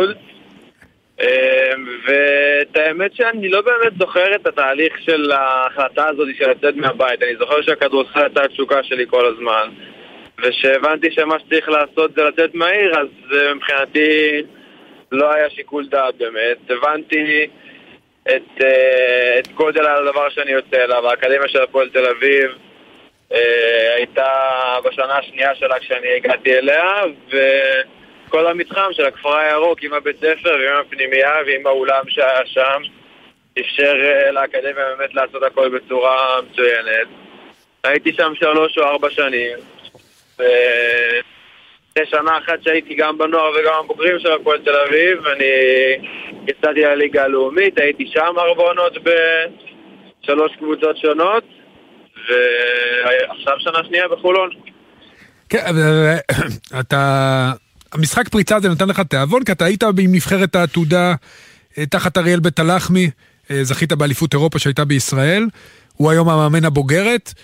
אה, 1.21 1.73
ואת 2.07 2.77
האמת 2.77 3.15
שאני 3.15 3.49
לא 3.49 3.61
באמת 3.61 3.99
זוכר 3.99 4.35
את 4.35 4.47
התהליך 4.47 4.93
של 5.01 5.33
ההחלטה 5.33 6.09
הזאת 6.09 6.29
של 6.39 6.51
לצאת 6.51 6.77
מהבית. 6.77 7.23
אני 7.23 7.37
זוכר 7.39 7.63
שהכדורסל 7.63 8.21
הייתה 8.21 8.45
התשוקה 8.45 8.83
שלי 8.83 9.05
כל 9.09 9.27
הזמן, 9.27 9.69
ושהבנתי 10.43 11.11
שמה 11.11 11.39
שצריך 11.39 11.69
לעשות 11.69 12.11
זה 12.17 12.23
לצאת 12.23 12.55
מהעיר, 12.55 12.99
אז 13.01 13.09
אה, 13.33 13.55
מבחינתי 13.55 14.43
לא 15.17 15.33
היה 15.33 15.51
שיקול 15.51 15.87
דעת 15.87 16.15
באמת. 16.15 16.71
הבנתי 16.71 17.47
את, 18.23 18.63
אה, 18.65 19.39
את 19.39 19.49
גודל 19.49 19.87
הדבר 19.87 20.29
שאני 20.29 20.51
יוצא 20.51 20.85
אליו, 20.85 21.09
האקדמיה 21.09 21.49
של 21.49 21.63
הפועל 21.63 21.89
תל 21.89 22.07
אביב. 22.07 22.51
אה, 23.33 23.95
הייתה 23.97 24.31
בשנה 24.85 25.19
השנייה 25.19 25.55
שלה 25.55 25.79
כשאני 25.79 26.09
הגעתי 26.17 26.59
אליה, 26.59 27.03
וכל 27.29 28.47
המתחם 28.47 28.89
של 28.93 29.07
הכפר 29.07 29.37
הירוק 29.37 29.83
עם 29.83 29.93
הבית 29.93 30.17
ספר 30.17 30.57
ועם 30.61 30.81
הפנימייה 30.81 31.35
ועם 31.47 31.67
האולם 31.67 32.05
שהיה 32.09 32.47
שם, 32.47 32.83
אפשר 33.61 33.95
אה, 34.05 34.31
לאקדמיה 34.31 34.95
באמת 34.97 35.15
לעשות 35.15 35.43
הכל 35.43 35.69
בצורה 35.69 36.41
מצוינת. 36.43 37.09
הייתי 37.85 38.13
שם 38.13 38.33
שלוש 38.35 38.79
או 38.79 38.85
ארבע 38.85 39.11
שנים, 39.11 39.59
ואחרי 41.97 42.11
שנה 42.11 42.39
אחת 42.39 42.63
שהייתי 42.63 42.95
גם 42.95 43.19
בנוער 43.19 43.51
וגם 43.51 43.73
בבוגרים 43.85 44.19
של 44.19 44.33
הפועל 44.33 44.59
תל 44.59 44.77
אביב, 44.89 45.27
אני 45.27 45.45
יצאתי 46.49 46.81
לליגה 46.81 47.25
הלאומית, 47.25 47.81
הייתי 47.81 48.05
שם 48.07 48.35
ארבע 48.39 48.63
עונות 48.63 48.93
בשלוש 48.93 50.53
קבוצות 50.59 50.97
שונות. 50.97 51.45
ועכשיו 52.29 53.55
שנה 53.59 53.79
שנייה 53.89 54.09
בחולון. 54.09 54.51
כן, 55.49 55.65
אבל 55.69 56.15
אתה... 56.81 57.53
המשחק 57.93 58.29
פריצה 58.29 58.57
הזה 58.57 58.69
נתן 58.69 58.89
לך 58.89 59.01
תיאבון, 59.01 59.45
כי 59.45 59.53
אתה 59.53 59.65
היית 59.65 59.83
עם 59.83 60.15
נבחרת 60.15 60.57
העתודה 60.57 61.15
אה, 61.79 61.87
תחת 61.87 62.19
אריאל 62.19 62.41
בית 62.41 62.59
הלחמי, 62.59 63.11
אה, 63.51 63.65
זכית 63.65 63.93
באליפות 63.93 64.33
אירופה 64.33 64.59
שהייתה 64.59 64.85
בישראל, 64.85 65.47
הוא 65.95 66.11
היום 66.11 66.29
המאמן 66.29 66.65
הבוגרת. 66.65 67.35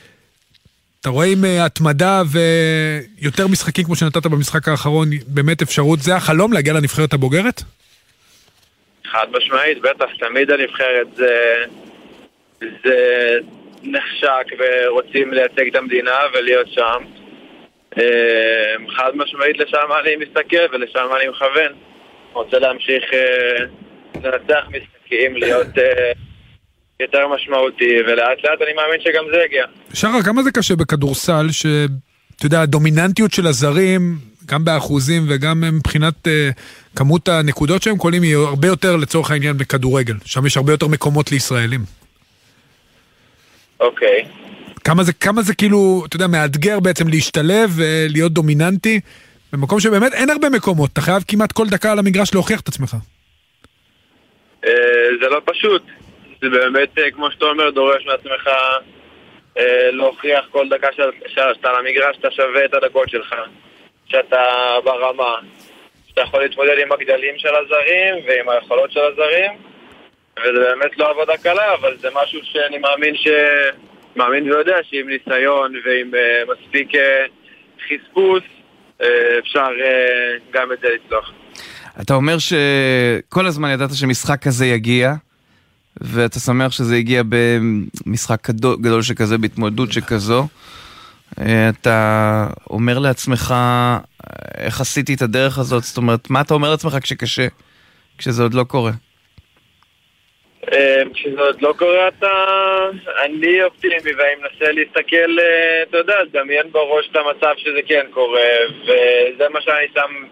אתה 1.02 1.10
רואה 1.10 1.26
עם 1.26 1.44
אה, 1.44 1.64
התמדה 1.64 2.22
ויותר 2.32 3.46
משחקים 3.46 3.84
כמו 3.84 3.96
שנתת 3.96 4.26
במשחק 4.26 4.68
האחרון, 4.68 5.08
באמת 5.26 5.62
אפשרות, 5.62 5.98
זה 5.98 6.14
החלום 6.16 6.52
להגיע 6.52 6.72
לנבחרת 6.72 7.12
הבוגרת? 7.12 7.62
חד 9.04 9.26
משמעית, 9.32 9.80
בטח, 9.80 10.06
תמיד 10.18 10.50
הנבחרת 10.50 11.06
זה, 11.16 11.64
זה 12.60 13.38
נחשק 13.82 14.46
ורוצים 14.58 15.32
לייצג 15.32 15.66
את 15.70 15.76
המדינה 15.76 16.18
ולהיות 16.34 16.66
שם. 16.68 17.04
אה, 17.98 18.74
חד 18.96 19.10
משמעית 19.14 19.58
לשם 19.58 19.88
אני 20.00 20.16
מסתכל 20.16 20.66
ולשם 20.72 21.08
אני 21.20 21.28
מכוון. 21.28 21.72
רוצה 22.32 22.58
להמשיך 22.58 23.04
אה, 23.12 23.64
לנצח 24.14 24.64
משחקים, 24.68 25.36
להיות 25.36 25.66
יותר 27.00 27.28
משמעותי, 27.34 28.00
ולאט 28.06 28.38
לאט 28.44 28.62
אני 28.62 28.72
מאמין 28.72 29.00
שגם 29.00 29.24
זה 29.32 29.38
יגיע. 29.46 29.64
שחר, 29.94 30.22
כמה 30.22 30.42
זה 30.42 30.50
קשה 30.50 30.76
בכדורסל, 30.76 31.46
שאתה 31.50 32.46
יודע, 32.46 32.60
הדומיננטיות 32.60 33.32
של 33.32 33.46
הזרים, 33.46 34.18
גם 34.46 34.64
באחוזים 34.64 35.22
וגם 35.28 35.60
מבחינת 35.60 36.14
uh, 36.26 36.30
כמות 36.96 37.28
הנקודות 37.28 37.82
שהם 37.82 37.96
קולים, 37.96 38.22
היא 38.22 38.36
הרבה 38.36 38.68
יותר 38.68 38.96
לצורך 38.96 39.30
העניין 39.30 39.58
בכדורגל. 39.58 40.14
שם 40.24 40.46
יש 40.46 40.56
הרבה 40.56 40.72
יותר 40.72 40.88
מקומות 40.88 41.32
לישראלים. 41.32 41.80
אוקיי. 43.80 44.24
כמה 44.84 45.02
זה, 45.02 45.12
כמה 45.12 45.42
זה 45.42 45.54
כאילו, 45.54 46.02
אתה 46.08 46.16
יודע, 46.16 46.26
מאתגר 46.26 46.80
בעצם 46.80 47.08
להשתלב 47.08 47.70
ולהיות 47.76 48.32
דומיננטי, 48.32 49.00
במקום 49.52 49.80
שבאמת 49.80 50.12
אין 50.12 50.30
הרבה 50.30 50.50
מקומות, 50.50 50.90
אתה 50.92 51.00
חייב 51.00 51.22
כמעט 51.28 51.52
כל 51.52 51.68
דקה 51.68 51.92
על 51.92 51.98
המגרש 51.98 52.34
להוכיח 52.34 52.60
את 52.60 52.68
עצמך. 52.68 52.96
אה, 54.64 54.70
זה 55.20 55.28
לא 55.28 55.40
פשוט. 55.44 55.82
זה 56.42 56.48
באמת, 56.48 56.98
אה, 56.98 57.10
כמו 57.10 57.30
שאתה 57.30 57.44
אומר, 57.44 57.70
דורש 57.70 58.06
מעצמך 58.06 58.50
אה, 59.58 59.90
להוכיח 59.90 60.44
כל 60.50 60.68
דקה 60.68 60.88
שאתה 61.26 61.68
על 61.70 61.76
המגרש, 61.76 62.16
שאתה 62.16 62.30
שווה 62.30 62.64
את 62.64 62.74
הדקות 62.74 63.08
שלך, 63.10 63.34
שאתה 64.06 64.42
ברמה, 64.84 65.34
שאתה 66.08 66.20
יכול 66.20 66.42
להתמודד 66.42 66.78
עם 66.82 66.92
הגדלים 66.92 67.38
של 67.38 67.54
הזרים 67.54 68.14
ועם 68.26 68.48
היכולות 68.48 68.92
של 68.92 69.00
הזרים, 69.00 69.50
וזה 70.38 70.60
באמת 70.74 70.98
לא 70.98 71.10
עבודה 71.10 71.36
קלה, 71.36 71.74
אבל 71.74 71.96
זה 71.96 72.08
משהו 72.14 72.40
שאני 72.44 72.78
מאמין 72.78 73.16
ש... 73.16 73.28
מאמין 74.16 74.44
ויודע 74.44 74.76
שעם 74.82 75.08
ניסיון 75.08 75.72
ועם 75.84 76.10
uh, 76.14 76.52
מספיק 76.52 76.94
uh, 76.94 76.98
חספוס 77.82 78.42
uh, 79.00 79.04
אפשר 79.38 79.68
uh, 79.68 80.52
גם 80.52 80.72
את 80.72 80.78
זה 80.80 80.88
לצלוח. 80.88 81.32
אתה 82.00 82.14
אומר 82.14 82.36
שכל 82.38 83.46
הזמן 83.46 83.70
ידעת 83.70 83.90
שמשחק 83.94 84.42
כזה 84.42 84.66
יגיע, 84.66 85.12
ואתה 86.04 86.38
שמח 86.40 86.72
שזה 86.72 86.96
הגיע 86.96 87.22
במשחק 87.28 88.50
גדול 88.80 89.02
שכזה, 89.02 89.38
בהתמודדות 89.38 89.92
שכזו. 89.92 90.46
אתה 91.68 92.46
אומר 92.70 92.98
לעצמך, 92.98 93.54
איך 94.58 94.80
עשיתי 94.80 95.14
את 95.14 95.22
הדרך 95.22 95.58
הזאת? 95.58 95.82
זאת 95.82 95.96
אומרת, 95.96 96.30
מה 96.30 96.40
אתה 96.40 96.54
אומר 96.54 96.70
לעצמך 96.70 96.96
כשקשה, 97.02 97.46
כשזה 98.18 98.42
עוד 98.42 98.54
לא 98.54 98.64
קורה? 98.64 98.90
אה, 100.72 101.02
כשזה 101.14 101.40
עוד 101.40 101.62
לא 101.62 101.74
קורה 101.78 102.08
אתה... 102.08 102.28
אני 103.24 103.62
אופטימי 103.62 104.12
ואני 104.16 104.34
מנסה 104.42 104.72
להסתכל, 104.72 105.38
אה, 105.40 105.82
אתה 105.82 105.96
יודע, 105.98 106.14
לדמיין 106.22 106.72
בראש 106.72 107.08
את 107.10 107.16
המצב 107.16 107.54
שזה 107.56 107.80
כן 107.86 108.06
קורה 108.10 108.50
וזה 108.82 109.48
מה 109.48 109.60
שאני 109.60 109.86
שם 109.94 110.24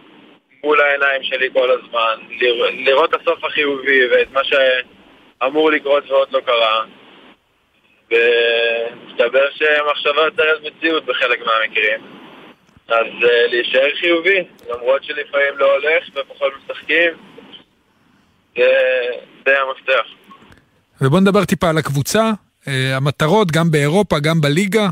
מול 0.65 0.81
העיניים 0.81 1.23
שלי 1.23 1.49
כל 1.53 1.71
הזמן 1.71 2.17
לראות 2.87 3.15
את 3.15 3.21
הסוף 3.21 3.45
החיובי 3.45 4.07
ואת 4.07 4.33
מה 4.33 4.41
שאמור 5.43 5.71
לקרות 5.71 6.11
ועוד 6.11 6.29
לא 6.33 6.41
קרה. 6.41 6.85
ומסתבר 8.11 9.47
שמחשבה 9.55 10.23
יוצרת 10.25 10.61
מציאות 10.63 11.05
בחלק 11.05 11.39
מהמקרים. 11.39 12.01
אז 12.89 13.07
אה, 13.25 13.47
להישאר 13.51 13.89
חיובי 14.01 14.45
למרות 14.71 15.05
שלפעמים 15.05 15.59
לא 15.59 15.73
הולך 15.75 16.05
ופחות 16.15 16.53
משחקים 16.65 17.13
זה, 18.57 18.69
זה 19.47 19.55
המפתח. 19.61 20.07
ובוא 21.01 21.21
נדבר 21.21 21.45
טיפה 21.45 21.69
על 21.71 21.79
הקבוצה, 21.79 22.31
אה, 22.69 22.97
המטרות 22.97 23.53
גם 23.53 23.71
באירופה, 23.71 24.17
גם 24.19 24.41
בליגה. 24.41 24.89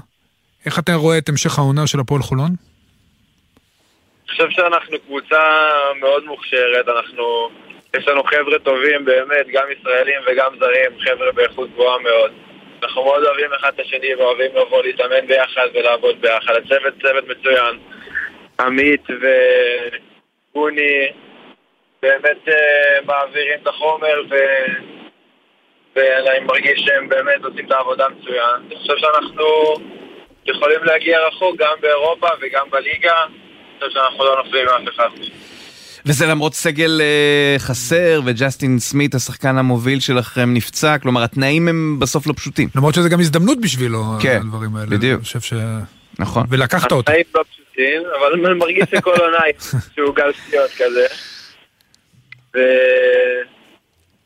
איך 0.67 0.79
אתה 0.79 0.95
רואה 0.95 1.19
את 1.19 1.29
המשך 1.29 1.59
העונה 1.59 1.87
של 1.87 2.01
הפועל 2.01 2.23
חולון? 2.23 2.51
אני 2.51 4.29
חושב 4.29 4.51
שאנחנו 4.51 4.99
קבוצה 5.07 5.43
מאוד 6.01 6.25
מוכשרת, 6.25 6.89
אנחנו... 6.89 7.51
יש 7.97 8.09
לנו 8.09 8.25
חבר'ה 8.25 8.59
טובים 8.59 9.05
באמת, 9.05 9.47
גם 9.53 9.67
ישראלים 9.71 10.21
וגם 10.27 10.53
זרים, 10.59 11.01
חבר'ה 11.01 11.33
באיכות 11.33 11.71
גבוהה 11.71 11.99
מאוד. 11.99 12.33
אנחנו 12.83 13.05
מאוד 13.05 13.25
אוהבים 13.25 13.53
אחד 13.53 13.71
את 13.75 13.81
השני 13.81 14.15
ואוהבים 14.15 14.51
לבוא 14.57 14.83
להתאמן 14.83 15.27
ביחד 15.27 15.67
ולעבוד 15.75 16.21
ביחד. 16.21 16.53
הצוות 16.57 16.95
צוות 17.03 17.25
מצוין. 17.29 17.79
עמית 18.61 19.05
וגוני 19.11 21.09
באמת 22.03 22.49
uh, 22.49 22.53
מעבירים 23.07 23.59
את 23.63 23.67
החומר 23.67 24.23
ו... 24.31 24.35
ואני 25.97 26.45
מרגיש 26.45 26.81
שהם 26.81 27.09
באמת 27.09 27.45
עושים 27.45 27.67
את 27.67 27.73
העבודה 27.73 28.09
מצוין. 28.09 28.61
אני 28.67 28.77
חושב 28.77 28.97
שאנחנו 28.97 29.75
יכולים 30.47 30.85
להגיע 30.85 31.27
רחוק 31.27 31.57
גם 31.57 31.77
באירופה 31.81 32.29
וגם 32.41 32.71
בליגה. 32.71 33.25
אני 33.25 33.79
חושב 33.79 33.91
שאנחנו 33.91 34.25
לא 34.25 34.43
נופלים 34.45 34.67
מאף 34.67 34.95
אחד. 34.95 35.09
וזה 36.09 36.27
למרות 36.27 36.55
סגל 36.55 37.01
uh, 37.01 37.63
חסר, 37.63 38.21
וג'סטין 38.25 38.79
סמית, 38.79 39.15
השחקן 39.15 39.59
המוביל 39.59 40.01
שלכם, 40.01 40.55
נפצע, 40.55 40.99
כלומר 40.99 41.23
התנאים 41.23 41.69
הם 41.69 41.97
בסוף 41.99 42.27
לא 42.27 42.33
פשוטים. 42.33 42.69
למרות 42.75 42.95
שזה 42.95 43.09
גם 43.09 43.21
הזדמנות 43.21 43.61
בשבילו, 43.61 44.05
כן, 44.23 44.41
הדברים 44.41 44.77
האלה. 44.77 44.87
בדיוק. 44.87 45.15
אני 45.19 45.25
חושב 45.25 45.41
ש... 45.41 45.53
נכון. 46.19 46.47
ולקחת 46.49 46.93
אותו. 46.93 46.99
התנאים 46.99 47.25
לא 47.35 47.43
פשוטים, 47.53 48.03
אבל 48.19 48.47
אני 48.47 48.59
מרגיש 48.59 48.85
שכל 48.91 49.15
עונה 49.21 49.39
שהוא 49.95 50.15
גל 50.15 50.33
שטויות 50.33 50.71
כזה. 50.71 51.07
ו... 52.55 52.59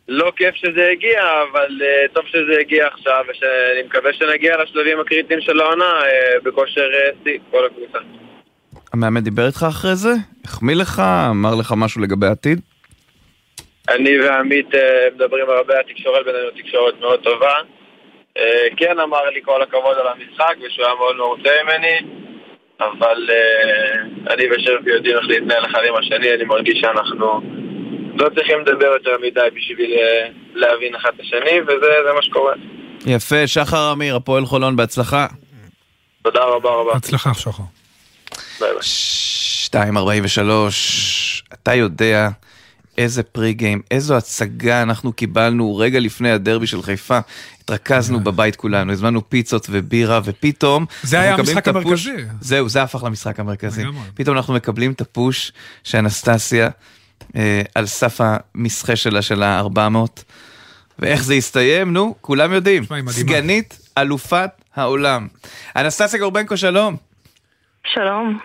לא 0.09 0.33
כיף 0.37 0.55
שזה 0.55 0.89
הגיע, 0.93 1.23
אבל 1.53 1.69
uh, 1.81 2.15
טוב 2.15 2.25
שזה 2.27 2.61
הגיע 2.61 2.87
עכשיו, 2.87 3.25
ואני 3.29 3.83
מקווה 3.87 4.13
שנגיע 4.13 4.63
לשלבים 4.63 5.01
הקריטיים 5.01 5.41
של 5.41 5.61
העונה 5.61 6.01
uh, 6.01 6.45
בכושר 6.45 6.89
אה, 6.95 7.11
שיא, 7.25 7.39
uh, 7.39 7.51
כל 7.51 7.67
הקבוצה. 7.67 7.99
המאמן 8.93 9.21
דיבר 9.21 9.47
איתך 9.47 9.67
אחרי 9.69 9.97
זה? 9.97 10.11
החמיא 10.45 10.75
לך? 10.75 11.03
אמר 11.31 11.55
לך 11.55 11.75
משהו 11.77 12.01
לגבי 12.03 12.27
העתיד? 12.27 12.61
אני 13.89 14.21
ועמית 14.21 14.75
uh, 14.75 14.79
מדברים 15.15 15.45
הרבה, 15.49 15.75
התקשורת 15.81 16.25
בינינו 16.25 16.51
תקשורת 16.63 16.95
מאוד 17.01 17.21
טובה. 17.21 17.55
Uh, 18.39 18.41
כן 18.77 18.99
אמר 19.01 19.31
לי 19.31 19.41
כל 19.45 19.63
הכבוד 19.63 19.97
על 19.99 20.07
המשחק, 20.09 20.55
ושהוא 20.67 20.87
היה 20.87 20.95
מאוד 20.95 21.17
מרוצה 21.17 21.51
ממני, 21.65 21.99
אבל 22.81 23.31
uh, 23.31 24.33
אני 24.33 24.45
ושרפי 24.51 24.91
יודעים 24.91 25.17
איך 25.17 25.25
להתנהל 25.29 25.67
אחד 25.67 25.81
עם 25.89 25.95
השני, 25.95 26.35
אני 26.35 26.45
מרגיש 26.45 26.81
שאנחנו... 26.81 27.41
לא 28.15 28.29
צריכים 28.35 28.61
לדבר 28.61 28.87
יותר 28.87 29.17
מדי 29.23 29.41
בשביל 29.57 29.91
אה, 29.93 30.29
להבין 30.55 30.95
אחד 30.95 31.11
את 31.15 31.21
השני, 31.21 31.61
וזה 31.61 32.13
מה 32.15 32.23
שקורה. 32.23 32.55
יפה, 33.07 33.47
שחר 33.47 33.93
אמיר, 33.93 34.17
הפועל 34.17 34.45
חולון, 34.45 34.77
בהצלחה. 34.77 35.27
תודה 36.23 36.45
רבה 36.45 36.71
רבה. 36.71 36.93
בהצלחה, 36.93 37.35
שחר. 37.35 37.63
ביי 38.61 38.69
ביי. 38.73 38.81
2.43, 39.69 41.53
אתה 41.53 41.75
יודע 41.75 42.29
איזה 42.99 43.23
פרי 43.23 43.53
גיים, 43.53 43.83
איזו 43.91 44.17
הצגה 44.17 44.83
אנחנו 44.83 45.13
קיבלנו 45.13 45.77
רגע 45.77 46.01
לפני 46.01 46.31
הדרבי 46.31 46.67
של 46.67 46.83
חיפה. 46.83 47.19
התרכזנו 47.61 48.19
אה. 48.19 48.23
בבית 48.23 48.57
כולנו, 48.57 48.93
הזמנו 48.93 49.31
פיצות 49.31 49.67
ובירה, 49.71 50.21
ופתאום... 50.25 50.87
זה 51.03 51.21
היה 51.21 51.35
המשחק 51.35 51.69
המרכזי. 51.69 52.11
זהו, 52.41 52.69
זה 52.69 52.83
הפך 52.83 53.03
למשחק 53.03 53.41
המרכזי. 53.41 53.83
פתאום 54.15 54.37
אנחנו 54.37 54.55
מקבלים 54.55 54.93
את 54.93 55.01
הפוש 55.01 55.53
שאנסטסיה 55.85 56.69
אה, 57.37 57.63
על 57.75 57.87
סף 57.87 58.21
המסחה 58.21 58.97
שלה 58.97 59.23
של 59.23 59.43
ה-400. 59.43 60.23
ואיך 60.99 61.25
זה 61.25 61.35
יסתיים? 61.35 61.93
נו, 61.93 62.15
כולם 62.21 62.53
יודעים. 62.53 62.85
סגנית 63.09 63.79
אלופת 63.99 64.51
העולם. 64.75 65.29
אנסטסיה 65.77 66.21
גורבנקו, 66.21 66.57
שלום. 66.57 67.12
שלום. 67.87 68.39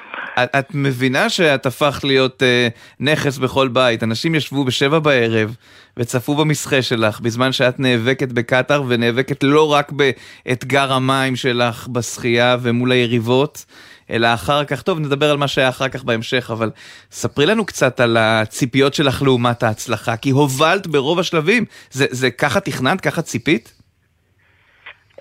את, 0.43 0.49
את 0.59 0.69
מבינה 0.73 1.29
שאת 1.29 1.65
הפכת 1.65 2.03
להיות 2.03 2.41
uh, 2.41 2.77
נכס 2.99 3.37
בכל 3.37 3.67
בית. 3.67 4.03
אנשים 4.03 4.35
ישבו 4.35 4.63
בשבע 4.63 4.99
בערב 4.99 5.55
וצפו 5.97 6.35
במסחה 6.35 6.81
שלך 6.81 7.19
בזמן 7.19 7.51
שאת 7.51 7.79
נאבקת 7.79 8.31
בקטאר 8.31 8.83
ונאבקת 8.87 9.43
לא 9.43 9.73
רק 9.73 9.91
באתגר 9.91 10.93
המים 10.93 11.35
שלך 11.35 11.87
בשחייה 11.87 12.57
ומול 12.61 12.91
היריבות, 12.91 13.65
אלא 14.09 14.33
אחר 14.33 14.65
כך, 14.65 14.81
טוב, 14.81 14.99
נדבר 14.99 15.31
על 15.31 15.37
מה 15.37 15.47
שהיה 15.47 15.69
אחר 15.69 15.89
כך 15.89 16.03
בהמשך, 16.03 16.49
אבל 16.51 16.69
ספרי 17.11 17.45
לנו 17.45 17.65
קצת 17.65 17.99
על 17.99 18.17
הציפיות 18.17 18.93
שלך 18.93 19.21
לעומת 19.21 19.63
ההצלחה, 19.63 20.17
כי 20.17 20.29
הובלת 20.29 20.87
ברוב 20.87 21.19
השלבים. 21.19 21.65
זה, 21.89 22.05
זה 22.09 22.31
ככה 22.31 22.59
תכננת, 22.59 23.01
ככה 23.01 23.21
ציפית? 23.21 23.73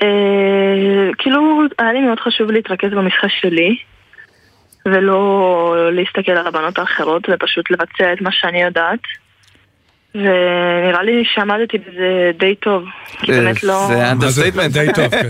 אה, 0.02 0.06
כאילו, 1.18 1.60
היה 1.78 1.92
לי 1.92 2.00
מאוד 2.00 2.20
חשוב 2.20 2.50
להתרכז 2.50 2.90
במשחק 2.90 3.30
שלי, 3.40 3.76
ולא 4.86 5.90
להסתכל 5.92 6.32
על 6.32 6.46
הבנות 6.46 6.78
האחרות, 6.78 7.28
ופשוט 7.32 7.70
לבצע 7.70 8.12
את 8.12 8.20
מה 8.20 8.32
שאני 8.32 8.62
יודעת. 8.62 9.00
ונראה 10.14 11.02
לי 11.02 11.24
שעמדתי 11.34 11.78
בזה 11.78 12.30
די 12.38 12.54
טוב, 12.54 12.84
כי 13.18 13.32
אה, 13.32 13.36
באמת 13.40 13.62
לא... 13.62 13.86
זה 13.88 14.10
understatement. 14.12 14.72
די 14.72 14.86
טוב, 14.94 15.08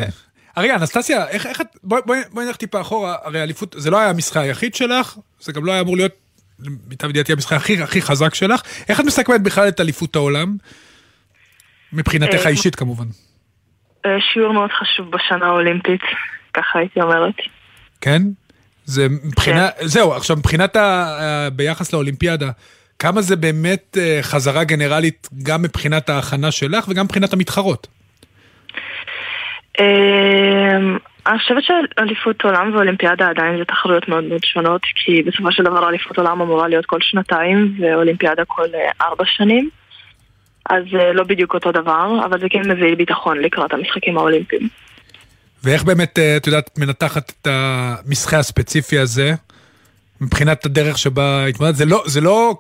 כן. 0.59 0.75
אנסטסיה, 0.75 1.29
איך, 1.29 1.47
איך 1.47 1.61
את, 1.61 1.67
בואי 1.83 2.01
בוא, 2.07 2.17
בוא 2.31 2.43
נלך 2.43 2.57
טיפה 2.57 2.81
אחורה, 2.81 3.17
הרי 3.25 3.43
אליפות, 3.43 3.75
זה 3.79 3.91
לא 3.91 3.99
היה 3.99 4.11
המשחק 4.11 4.37
היחיד 4.37 4.75
שלך, 4.75 5.17
זה 5.41 5.53
גם 5.53 5.65
לא 5.65 5.73
היה 5.73 5.81
אמור 5.81 5.97
להיות, 5.97 6.13
למיטב 6.61 7.11
ידיעתי, 7.11 7.33
המשחק 7.33 7.57
הכי, 7.57 7.83
הכי 7.83 8.03
חזק 8.03 8.35
שלך. 8.35 8.63
איך 8.89 9.01
את 9.01 9.05
מסכמת 9.05 9.43
בכלל 9.43 9.69
את 9.69 9.81
אליפות 9.81 10.17
העולם? 10.17 10.57
מבחינתך 11.93 12.39
אה, 12.39 12.47
האישית 12.47 12.75
כמובן. 12.75 13.05
אה, 14.07 14.11
שיעור 14.33 14.53
מאוד 14.53 14.71
חשוב 14.73 15.11
בשנה 15.11 15.47
האולימפית, 15.47 16.01
ככה 16.55 16.79
הייתי 16.79 17.01
אומרת. 17.01 17.35
כן? 18.01 18.23
זה 18.87 19.07
מבחינה, 19.25 19.69
כן. 19.79 19.87
זהו, 19.87 20.13
עכשיו 20.13 20.37
מבחינת 20.37 20.77
ה... 20.77 21.49
ביחס 21.53 21.93
לאולימפיאדה, 21.93 22.51
כמה 22.99 23.21
זה 23.21 23.37
באמת 23.37 23.99
אה, 24.01 24.19
חזרה 24.23 24.65
גנרלית 24.65 25.29
גם 25.43 25.63
מבחינת 25.63 26.09
ההכנה 26.09 26.51
שלך 26.51 26.89
וגם 26.89 27.05
מבחינת 27.05 27.33
המתחרות? 27.33 27.87
אמ, 29.81 30.99
אני 31.27 31.39
חושבת 31.39 31.63
שאליפות 31.63 32.45
עולם 32.45 32.75
ואולימפיאדה 32.75 33.29
עדיין 33.29 33.59
זה 33.59 33.65
תחרויות 33.65 34.09
מאוד 34.09 34.25
מאוד 34.25 34.45
שונות 34.45 34.83
כי 34.95 35.23
בסופו 35.23 35.53
של 35.53 35.63
דבר 35.63 35.89
אליפות 35.89 36.19
עולם 36.19 36.41
אמורה 36.41 36.69
להיות 36.69 36.87
כל 36.87 37.01
שנתיים 37.01 37.77
ואולימפיאדה 37.81 38.45
כל 38.45 38.67
אה, 38.75 39.07
ארבע 39.07 39.25
שנים 39.27 39.71
אז 40.71 40.83
אה, 40.95 41.13
לא 41.13 41.25
בדיוק 41.25 41.55
אותו 41.55 41.73
דבר, 41.73 42.21
אבל 42.25 42.41
זה 42.41 42.47
כן 42.51 42.71
מביא 42.71 42.97
ביטחון 42.97 43.39
לקראת 43.39 43.75
המשחקים 43.75 44.19
האולימפיים. 44.19 44.69
ואיך 45.67 45.85
באמת, 45.85 46.19
אה, 46.19 46.37
את 46.37 46.47
יודעת, 46.47 46.79
מנתחת 46.79 47.31
את 47.31 47.47
המשחק 47.47 48.35
הספציפי 48.35 48.99
הזה, 48.99 49.35
מבחינת 50.21 50.67
הדרך 50.67 50.99
שבה 50.99 51.47
התמודדת? 51.47 51.77
זה 51.77 51.85
לא, 51.85 52.03
זה 52.07 52.21
לא, 52.21 52.55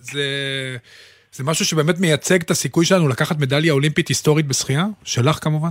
זה 0.00 0.22
זה 1.32 1.44
משהו 1.44 1.64
שבאמת 1.64 2.00
מייצג 2.00 2.40
את 2.42 2.50
הסיכוי 2.50 2.84
שלנו 2.84 3.08
לקחת 3.08 3.38
מדליה 3.40 3.72
אולימפית 3.72 4.08
היסטורית 4.08 4.46
בשחייה? 4.46 4.84
שלך 5.04 5.38
כמובן? 5.42 5.70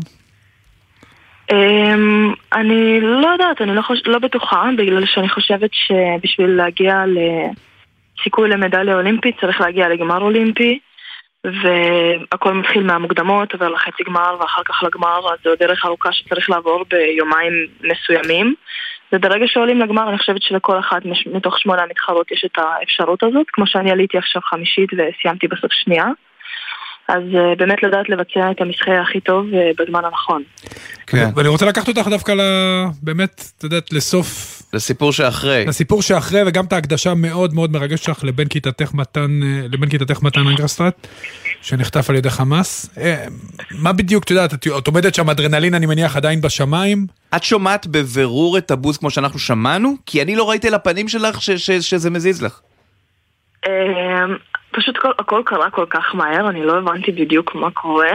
אמ, 1.52 2.34
אני 2.54 3.00
לא 3.02 3.28
יודעת, 3.28 3.62
אני 3.62 3.76
לא, 3.76 3.82
חוש... 3.82 4.00
לא 4.06 4.20
בטוחה, 4.20 4.70
בגלל 4.78 5.06
שאני 5.06 5.30
חושבת 5.30 5.70
שבשביל 5.74 6.50
להגיע 6.50 7.04
לסיכוי 8.18 8.50
למדליה 8.50 8.96
אולימפית 8.96 9.36
צריך 9.42 9.62
להגיע 9.62 9.90
לגמר 9.90 10.22
אולימפי 10.22 10.80
והכל 11.46 12.54
מתחיל 12.54 12.84
מהמוקדמות, 12.84 13.54
עובר 13.54 13.70
לחצי 13.70 14.04
גמר 14.04 14.36
ואחר 14.40 14.62
כך 14.66 14.84
לגמר, 14.84 15.34
אז 15.34 15.40
זו 15.44 15.50
דרך 15.60 15.86
ארוכה 15.86 16.10
שצריך 16.12 16.50
לעבור 16.50 16.86
ביומיים 16.90 17.54
מסוימים. 17.84 18.56
וברגע 19.14 19.46
שעולים 19.48 19.80
לגמר 19.80 20.10
אני 20.10 20.18
חושבת 20.18 20.42
שלכל 20.42 20.80
אחת 20.80 21.02
מתוך 21.34 21.60
שמונה 21.60 21.82
המתחרות 21.84 22.32
יש 22.32 22.46
את 22.46 22.58
האפשרות 22.58 23.24
הזאת, 23.24 23.48
כמו 23.54 23.68
שאני 23.68 23.92
עליתי 23.92 24.18
עכשיו 24.18 24.42
חמישית 24.42 24.90
וסיימתי 24.94 25.48
בסוף 25.48 25.72
שנייה. 25.72 26.06
אז 27.08 27.24
uh, 27.34 27.58
באמת 27.58 27.84
לדעת 27.84 28.10
לבצע 28.10 28.52
את 28.52 28.62
המשחק 28.62 28.90
הכי 29.02 29.20
טוב 29.20 29.46
uh, 29.46 29.84
בזמן 29.84 30.06
הנכון. 30.06 30.44
כן. 31.08 31.26
ואני 31.36 31.48
רוצה 31.48 31.66
לקחת 31.66 31.88
אותך 31.88 32.08
דווקא 32.08 32.32
ל... 32.32 32.42
באמת, 33.02 33.42
את 33.58 33.64
יודעת, 33.64 33.94
לסוף... 33.94 34.61
לסיפור 34.74 35.12
שאחרי. 35.12 35.66
לסיפור 35.68 36.02
שאחרי, 36.02 36.42
וגם 36.48 36.66
את 36.66 36.74
ההקדשה 36.74 37.12
המאוד 37.12 37.54
מאוד 37.54 37.72
מרגשת 37.72 38.04
שלך 38.04 38.24
לבן 38.24 38.46
כיתתך 38.46 38.94
מתן, 38.94 39.40
אה, 39.44 39.68
לבן 39.72 39.90
כיתתך 39.90 40.24
מתן 40.24 40.48
אנגרסטרט, 40.48 41.08
שנחטף 41.62 42.10
על 42.10 42.16
ידי 42.16 42.30
חמאס. 42.30 42.98
מה 43.72 43.94
בדיוק, 43.94 44.24
את 44.24 44.30
יודעת, 44.30 44.54
את, 44.54 44.88
עומדת 44.88 45.16
שם 45.16 45.30
אדרנלין, 45.30 45.74
אני 45.74 45.86
מניח, 45.86 46.16
עדיין 46.16 46.42
בשמיים? 46.42 47.06
את 47.36 47.44
שומעת 47.44 47.88
בבירור 47.88 48.58
את 48.58 48.72
הבוז 48.72 48.98
כמו 48.98 49.10
שאנחנו 49.10 49.40
שמענו? 49.40 49.96
כי 50.06 50.22
אני 50.22 50.36
לא 50.36 50.50
ראיתי 50.50 50.68
על 50.68 50.74
הפנים 50.74 51.08
שלך 51.08 51.42
ש- 51.42 51.52
ש- 51.52 51.72
שזה 51.72 52.10
מזיז 52.10 52.42
לך. 52.42 52.60
אמ, 53.68 53.72
פשוט 54.72 54.98
כל, 54.98 55.12
הכל 55.20 55.42
קרה 55.46 55.70
כל 55.70 55.86
כך 55.90 56.16
מהר, 56.16 56.50
אני 56.50 56.64
לא 56.64 56.78
הבנתי 56.78 57.12
בדיוק 57.12 57.56
מה 57.56 57.72
קורה. 57.72 58.12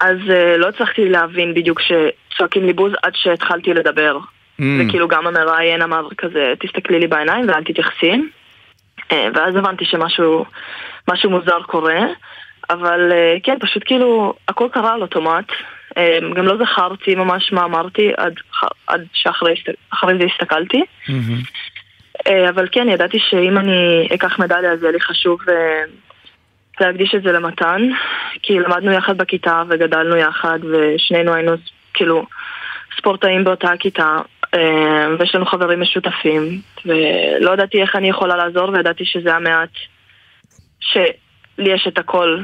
אז 0.00 0.16
uh, 0.26 0.56
לא 0.58 0.68
הצלחתי 0.68 1.08
להבין 1.08 1.54
בדיוק 1.54 1.80
שצועקים 1.80 2.66
לי 2.66 2.72
בוז 2.72 2.92
עד 3.02 3.12
שהתחלתי 3.14 3.74
לדבר. 3.74 4.18
Mm. 4.60 4.64
וכאילו 4.78 5.08
גם 5.08 5.26
המראיין 5.26 5.82
אמר 5.82 6.08
כזה, 6.18 6.52
תסתכלי 6.60 6.98
לי 6.98 7.06
בעיניים 7.06 7.48
ואל 7.48 7.64
תתייחסי. 7.64 8.12
Uh, 8.98 9.14
ואז 9.34 9.56
הבנתי 9.56 9.84
שמשהו 9.84 10.44
משהו 11.10 11.30
מוזר 11.30 11.62
קורה. 11.62 12.00
אבל 12.70 13.12
uh, 13.12 13.40
כן, 13.42 13.56
פשוט 13.60 13.82
כאילו, 13.86 14.34
הכל 14.48 14.68
קרה 14.72 14.94
על 14.94 15.02
אוטומט. 15.02 15.50
Uh, 15.90 16.34
גם 16.34 16.46
לא 16.46 16.56
זכרתי 16.56 17.14
ממש 17.14 17.52
מה 17.52 17.64
אמרתי 17.64 18.10
עד, 18.16 18.34
עד 18.86 19.06
שאחרי 19.12 19.54
זה 20.18 20.24
הסתכלתי. 20.24 20.82
אה, 22.26 22.48
אבל 22.48 22.68
כן, 22.72 22.88
ידעתי 22.88 23.18
שאם 23.18 23.58
אני 23.58 24.08
אקח 24.14 24.38
מדליה 24.38 24.72
אז 24.72 24.82
יהיה 24.82 24.92
לי 24.92 25.00
חשוב 25.00 25.40
אה, 25.48 25.82
להקדיש 26.80 27.14
את 27.14 27.22
זה 27.22 27.32
למתן, 27.32 27.82
כי 28.42 28.58
למדנו 28.58 28.92
יחד 28.92 29.18
בכיתה 29.18 29.62
וגדלנו 29.68 30.16
יחד 30.16 30.58
ושנינו 30.64 31.34
היינו 31.34 31.52
כאילו 31.94 32.26
ספורטאים 32.98 33.44
באותה 33.44 33.72
הכיתה 33.72 34.02
אה, 34.04 34.20
ויש 35.18 35.34
לנו 35.34 35.46
חברים 35.46 35.80
משותפים 35.80 36.60
ולא 36.84 37.52
ידעתי 37.52 37.82
איך 37.82 37.96
אני 37.96 38.08
יכולה 38.08 38.36
לעזור 38.36 38.70
וידעתי 38.70 39.04
שזה 39.04 39.34
המעט 39.34 39.70
שלי 40.80 41.74
יש 41.74 41.88
את 41.88 41.98
הכל, 41.98 42.42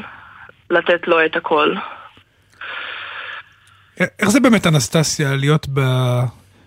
לתת 0.70 1.08
לו 1.08 1.24
את 1.26 1.36
הכל. 1.36 1.74
איך 4.00 4.28
זה 4.28 4.40
באמת, 4.40 4.66
אנסטסיה, 4.66 5.36
להיות 5.36 5.66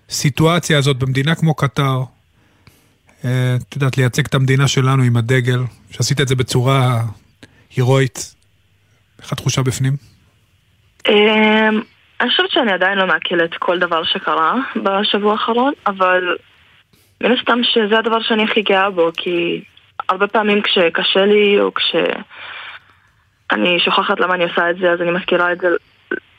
בסיטואציה 0.10 0.78
הזאת 0.78 0.98
במדינה 0.98 1.36
כמו 1.36 1.54
קטר, 1.54 2.04
אה, 3.26 3.56
את 3.56 3.76
יודעת, 3.76 3.98
לייצג 3.98 4.26
את 4.26 4.36
המדינה 4.36 4.68
שלנו 4.68 5.04
עם 5.04 5.18
הדגל, 5.18 5.60
שעשית 5.92 6.22
את 6.22 6.28
זה 6.28 6.36
בצורה 6.36 7.02
הירואית. 7.76 8.36
איך 9.22 9.32
התחושה 9.32 9.62
בפנים? 9.62 9.94
אני 12.22 12.30
חושבת 12.30 12.52
שאני 12.52 12.72
עדיין 12.72 12.98
לא 12.98 13.08
מעכלת 13.08 13.58
כל 13.58 13.80
דבר 13.80 14.04
שקרה 14.04 14.56
בשבוע 14.76 15.32
האחרון, 15.32 15.74
אבל 15.88 16.38
מן 17.24 17.32
הסתם 17.32 17.64
שזה 17.64 18.00
הדבר 18.00 18.22
שאני 18.22 18.44
הכי 18.44 18.62
גאה 18.62 18.90
בו, 18.90 19.10
כי 19.18 19.62
הרבה 20.10 20.28
פעמים 20.28 20.62
כשקשה 20.62 21.26
לי 21.26 21.60
או 21.60 21.72
כשאני 21.74 22.20
שוכחת 23.80 24.20
למה 24.20 24.34
אני 24.34 24.44
עושה 24.44 24.70
את 24.70 24.78
זה, 24.78 24.92
אז 24.92 25.02
אני 25.02 25.12
מזכירה 25.12 25.52
את 25.52 25.58
זה, 25.60 25.68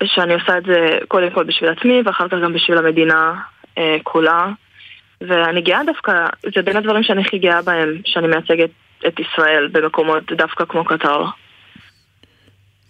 שאני 0.05 0.35
עושה 0.35 0.59
את 0.59 0.65
זה 0.65 0.99
קודם 1.09 1.31
כל 1.31 1.45
בשביל 1.45 1.71
עצמי 1.71 2.03
ואחר 2.05 2.29
כך 2.29 2.37
גם 2.43 2.53
בשביל 2.53 2.79
המדינה 2.79 3.35
אה, 3.79 3.97
כולה. 4.03 4.49
ואני 5.21 5.61
גאה 5.61 5.85
דווקא, 5.87 6.27
זה 6.55 6.63
בין 6.63 6.77
הדברים 6.77 7.03
שאני 7.03 7.23
הכי 7.23 7.39
גאה 7.39 7.63
בהם, 7.63 7.95
שאני 8.05 8.27
מייצגת 8.27 8.71
את 9.07 9.21
ישראל 9.21 9.69
במקומות 9.73 10.33
דווקא 10.33 10.65
כמו 10.65 10.85
קטר. 10.85 11.25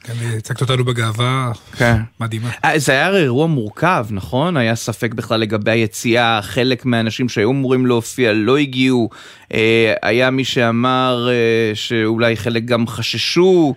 כן, 0.09 0.37
הצגת 0.37 0.61
אותנו 0.61 0.85
בגאווה 0.85 1.53
כן. 1.77 1.97
מדהימה. 2.21 2.51
אה, 2.65 2.79
זה 2.79 2.93
היה 2.93 3.17
אירוע 3.17 3.47
מורכב, 3.47 4.07
נכון? 4.11 4.57
היה 4.57 4.75
ספק 4.75 5.15
בכלל 5.15 5.41
לגבי 5.41 5.71
היציאה, 5.71 6.41
חלק 6.43 6.85
מהאנשים 6.85 7.29
שהיו 7.29 7.51
אמורים 7.51 7.87
להופיע 7.87 8.33
לא 8.33 8.57
הגיעו, 8.57 9.11
אה, 9.55 9.95
היה 10.03 10.31
מי 10.31 10.45
שאמר 10.45 11.29
אה, 11.31 11.75
שאולי 11.75 12.37
חלק 12.37 12.65
גם 12.65 12.87
חששו, 12.87 13.75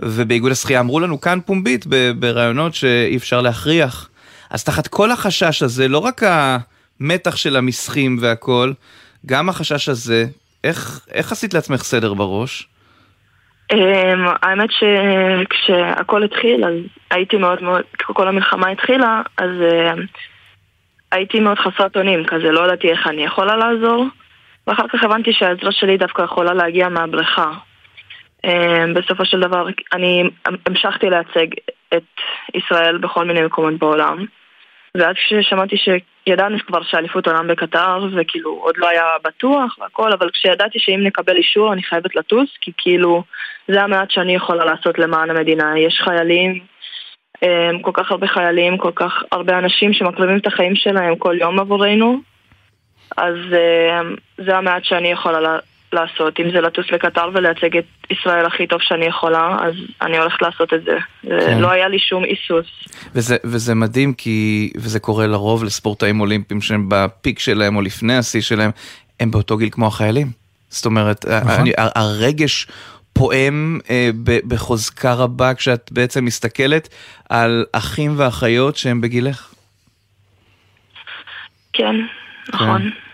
ובאיגוד 0.00 0.52
השחייה 0.52 0.80
אמרו 0.80 1.00
לנו 1.00 1.20
כאן 1.20 1.38
פומבית 1.46 1.86
בראיונות 2.18 2.74
שאי 2.74 3.16
אפשר 3.16 3.40
להכריח. 3.40 4.08
אז 4.50 4.64
תחת 4.64 4.86
כל 4.86 5.10
החשש 5.10 5.62
הזה, 5.62 5.88
לא 5.88 5.98
רק. 5.98 6.22
המתח 7.00 7.36
של 7.36 7.56
המסחים 7.56 8.18
והכל, 8.20 8.72
גם 9.26 9.48
החשש 9.48 9.88
הזה, 9.88 10.26
איך, 10.64 11.00
איך 11.12 11.32
עשית 11.32 11.54
לעצמך 11.54 11.82
סדר 11.82 12.14
בראש? 12.14 12.68
אמ, 13.72 14.26
האמת 14.42 14.68
שכשהכל 14.70 16.22
התחיל, 16.22 16.64
אז 16.64 16.74
הייתי 17.10 17.36
מאוד 17.36 17.62
מאוד, 17.62 17.82
כשכל 17.98 18.28
המלחמה 18.28 18.68
התחילה, 18.68 19.22
אז 19.38 19.50
אמ, 19.50 20.04
הייתי 21.12 21.40
מאוד 21.40 21.58
חסרת 21.58 21.96
אונים, 21.96 22.24
כזה 22.24 22.52
לא 22.52 22.64
ידעתי 22.64 22.90
איך 22.90 23.06
אני 23.06 23.24
יכולה 23.24 23.56
לעזור, 23.56 24.06
ואחר 24.66 24.88
כך 24.88 25.04
הבנתי 25.04 25.32
שהעזרה 25.32 25.72
שלי 25.72 25.96
דווקא 25.96 26.22
יכולה 26.22 26.54
להגיע 26.54 26.88
מהבריכה. 26.88 27.50
אמ, 28.44 28.94
בסופו 28.94 29.24
של 29.24 29.40
דבר, 29.40 29.66
אני 29.92 30.22
המשכתי 30.66 31.10
לייצג 31.10 31.46
את 31.94 32.20
ישראל 32.54 32.98
בכל 32.98 33.24
מיני 33.24 33.42
מקומות 33.42 33.74
בעולם. 33.78 34.24
ואז 34.94 35.14
כששמעתי 35.16 35.76
שידענו 36.28 36.56
כבר 36.66 36.82
שאליפות 36.82 37.26
עולם 37.26 37.48
בקטר, 37.48 38.06
וכאילו 38.16 38.50
עוד 38.50 38.74
לא 38.76 38.88
היה 38.88 39.04
בטוח 39.24 39.78
והכל, 39.78 40.12
אבל 40.12 40.30
כשידעתי 40.30 40.78
שאם 40.78 41.00
נקבל 41.02 41.36
אישור 41.36 41.72
אני 41.72 41.82
חייבת 41.82 42.16
לטוס, 42.16 42.48
כי 42.60 42.72
כאילו 42.78 43.22
זה 43.68 43.82
המעט 43.82 44.10
שאני 44.10 44.34
יכולה 44.34 44.64
לעשות 44.64 44.98
למען 44.98 45.30
המדינה. 45.30 45.78
יש 45.78 46.00
חיילים, 46.04 46.60
אמ, 47.42 47.82
כל 47.82 47.90
כך 47.94 48.10
הרבה 48.10 48.26
חיילים, 48.26 48.78
כל 48.78 48.92
כך 48.94 49.22
הרבה 49.32 49.58
אנשים 49.58 49.92
שמקריבים 49.92 50.38
את 50.38 50.46
החיים 50.46 50.76
שלהם 50.76 51.16
כל 51.16 51.36
יום 51.40 51.60
עבורנו, 51.60 52.20
אז 53.16 53.34
אמ, 53.52 54.14
זה 54.38 54.56
המעט 54.56 54.84
שאני 54.84 55.08
יכולה 55.08 55.58
לעשות. 55.92 56.40
אם 56.40 56.50
זה 56.52 56.60
לטוס 56.60 56.86
לקטר 56.92 57.28
ולייצג 57.34 57.76
את 57.76 57.84
ישראל 58.10 58.46
הכי 58.46 58.66
טוב 58.66 58.80
שאני 58.82 59.06
יכולה, 59.06 59.56
אז 59.60 59.74
אני 60.02 60.18
הולכת 60.18 60.42
לעשות 60.42 60.74
את 60.74 60.84
זה. 60.84 60.98
כן. 61.22 61.58
לא 61.58 61.70
היה 61.70 61.88
לי 61.88 61.98
שום 61.98 62.24
היסוס. 62.24 62.66
וזה, 63.14 63.36
וזה 63.44 63.74
מדהים 63.74 64.14
כי, 64.14 64.70
וזה 64.76 65.00
קורה 65.00 65.26
לרוב 65.26 65.64
לספורטאים 65.64 66.20
אולימפיים 66.20 66.60
שהם 66.60 66.86
בפיק 66.88 67.38
שלהם 67.38 67.76
או 67.76 67.82
לפני 67.82 68.16
השיא 68.16 68.40
שלהם, 68.40 68.70
הם 69.20 69.30
באותו 69.30 69.56
גיל 69.56 69.68
כמו 69.70 69.86
החיילים. 69.86 70.26
זאת 70.68 70.86
אומרת, 70.86 71.26
נכון. 71.26 71.50
אני, 71.50 71.72
הרגש 71.76 72.66
פועם 73.12 73.78
אה, 73.90 74.10
בחוזקה 74.48 75.14
רבה 75.14 75.54
כשאת 75.54 75.92
בעצם 75.92 76.24
מסתכלת 76.24 76.88
על 77.28 77.64
אחים 77.72 78.14
ואחיות 78.16 78.76
שהם 78.76 79.00
בגילך. 79.00 79.54
כן, 81.72 81.96
נכון. 82.48 82.82
כן. 82.82 83.09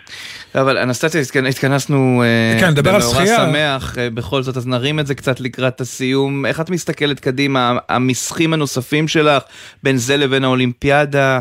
אבל 0.60 0.78
אנסטציה, 0.78 1.20
התכנסנו 1.48 2.22
אה, 2.22 2.60
כן, 2.60 2.70
נדבר 2.70 2.94
על 2.94 3.00
שחייה. 3.00 3.36
שמח, 3.36 3.98
אה, 3.98 4.10
בכל 4.10 4.42
זאת, 4.42 4.56
אז 4.56 4.66
נרים 4.66 5.00
את 5.00 5.06
זה 5.06 5.14
קצת 5.14 5.40
לקראת 5.40 5.80
הסיום. 5.80 6.46
איך 6.46 6.60
את 6.60 6.70
מסתכלת 6.70 7.20
קדימה, 7.20 7.78
המסחים 7.88 8.52
הנוספים 8.52 9.08
שלך, 9.08 9.42
בין 9.82 9.96
זה 9.96 10.16
לבין 10.16 10.44
האולימפיאדה, 10.44 11.40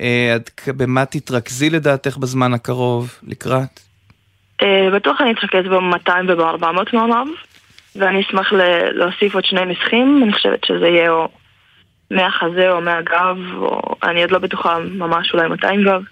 אה, 0.00 0.36
במה 0.66 1.04
תתרכזי 1.04 1.70
לדעתך 1.70 2.16
בזמן 2.16 2.54
הקרוב, 2.54 3.18
לקראת? 3.22 3.80
בטוח 4.94 5.20
אני 5.20 5.32
אתרכז 5.32 5.64
ב-200 5.70 6.10
וב-400 6.28 6.64
מערב, 6.92 7.28
ואני 7.96 8.20
אשמח 8.20 8.52
להוסיף 8.92 9.34
עוד 9.34 9.44
שני 9.44 9.64
מסחים, 9.64 10.20
אני 10.24 10.32
חושבת 10.32 10.64
שזה 10.64 10.88
יהיה 10.88 11.10
או 11.10 11.28
מהחזה 12.10 12.70
או 12.70 12.80
מהגב, 12.80 13.36
או 13.56 13.94
אני 14.02 14.22
עוד 14.22 14.30
לא 14.30 14.38
בטוחה 14.38 14.78
ממש 14.78 15.34
אולי 15.34 15.48
200 15.48 15.84
גב, 15.84 16.02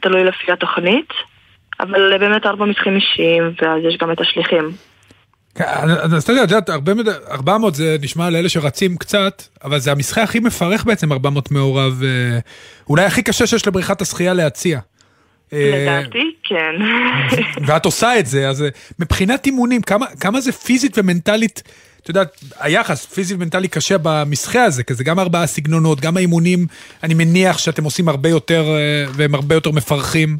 תלוי 0.00 0.24
לפי 0.24 0.52
התוכנית. 0.52 1.12
אבל 1.80 2.18
באמת 2.18 2.46
ארבע 2.46 2.64
מתחים 2.64 2.96
אישיים, 2.96 3.42
ואז 3.62 3.82
יש 3.88 3.96
גם 4.00 4.12
את 4.12 4.20
השליחים. 4.20 4.72
כן, 5.54 5.64
אז 6.02 6.22
אתה 6.22 6.32
יודע, 6.32 6.44
את 6.44 6.50
יודעת, 6.50 6.70
400 7.30 7.74
זה 7.74 7.96
נשמע 8.02 8.30
לאלה 8.30 8.48
שרצים 8.48 8.96
קצת, 8.96 9.42
אבל 9.64 9.78
זה 9.78 9.92
המשחק 9.92 10.22
הכי 10.22 10.40
מפרך 10.40 10.84
בעצם, 10.84 11.12
400 11.12 11.50
מעורב, 11.50 12.02
אה, 12.04 12.38
אולי 12.88 13.04
הכי 13.04 13.22
קשה 13.22 13.46
שיש 13.46 13.66
לבריכת 13.66 14.00
השחייה 14.00 14.34
להציע. 14.34 14.80
לדעתי, 15.52 16.34
כן. 16.44 16.74
ואת 17.66 17.84
עושה 17.84 18.18
את 18.18 18.26
זה, 18.26 18.48
אז 18.48 18.62
אה, 18.62 18.68
מבחינת 18.98 19.46
אימונים, 19.46 19.82
כמה, 19.82 20.06
כמה 20.20 20.40
זה 20.40 20.52
פיזית 20.52 20.98
ומנטלית, 20.98 21.62
את 22.02 22.08
יודעת, 22.08 22.40
היחס 22.60 23.06
פיזי 23.06 23.34
ומנטלי 23.34 23.68
קשה 23.68 23.96
במשחה 24.02 24.64
הזה, 24.64 24.82
כי 24.82 24.94
זה 24.94 25.04
גם 25.04 25.18
ארבעה 25.18 25.46
סגנונות, 25.46 26.00
גם 26.00 26.16
האימונים, 26.16 26.66
אני 27.02 27.14
מניח 27.14 27.58
שאתם 27.58 27.84
עושים 27.84 28.08
הרבה 28.08 28.28
יותר, 28.28 28.64
אה, 28.68 29.04
והם 29.12 29.34
הרבה 29.34 29.54
יותר 29.54 29.70
מפרכים. 29.70 30.36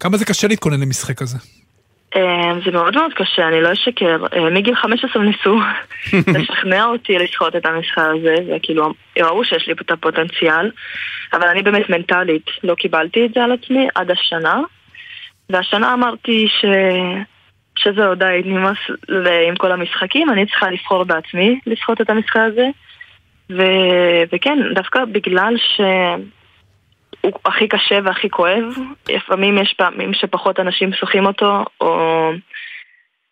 כמה 0.00 0.16
זה 0.16 0.24
קשה 0.24 0.48
להתכונן 0.48 0.80
למשחק 0.80 1.22
הזה? 1.22 1.38
אה, 2.16 2.52
זה 2.64 2.70
מאוד 2.70 2.94
מאוד 2.94 3.12
קשה, 3.14 3.48
אני 3.48 3.60
לא 3.60 3.72
אשקר. 3.72 4.24
אה, 4.32 4.50
מגיל 4.50 4.74
15 4.74 5.22
ניסו 5.22 5.58
לשכנע 6.38 6.84
אותי 6.84 7.18
לשחוט 7.18 7.56
את 7.56 7.66
המשחק 7.66 8.02
הזה, 8.18 8.34
וכאילו, 8.56 8.92
ראו 9.18 9.44
שיש 9.44 9.66
לי 9.66 9.72
את 9.72 9.90
הפוטנציאל, 9.90 10.70
אבל 11.32 11.48
אני 11.48 11.62
באמת 11.62 11.90
מנטלית 11.90 12.46
לא 12.64 12.74
קיבלתי 12.74 13.26
את 13.26 13.30
זה 13.34 13.44
על 13.44 13.52
עצמי 13.52 13.88
עד 13.94 14.10
השנה, 14.10 14.60
והשנה 15.50 15.94
אמרתי 15.94 16.48
ש... 16.48 16.64
שזהו 17.78 18.14
די, 18.14 18.42
נמאס 18.44 18.78
עם 19.48 19.56
כל 19.56 19.72
המשחקים, 19.72 20.30
אני 20.30 20.46
צריכה 20.46 20.70
לבחור 20.70 21.04
בעצמי 21.04 21.60
לשחוט 21.66 22.00
את 22.00 22.10
המשחק 22.10 22.36
הזה, 22.36 22.66
ו... 23.50 23.62
וכן, 24.32 24.58
דווקא 24.74 25.04
בגלל 25.04 25.54
ש... 25.56 25.80
הוא 27.20 27.32
הכי 27.44 27.68
קשה 27.68 27.98
והכי 28.04 28.30
כואב. 28.30 28.64
לפעמים 29.08 29.58
יש 29.58 29.74
פעמים 29.78 30.14
שפחות 30.14 30.60
אנשים 30.60 30.92
שוחים 30.92 31.26
אותו, 31.26 31.64
או... 31.80 32.30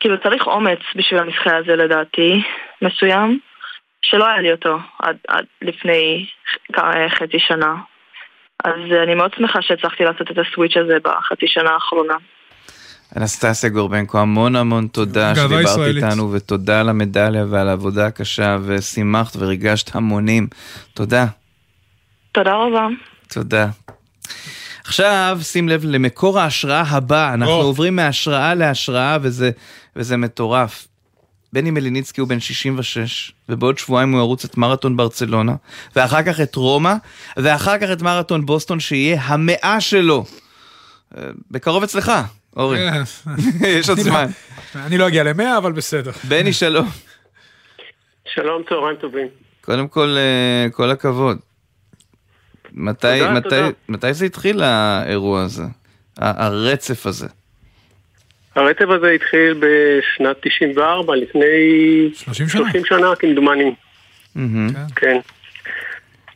כאילו 0.00 0.20
צריך 0.22 0.46
אומץ 0.46 0.78
בשביל 0.96 1.20
המשחק 1.20 1.52
הזה 1.52 1.76
לדעתי, 1.76 2.42
מסוים, 2.82 3.38
שלא 4.02 4.26
היה 4.26 4.40
לי 4.40 4.52
אותו 4.52 4.78
עד, 5.02 5.16
עד 5.28 5.44
לפני 5.62 6.26
חצי 7.08 7.38
שנה. 7.38 7.74
אז 8.64 8.74
אני 9.02 9.14
מאוד 9.14 9.30
שמחה 9.36 9.62
שהצלחתי 9.62 10.04
לעשות 10.04 10.30
את 10.30 10.36
הסוויץ' 10.38 10.76
הזה 10.76 10.96
בחצי 11.04 11.46
שנה 11.46 11.70
האחרונה. 11.70 12.14
אנסטסיה 13.16 13.70
גורבנקו, 13.70 14.18
המון 14.18 14.56
המון 14.56 14.86
תודה 14.86 15.34
שדיברת 15.34 15.64
ישראלית. 15.64 16.04
איתנו, 16.04 16.32
ותודה 16.32 16.80
על 16.80 16.88
המדליה 16.88 17.44
ועל 17.50 17.68
העבודה 17.68 18.06
הקשה, 18.06 18.56
ושימחת 18.66 19.36
וריגשת 19.36 19.96
המונים. 19.96 20.46
תודה. 20.94 21.24
תודה 22.32 22.54
רבה. 22.54 22.86
תודה. 23.28 23.68
עכשיו, 24.84 25.38
שים 25.42 25.68
לב 25.68 25.84
למקור 25.84 26.40
ההשראה 26.40 26.82
הבא, 26.86 27.34
אנחנו 27.34 27.60
oh. 27.60 27.64
עוברים 27.64 27.96
מהשראה 27.96 28.54
להשראה, 28.54 29.18
וזה, 29.22 29.50
וזה 29.96 30.16
מטורף. 30.16 30.88
בני 31.52 31.70
מליניצקי 31.70 32.20
הוא 32.20 32.28
בן 32.28 32.40
66, 32.40 33.32
ובעוד 33.48 33.78
שבועיים 33.78 34.12
הוא 34.12 34.20
ירוץ 34.20 34.44
את 34.44 34.56
מרתון 34.56 34.96
ברצלונה, 34.96 35.54
ואחר 35.96 36.22
כך 36.22 36.40
את 36.40 36.54
רומא, 36.54 36.94
ואחר 37.36 37.78
כך 37.78 37.90
את 37.92 38.02
מרתון 38.02 38.46
בוסטון, 38.46 38.80
שיהיה 38.80 39.22
המאה 39.22 39.80
שלו. 39.80 40.24
אה, 41.16 41.22
בקרוב 41.50 41.82
אצלך, 41.82 42.12
אורי. 42.56 42.78
יש 43.78 43.88
עוד 43.88 43.98
זמן. 43.98 44.26
אני 44.74 44.98
לא 44.98 45.08
אגיע 45.08 45.24
למאה, 45.24 45.58
אבל 45.58 45.72
בסדר. 45.72 46.10
בני, 46.28 46.52
שלום. 46.52 46.88
שלום, 48.34 48.62
צהריים 48.68 48.96
טובים. 48.96 49.26
קודם 49.60 49.88
כל, 49.88 50.16
אה, 50.16 50.70
כל 50.70 50.90
הכבוד. 50.90 51.38
מתי, 52.72 53.18
תודה, 53.18 53.32
מתי, 53.32 53.48
תודה. 53.48 53.68
מתי 53.88 54.14
זה 54.14 54.26
התחיל 54.26 54.62
האירוע 54.62 55.42
הזה? 55.42 55.62
הרצף 56.18 57.06
הזה? 57.06 57.26
הרצף 58.54 58.88
הזה 58.88 59.10
התחיל 59.10 59.54
בשנת 59.60 60.36
94, 60.40 61.16
לפני 61.16 61.44
30 62.14 62.48
שנה, 62.48 62.62
30 62.62 62.84
שנה 62.84 63.16
כמדומני. 63.18 63.74
Mm-hmm. 64.36 64.94
כן. 64.96 65.18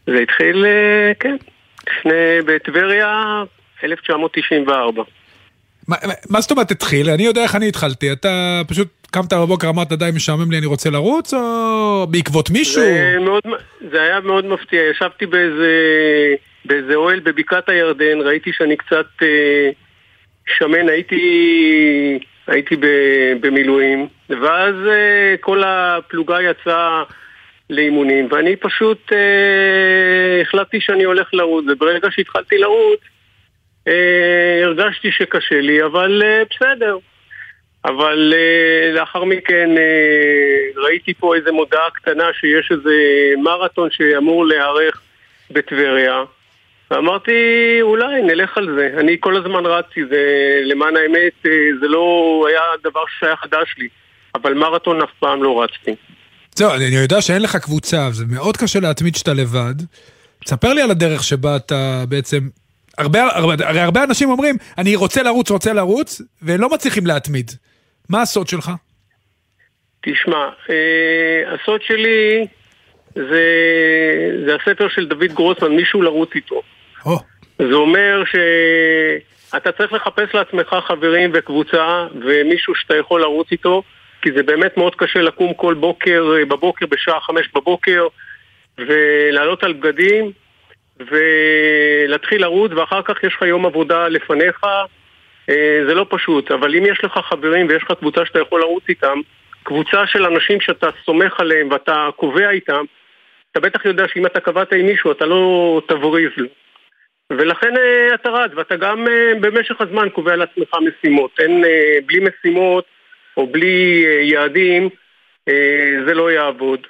זה 0.06 0.18
התחיל, 0.18 0.64
אה, 0.64 1.12
כן, 1.20 1.36
לפני, 1.88 2.42
בטבריה, 2.46 3.42
1994. 3.84 5.02
מה, 5.88 5.96
מה 6.30 6.40
זאת 6.40 6.50
אומרת 6.50 6.70
התחיל? 6.70 7.10
אני 7.10 7.22
יודע 7.22 7.42
איך 7.42 7.54
אני 7.54 7.68
התחלתי. 7.68 8.12
אתה 8.12 8.62
פשוט 8.68 8.88
קמת 9.10 9.32
בבוקר, 9.32 9.68
אמרת 9.68 9.92
די 9.92 10.10
משעמם 10.14 10.50
לי, 10.50 10.58
אני 10.58 10.66
רוצה 10.66 10.90
לרוץ, 10.90 11.34
או 11.34 12.06
בעקבות 12.10 12.50
מישהו? 12.50 12.82
זה, 12.82 13.16
מאוד, 13.20 13.42
זה 13.92 14.02
היה 14.02 14.20
מאוד 14.20 14.44
מפתיע. 14.44 14.82
ישבתי 14.90 15.26
באיזה, 15.26 15.72
באיזה 16.64 16.94
אוהל 16.94 17.20
בבקעת 17.20 17.68
הירדן, 17.68 18.20
ראיתי 18.20 18.50
שאני 18.52 18.76
קצת 18.76 19.06
אה, 19.22 19.70
שמן, 20.46 20.88
הייתי, 20.88 22.18
הייתי 22.46 22.76
ב, 22.76 22.86
במילואים, 23.40 24.08
ואז 24.30 24.74
אה, 24.88 25.34
כל 25.40 25.62
הפלוגה 25.66 26.42
יצאה 26.42 27.02
לאימונים, 27.70 28.28
ואני 28.30 28.56
פשוט 28.56 29.12
אה, 29.12 30.42
החלטתי 30.42 30.80
שאני 30.80 31.04
הולך 31.04 31.34
לרוץ, 31.34 31.64
וברגע 31.68 32.08
שהתחלתי 32.10 32.58
לרוץ, 32.58 33.00
הרגשתי 34.64 35.12
שקשה 35.12 35.60
לי, 35.60 35.84
אבל 35.84 36.22
אה, 36.24 36.42
בסדר. 36.50 36.96
אבל 37.84 38.34
uh, 38.34 38.96
לאחר 38.96 39.24
מכן 39.24 39.70
ראיתי 40.76 41.14
פה 41.14 41.36
איזה 41.36 41.52
מודעה 41.52 41.90
קטנה 41.94 42.24
שיש 42.40 42.72
איזה 42.72 42.94
מרתון 43.42 43.88
שאמור 43.90 44.46
להיערך 44.46 45.00
בטבריה 45.50 46.22
ואמרתי 46.90 47.32
אולי 47.80 48.22
נלך 48.22 48.58
על 48.58 48.68
זה, 48.78 48.90
אני 49.00 49.16
כל 49.20 49.36
הזמן 49.36 49.66
רצתי, 49.66 50.00
זה 50.10 50.20
למען 50.64 50.96
האמת 50.96 51.32
זה 51.80 51.88
לא 51.88 52.44
היה 52.48 52.60
דבר 52.84 53.00
שהיה 53.18 53.36
חדש 53.36 53.74
לי 53.78 53.88
אבל 54.34 54.54
מרתון 54.54 55.02
אף 55.02 55.10
פעם 55.18 55.42
לא 55.42 55.62
רצתי. 55.62 55.94
זהו, 56.54 56.70
אני 56.74 56.84
יודע 56.84 57.20
שאין 57.20 57.42
לך 57.42 57.56
קבוצה, 57.56 58.10
זה 58.10 58.24
מאוד 58.28 58.56
קשה 58.56 58.80
להתמיד 58.80 59.16
שאתה 59.16 59.32
לבד. 59.32 59.74
תספר 60.44 60.72
לי 60.72 60.82
על 60.82 60.90
הדרך 60.90 61.22
שבה 61.22 61.56
אתה 61.56 62.04
בעצם 62.08 62.48
הרבה, 62.98 63.22
הרבה, 63.22 63.68
הרי 63.68 63.80
הרבה 63.80 64.04
אנשים 64.04 64.30
אומרים, 64.30 64.56
אני 64.78 64.96
רוצה 64.96 65.22
לרוץ, 65.22 65.50
רוצה 65.50 65.72
לרוץ, 65.72 66.22
ולא 66.42 66.68
מצליחים 66.68 67.06
להתמיד. 67.06 67.50
מה 68.08 68.22
הסוד 68.22 68.48
שלך? 68.48 68.70
תשמע, 70.00 70.48
אה, 70.70 71.54
הסוד 71.54 71.82
שלי 71.82 72.46
זה, 73.14 73.44
זה 74.46 74.54
הספר 74.54 74.88
של 74.88 75.06
דוד 75.06 75.32
גרוסמן, 75.34 75.76
מישהו 75.76 76.02
לרוץ 76.02 76.30
איתו. 76.34 76.62
Oh. 77.04 77.10
זה 77.58 77.74
אומר 77.74 78.22
שאתה 79.50 79.72
צריך 79.72 79.92
לחפש 79.92 80.34
לעצמך 80.34 80.76
חברים 80.86 81.30
וקבוצה 81.34 82.06
ומישהו 82.24 82.74
שאתה 82.74 82.96
יכול 82.96 83.20
לרוץ 83.20 83.48
איתו, 83.52 83.82
כי 84.22 84.32
זה 84.36 84.42
באמת 84.42 84.76
מאוד 84.76 84.94
קשה 84.94 85.20
לקום 85.20 85.54
כל 85.54 85.74
בוקר, 85.74 86.24
אה, 86.38 86.44
בבוקר 86.44 86.86
בשעה 86.86 87.20
חמש 87.20 87.48
בבוקר, 87.54 88.06
ולעלות 88.78 89.64
על 89.64 89.72
בגדים, 89.72 90.32
ולהתחיל 91.10 92.42
לרוץ, 92.42 92.72
ואחר 92.72 93.02
כך 93.02 93.24
יש 93.24 93.34
לך 93.34 93.42
יום 93.42 93.66
עבודה 93.66 94.08
לפניך. 94.08 94.66
אה, 95.50 95.80
זה 95.86 95.94
לא 95.94 96.06
פשוט, 96.08 96.50
אבל 96.50 96.74
אם 96.74 96.86
יש 96.86 97.04
לך 97.04 97.18
חברים 97.18 97.66
ויש 97.68 97.82
לך 97.82 97.92
קבוצה 97.92 98.26
שאתה 98.26 98.40
יכול 98.40 98.60
לרוץ 98.60 98.84
איתם, 98.88 99.18
קבוצה 99.62 100.06
של 100.06 100.26
אנשים 100.26 100.60
שאתה 100.60 100.88
סומך 101.04 101.40
עליהם 101.40 101.68
ואתה 101.70 102.08
קובע 102.16 102.50
איתם, 102.50 102.84
אתה 103.50 103.60
בטח 103.60 103.84
יודע 103.84 104.04
שאם 104.08 104.26
אתה 104.26 104.40
קבעת 104.40 104.72
עם 104.72 104.86
מישהו 104.86 105.12
אתה 105.12 105.26
לא 105.26 105.82
תבריז 105.88 106.30
לו. 106.36 106.48
ולכן 107.30 107.76
אה, 107.76 108.14
אתה 108.14 108.30
רץ, 108.30 108.50
ואתה 108.54 108.76
גם 108.76 109.08
אה, 109.08 109.32
במשך 109.40 109.80
הזמן 109.80 110.08
קובע 110.08 110.36
לעצמך 110.36 110.68
משימות. 110.74 111.40
אין, 111.40 111.64
בלי 112.06 112.20
משימות 112.20 112.84
או 113.36 113.46
בלי 113.46 114.04
יעדים, 114.22 114.88
זה 116.06 116.14
לא 116.14 116.32
יעבוד. 116.32 116.86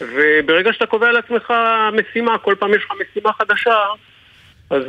וברגע 0.00 0.72
שאתה 0.72 0.86
קובע 0.86 1.12
לעצמך 1.12 1.52
משימה, 1.92 2.38
כל 2.38 2.54
פעם 2.58 2.74
יש 2.74 2.84
לך 2.84 2.92
משימה 3.00 3.32
חדשה, 3.32 3.76
אז 4.70 4.82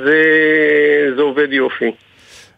זה 1.16 1.22
עובד 1.22 1.54
יופי. 1.54 1.91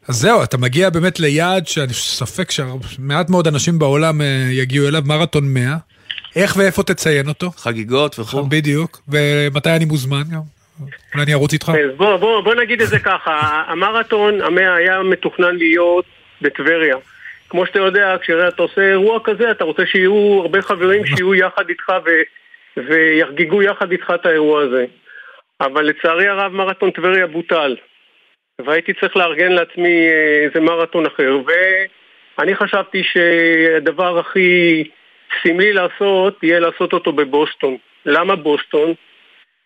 אז 0.08 0.16
זהו, 0.16 0.44
אתה 0.44 0.58
מגיע 0.58 0.90
באמת 0.90 1.20
ליעד 1.20 1.68
שאני 1.68 1.94
ספק 1.94 2.52
שמעט 2.52 3.30
מאוד 3.30 3.48
אנשים 3.48 3.80
בעולם 3.80 4.22
אה, 4.22 4.48
יגיעו 4.52 4.88
אליו, 4.88 5.02
מרתון 5.06 5.54
100. 5.54 5.78
איך 6.36 6.56
ואיפה 6.58 6.84
תציין 6.84 7.28
אותו? 7.28 7.52
חגיגות 7.52 8.20
וכו'. 8.20 8.44
בדיוק, 8.44 9.02
ומתי 9.08 9.70
אני 9.70 9.86
מוזמן 9.86 10.24
גם? 10.34 10.42
אולי 11.14 11.24
אני 11.24 11.34
ארוץ 11.34 11.54
איתך? 11.54 11.70
אז 11.70 11.98
בוא, 11.98 12.18
בוא, 12.18 12.42
בוא 12.42 12.56
נגיד 12.56 12.82
את 12.82 12.88
זה 12.88 13.00
ככה, 13.00 13.64
המרתון 13.68 14.42
המאה 14.42 14.76
היה 14.76 15.04
מתוכנן 15.04 15.56
להיות 15.56 16.06
בטבריה. 16.42 16.96
כמו 17.50 17.66
שאתה 17.66 17.80
יודע, 17.80 18.16
כשאתה 18.22 18.64
עושה 18.64 18.82
אירוע 18.82 19.20
כזה, 19.24 19.52
אתה 19.52 19.64
רוצה 19.64 19.86
שיהיו 19.86 20.40
הרבה 20.42 20.62
חברים 20.62 21.06
שיהיו 21.06 21.36
יחד 21.36 21.70
איתך 21.70 21.94
ו... 22.06 22.10
ויחגגו 22.78 23.62
יחד 23.62 23.92
איתך 23.92 24.14
את 24.16 24.26
האירוע 24.26 24.62
הזה. 24.62 24.86
אבל 25.62 25.86
לצערי 25.86 26.28
הרב 26.28 26.52
מרתון 26.52 26.92
טבריה 26.92 27.28
בוטל. 27.28 27.76
והייתי 28.66 28.94
צריך 28.94 29.18
לארגן 29.18 29.52
לעצמי 29.52 30.08
אה, 30.08 30.44
איזה 30.46 30.60
מרתון 30.60 31.06
אחר, 31.06 31.38
ואני 32.38 32.56
חשבתי 32.56 33.04
שהדבר 33.04 34.20
הכי 34.20 34.84
סמלי 35.44 35.74
לעשות, 35.74 36.44
יהיה 36.44 36.60
לעשות 36.60 36.94
אותו 36.94 37.12
בבוסטון. 37.12 37.78
למה 38.06 38.36
בוסטון? 38.36 38.94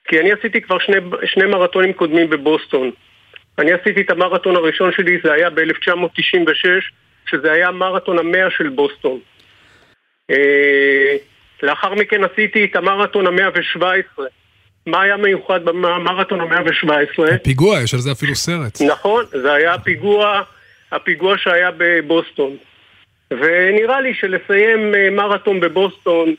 כי 0.08 0.20
אני 0.20 0.32
עשיתי 0.32 0.62
כבר 0.62 0.80
שני, 0.80 0.98
שני 1.26 1.46
מרתונים 1.46 1.94
קודמים 1.94 2.30
בבוסטון. 2.30 2.92
אני 3.60 3.72
עשיתי 3.74 4.02
את 4.02 4.10
המרתון 4.10 4.56
הראשון 4.56 4.92
שלי, 4.92 5.20
זה 5.24 5.34
היה 5.34 5.50
ב-1996, 5.50 6.68
שזה 7.26 7.52
היה 7.52 7.72
מרתון 7.72 8.20
המאה 8.20 8.48
של 8.58 8.70
בוסטון. 8.70 9.20
אה, 10.32 11.16
לאחר 11.64 11.94
מכן 11.94 12.24
עשיתי 12.24 12.66
את 12.66 12.76
המרתון 12.76 13.28
המאה 13.28 13.50
ושבע 13.56 13.94
עשרה, 13.94 14.26
מה 14.86 15.02
היה 15.02 15.18
מיוחד 15.18 15.66
במרתון 15.66 16.42
המאה 16.42 16.62
ו-17? 16.64 17.38
פיגוע, 17.44 17.82
יש 17.82 17.94
על 17.94 18.00
זה 18.00 18.12
אפילו 18.12 18.36
סרט. 18.36 18.82
נכון, 18.82 19.26
זה 19.32 19.54
היה 19.54 19.74
הפיגוע, 19.74 20.42
הפיגוע 20.92 21.38
שהיה 21.38 21.70
בבוסטון. 21.78 22.58
ונראה 23.32 24.02
לי 24.02 24.14
שלסיים 24.14 24.96
אה, 24.96 25.10
מרתון 25.10 25.60
בבוסטון, 25.60 26.36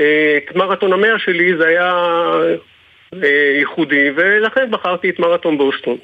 אה, 0.00 0.38
את 0.38 0.56
מרתון 0.56 0.92
המאה 0.92 1.18
שלי, 1.18 1.56
זה 1.56 1.66
היה 1.66 1.94
ייחודי, 3.58 4.10
ולכן 4.16 4.70
בחרתי 4.70 5.10
את 5.10 5.18
מרתון 5.18 5.58
בוסטון. 5.58 5.96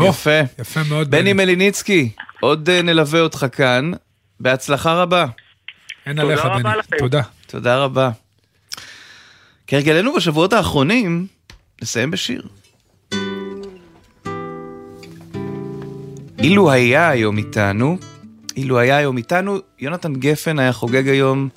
יפה. 0.00 0.40
יפה 0.58 0.80
מאוד. 0.88 1.10
בני 1.10 1.32
מליניצקי, 1.32 2.10
עוד 2.40 2.70
נלווה 2.70 3.20
אותך 3.20 3.46
כאן. 3.52 3.92
בהצלחה 4.40 5.02
רבה. 5.02 5.26
אין 6.06 6.18
עליך, 6.18 6.44
בני. 6.44 6.98
תודה. 6.98 7.22
תודה 7.46 7.78
רבה. 7.78 8.10
כהרגלנו 9.66 10.14
בשבועות 10.14 10.52
האחרונים, 10.52 11.26
נסיים 11.82 12.10
בשיר. 12.10 12.42
אילו 16.38 16.70
היה 16.70 17.08
היום 17.08 17.38
איתנו, 17.38 17.98
אילו 18.56 18.78
היה 18.78 18.96
היום 18.96 19.16
איתנו, 19.16 19.58
יונתן 19.78 20.14
גפן 20.14 20.58
היה 20.58 20.72
חוגג 20.72 21.08
היום 21.08 21.48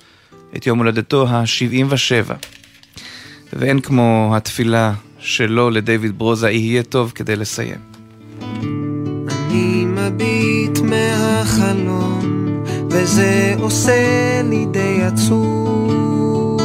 את 0.55 0.67
יום 0.67 0.77
הולדתו 0.77 1.27
ה-77. 1.27 2.33
ואין 3.53 3.81
כמו 3.81 4.33
התפילה 4.35 4.93
שלו 5.19 5.69
לדיוויד 5.69 6.17
ברוזה, 6.17 6.51
יהיה 6.51 6.83
טוב 6.83 7.11
כדי 7.15 7.35
לסיים. 7.35 7.96
אני 8.41 9.85
מביט 9.85 10.79
מהחלום, 10.79 12.19
וזה 12.89 13.55
עושה 13.59 14.41
לי 14.43 14.65
די 14.65 15.03
עצוב. 15.03 16.61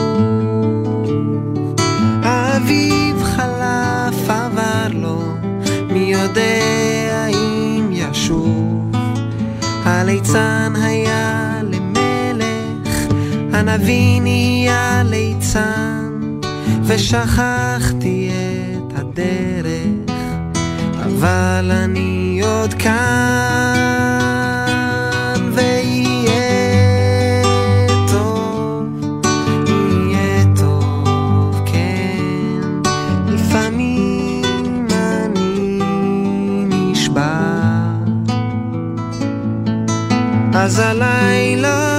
האביב 2.23 3.23
חלף 3.23 4.31
עבר 4.31 4.89
לו, 4.93 5.23
מי 5.93 5.99
יודע 5.99 7.27
אם 7.29 7.89
ישוב. 7.93 8.91
הליצן 9.85 10.73
היה 10.83 11.61
למלך, 11.63 13.13
הנביא 13.53 14.21
נהיה 14.21 15.03
ליצן, 15.05 16.21
ושכחתי 16.85 18.31
את 18.31 18.99
הדרך, 18.99 19.82
אבל 21.23 21.71
אני 21.71 22.41
עוד 22.45 22.75
כאן, 22.75 22.93
ויהיה 25.55 27.43
טוב, 28.13 29.01
יהיה 29.69 30.45
טוב, 30.57 31.61
כן, 31.67 32.21
לפעמים 33.27 34.87
אני 34.91 35.79
נשבע. 36.69 37.39
אז 40.55 40.79
הלילה, 40.79 41.92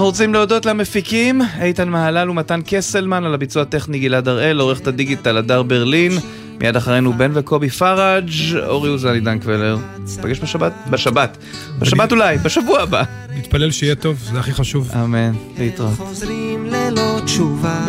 אנחנו 0.00 0.08
רוצים 0.08 0.34
להודות 0.34 0.66
למפיקים, 0.66 1.40
איתן 1.60 1.88
מהלל 1.88 2.30
ומתן 2.30 2.60
קסלמן, 2.66 3.24
על 3.24 3.34
הביצוע 3.34 3.62
הטכני 3.62 3.98
גלעד 3.98 4.28
הראל, 4.28 4.60
עורכת 4.60 4.86
הדיגיטל 4.86 5.36
הדר 5.36 5.62
ברלין, 5.62 6.12
מיד 6.60 6.76
אחרינו 6.76 7.12
בן 7.12 7.30
וקובי 7.34 7.70
פראג', 7.70 8.30
אורי 8.66 8.90
אוזן, 8.90 9.12
עידן 9.12 9.38
קבלר. 9.38 9.78
נפגש 9.98 10.40
בשבת? 10.40 10.72
בשבת. 10.90 11.36
בשבת 11.78 12.12
אולי, 12.12 12.38
בשבוע 12.38 12.80
הבא. 12.82 13.02
נתפלל 13.36 13.70
שיהיה 13.70 13.94
טוב, 13.94 14.18
זה 14.32 14.38
הכי 14.38 14.52
חשוב. 14.52 14.90
אמן, 14.94 15.32
להתראות. 15.58 15.96
חוזרים 15.96 16.66
ללא 16.66 17.20
תשובה, 17.24 17.80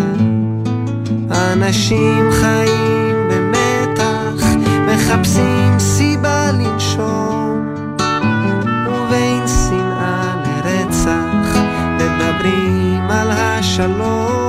אנשים 1.32 2.30
חיים 2.32 3.30
במתח, 3.30 4.45
מחפשים 4.88 5.80
סיבה 5.80 6.51
לנשום, 6.51 7.40
על 13.80 14.40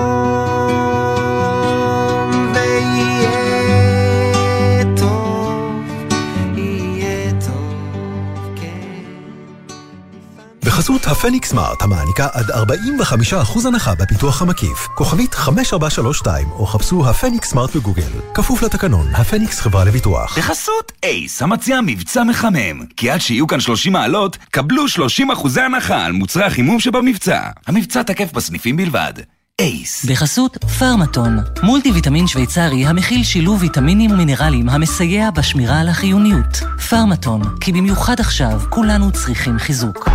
בחסות 10.82 11.06
הפניקס 11.06 11.48
סמארט 11.50 11.82
המעניקה 11.82 12.26
עד 12.32 12.50
45% 12.50 13.66
הנחה 13.66 13.94
בפיתוח 13.94 14.42
המקיף. 14.42 14.88
כוכבית 14.94 15.34
5432 15.34 16.50
או 16.50 16.66
חפשו 16.66 17.08
הפניקס 17.08 17.50
סמארט 17.50 17.76
בגוגל. 17.76 18.10
כפוף 18.34 18.62
לתקנון, 18.62 19.06
הפניקס 19.14 19.60
חברה 19.60 19.84
לביטוח. 19.84 20.38
בחסות 20.38 20.92
אייס, 21.02 21.42
המציע 21.42 21.80
מבצע 21.86 22.24
מחמם. 22.24 22.86
כי 22.96 23.10
עד 23.10 23.20
שיהיו 23.20 23.46
כאן 23.46 23.60
30 23.60 23.92
מעלות, 23.92 24.36
קבלו 24.50 24.88
30 24.88 25.30
אחוזי 25.30 25.60
הנחה 25.60 26.04
על 26.04 26.12
מוצרי 26.12 26.44
החימום 26.44 26.80
שבמבצע. 26.80 27.40
המבצע 27.66 28.02
תקף 28.02 28.32
בסניפים 28.32 28.76
בלבד. 28.76 29.12
אייס. 29.60 30.04
בחסות 30.04 30.64
פרמטון, 30.78 31.38
מולטי 31.62 31.92
ויטמין 31.92 32.26
שוויצרי 32.26 32.86
המכיל 32.86 33.24
שילוב 33.24 33.62
ויטמינים 33.62 34.10
ומינרלים 34.10 34.68
המסייע 34.68 35.30
בשמירה 35.30 35.80
על 35.80 35.88
החיוניות. 35.88 36.60
פרמטון, 36.90 37.42
כי 37.60 37.72
במיוחד 37.72 38.20
עכשיו 38.20 38.60
כולנו 38.70 39.12
צריכים 39.12 39.58
חיזוק. 39.58 40.08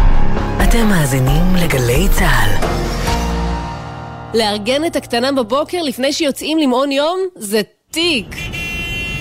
אתם 0.69 0.87
מאזינים 0.87 1.55
לגלי 1.55 2.07
צה"ל. 2.19 2.67
לארגן 4.39 4.85
את 4.85 4.95
הקטנה 4.95 5.31
בבוקר 5.31 5.81
לפני 5.81 6.13
שיוצאים 6.13 6.57
למעון 6.57 6.91
יום 6.91 7.19
זה 7.35 7.61
תיק. 7.91 8.27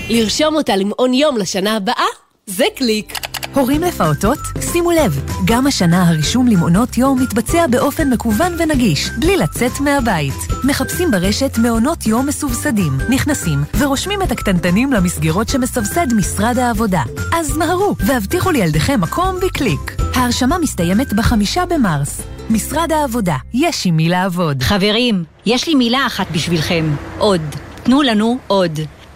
לרשום 0.09 0.55
אותה 0.55 0.75
למעון 0.75 1.13
יום 1.13 1.37
לשנה 1.37 1.75
הבאה 1.75 2.05
זה 2.49 2.65
קליק. 2.75 3.13
הורים 3.53 3.81
לפעוטות? 3.81 4.37
שימו 4.71 4.91
לב, 4.91 5.25
גם 5.45 5.67
השנה 5.67 6.09
הרישום 6.09 6.47
למעונות 6.47 6.97
יום 6.97 7.21
מתבצע 7.21 7.67
באופן 7.67 8.09
מקוון 8.09 8.53
ונגיש, 8.59 9.09
בלי 9.09 9.37
לצאת 9.37 9.79
מהבית. 9.79 10.33
מחפשים 10.63 11.11
ברשת 11.11 11.57
מעונות 11.57 12.07
יום 12.07 12.27
מסובסדים, 12.27 12.91
נכנסים 13.09 13.59
ורושמים 13.77 14.21
את 14.21 14.31
הקטנטנים 14.31 14.93
למסגרות 14.93 15.49
שמסבסד 15.49 16.13
משרד 16.13 16.57
העבודה. 16.57 17.01
אז 17.33 17.57
מהרו 17.57 17.95
והבטיחו 18.05 18.51
לילדיכם 18.51 19.01
מקום 19.01 19.35
בקליק. 19.45 19.95
ההרשמה 20.15 20.57
מסתיימת 20.57 21.13
בחמישה 21.13 21.65
במרס. 21.65 22.21
משרד 22.49 22.91
העבודה, 22.91 23.37
יש 23.53 23.85
עם 23.85 23.97
מי 23.97 24.09
לעבוד. 24.09 24.63
חברים, 24.63 25.23
יש 25.45 25.67
לי 25.67 25.75
מילה 25.75 26.05
אחת 26.07 26.31
בשבילכם. 26.31 26.95
עוד. 27.17 27.41
תנו 27.83 28.01
לנו 28.01 28.37
עוד. 28.47 28.79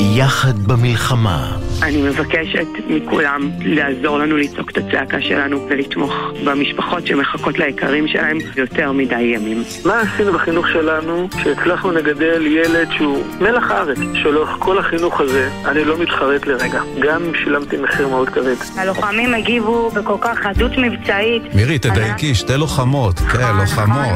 יחד 0.00 0.58
במלחמה. 0.58 1.56
אני 1.82 2.02
מבקשת 2.02 2.66
מכולם 2.88 3.50
לעזור 3.60 4.18
לנו 4.18 4.36
לצעוק 4.36 4.70
את 4.70 4.78
הצעקה 4.78 5.20
שלנו 5.20 5.66
ולתמוך 5.70 6.12
במשפחות 6.44 7.06
שמחכות 7.06 7.58
ליקרים 7.58 8.08
שלהם 8.08 8.38
יותר 8.56 8.92
מדי 8.92 9.20
ימים. 9.20 9.62
מה 9.84 10.00
עשינו 10.00 10.32
בחינוך 10.32 10.68
שלנו 10.68 11.28
שהצלחנו 11.42 11.92
לגדל 11.92 12.46
ילד 12.46 12.88
שהוא 12.96 13.24
מלח 13.40 13.70
הארץ, 13.70 13.98
שלאורך 14.14 14.50
כל 14.58 14.78
החינוך 14.78 15.20
הזה 15.20 15.50
אני 15.64 15.84
לא 15.84 15.98
מתחרט 15.98 16.46
לרגע, 16.46 16.80
גם 17.00 17.22
אם 17.24 17.32
שילמתי 17.34 17.76
מחיר 17.76 18.08
מאוד 18.08 18.28
כבד. 18.28 18.54
הלוחמים 18.76 19.34
הגיבו 19.34 19.90
בכל 19.90 20.16
כך 20.20 20.38
חדות 20.38 20.72
מבצעית. 20.78 21.54
מירי, 21.54 21.78
תדייקי, 21.78 22.34
שתי 22.34 22.56
לוחמות. 22.56 23.18
כן, 23.18 23.56
לוחמות. 23.60 24.06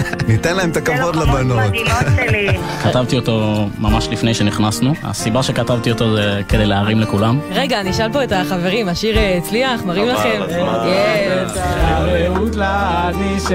ניתן 0.28 0.56
להם 0.56 0.70
את 0.70 0.76
הכבוד 0.76 1.16
לבנות. 1.16 1.72
כתבתי 2.82 3.16
אותו 3.16 3.68
ממש 3.78 4.08
לפני 4.10 4.34
שנכנסנו. 4.34 4.94
הסיבה 5.32 5.42
שכתבתי 5.42 5.90
אותו 5.90 6.16
זה 6.16 6.40
כדי 6.48 6.66
להרים 6.66 7.00
לכולם. 7.00 7.40
רגע, 7.50 7.80
אני 7.80 7.90
אשאל 7.90 8.12
פה 8.12 8.24
את 8.24 8.32
החברים, 8.32 8.88
השיר 8.88 9.18
אה, 9.18 9.38
הצליח? 9.38 9.82
מראים 9.84 10.08
לכם? 10.08 10.40
יס. 13.36 13.48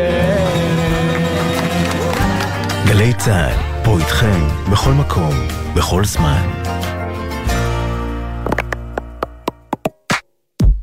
גלי 2.85 3.13
צה"ל, 3.13 3.83
פה 3.83 3.97
איתכם, 3.99 4.47
בכל 4.71 4.91
מקום, 4.91 5.33
בכל 5.75 6.05
זמן. 6.05 6.41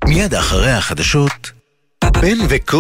מיד 0.05 0.35
אחרי 0.35 0.71
החדשות, 0.71 1.53
בן 2.05 2.39
וקו... 2.49 2.73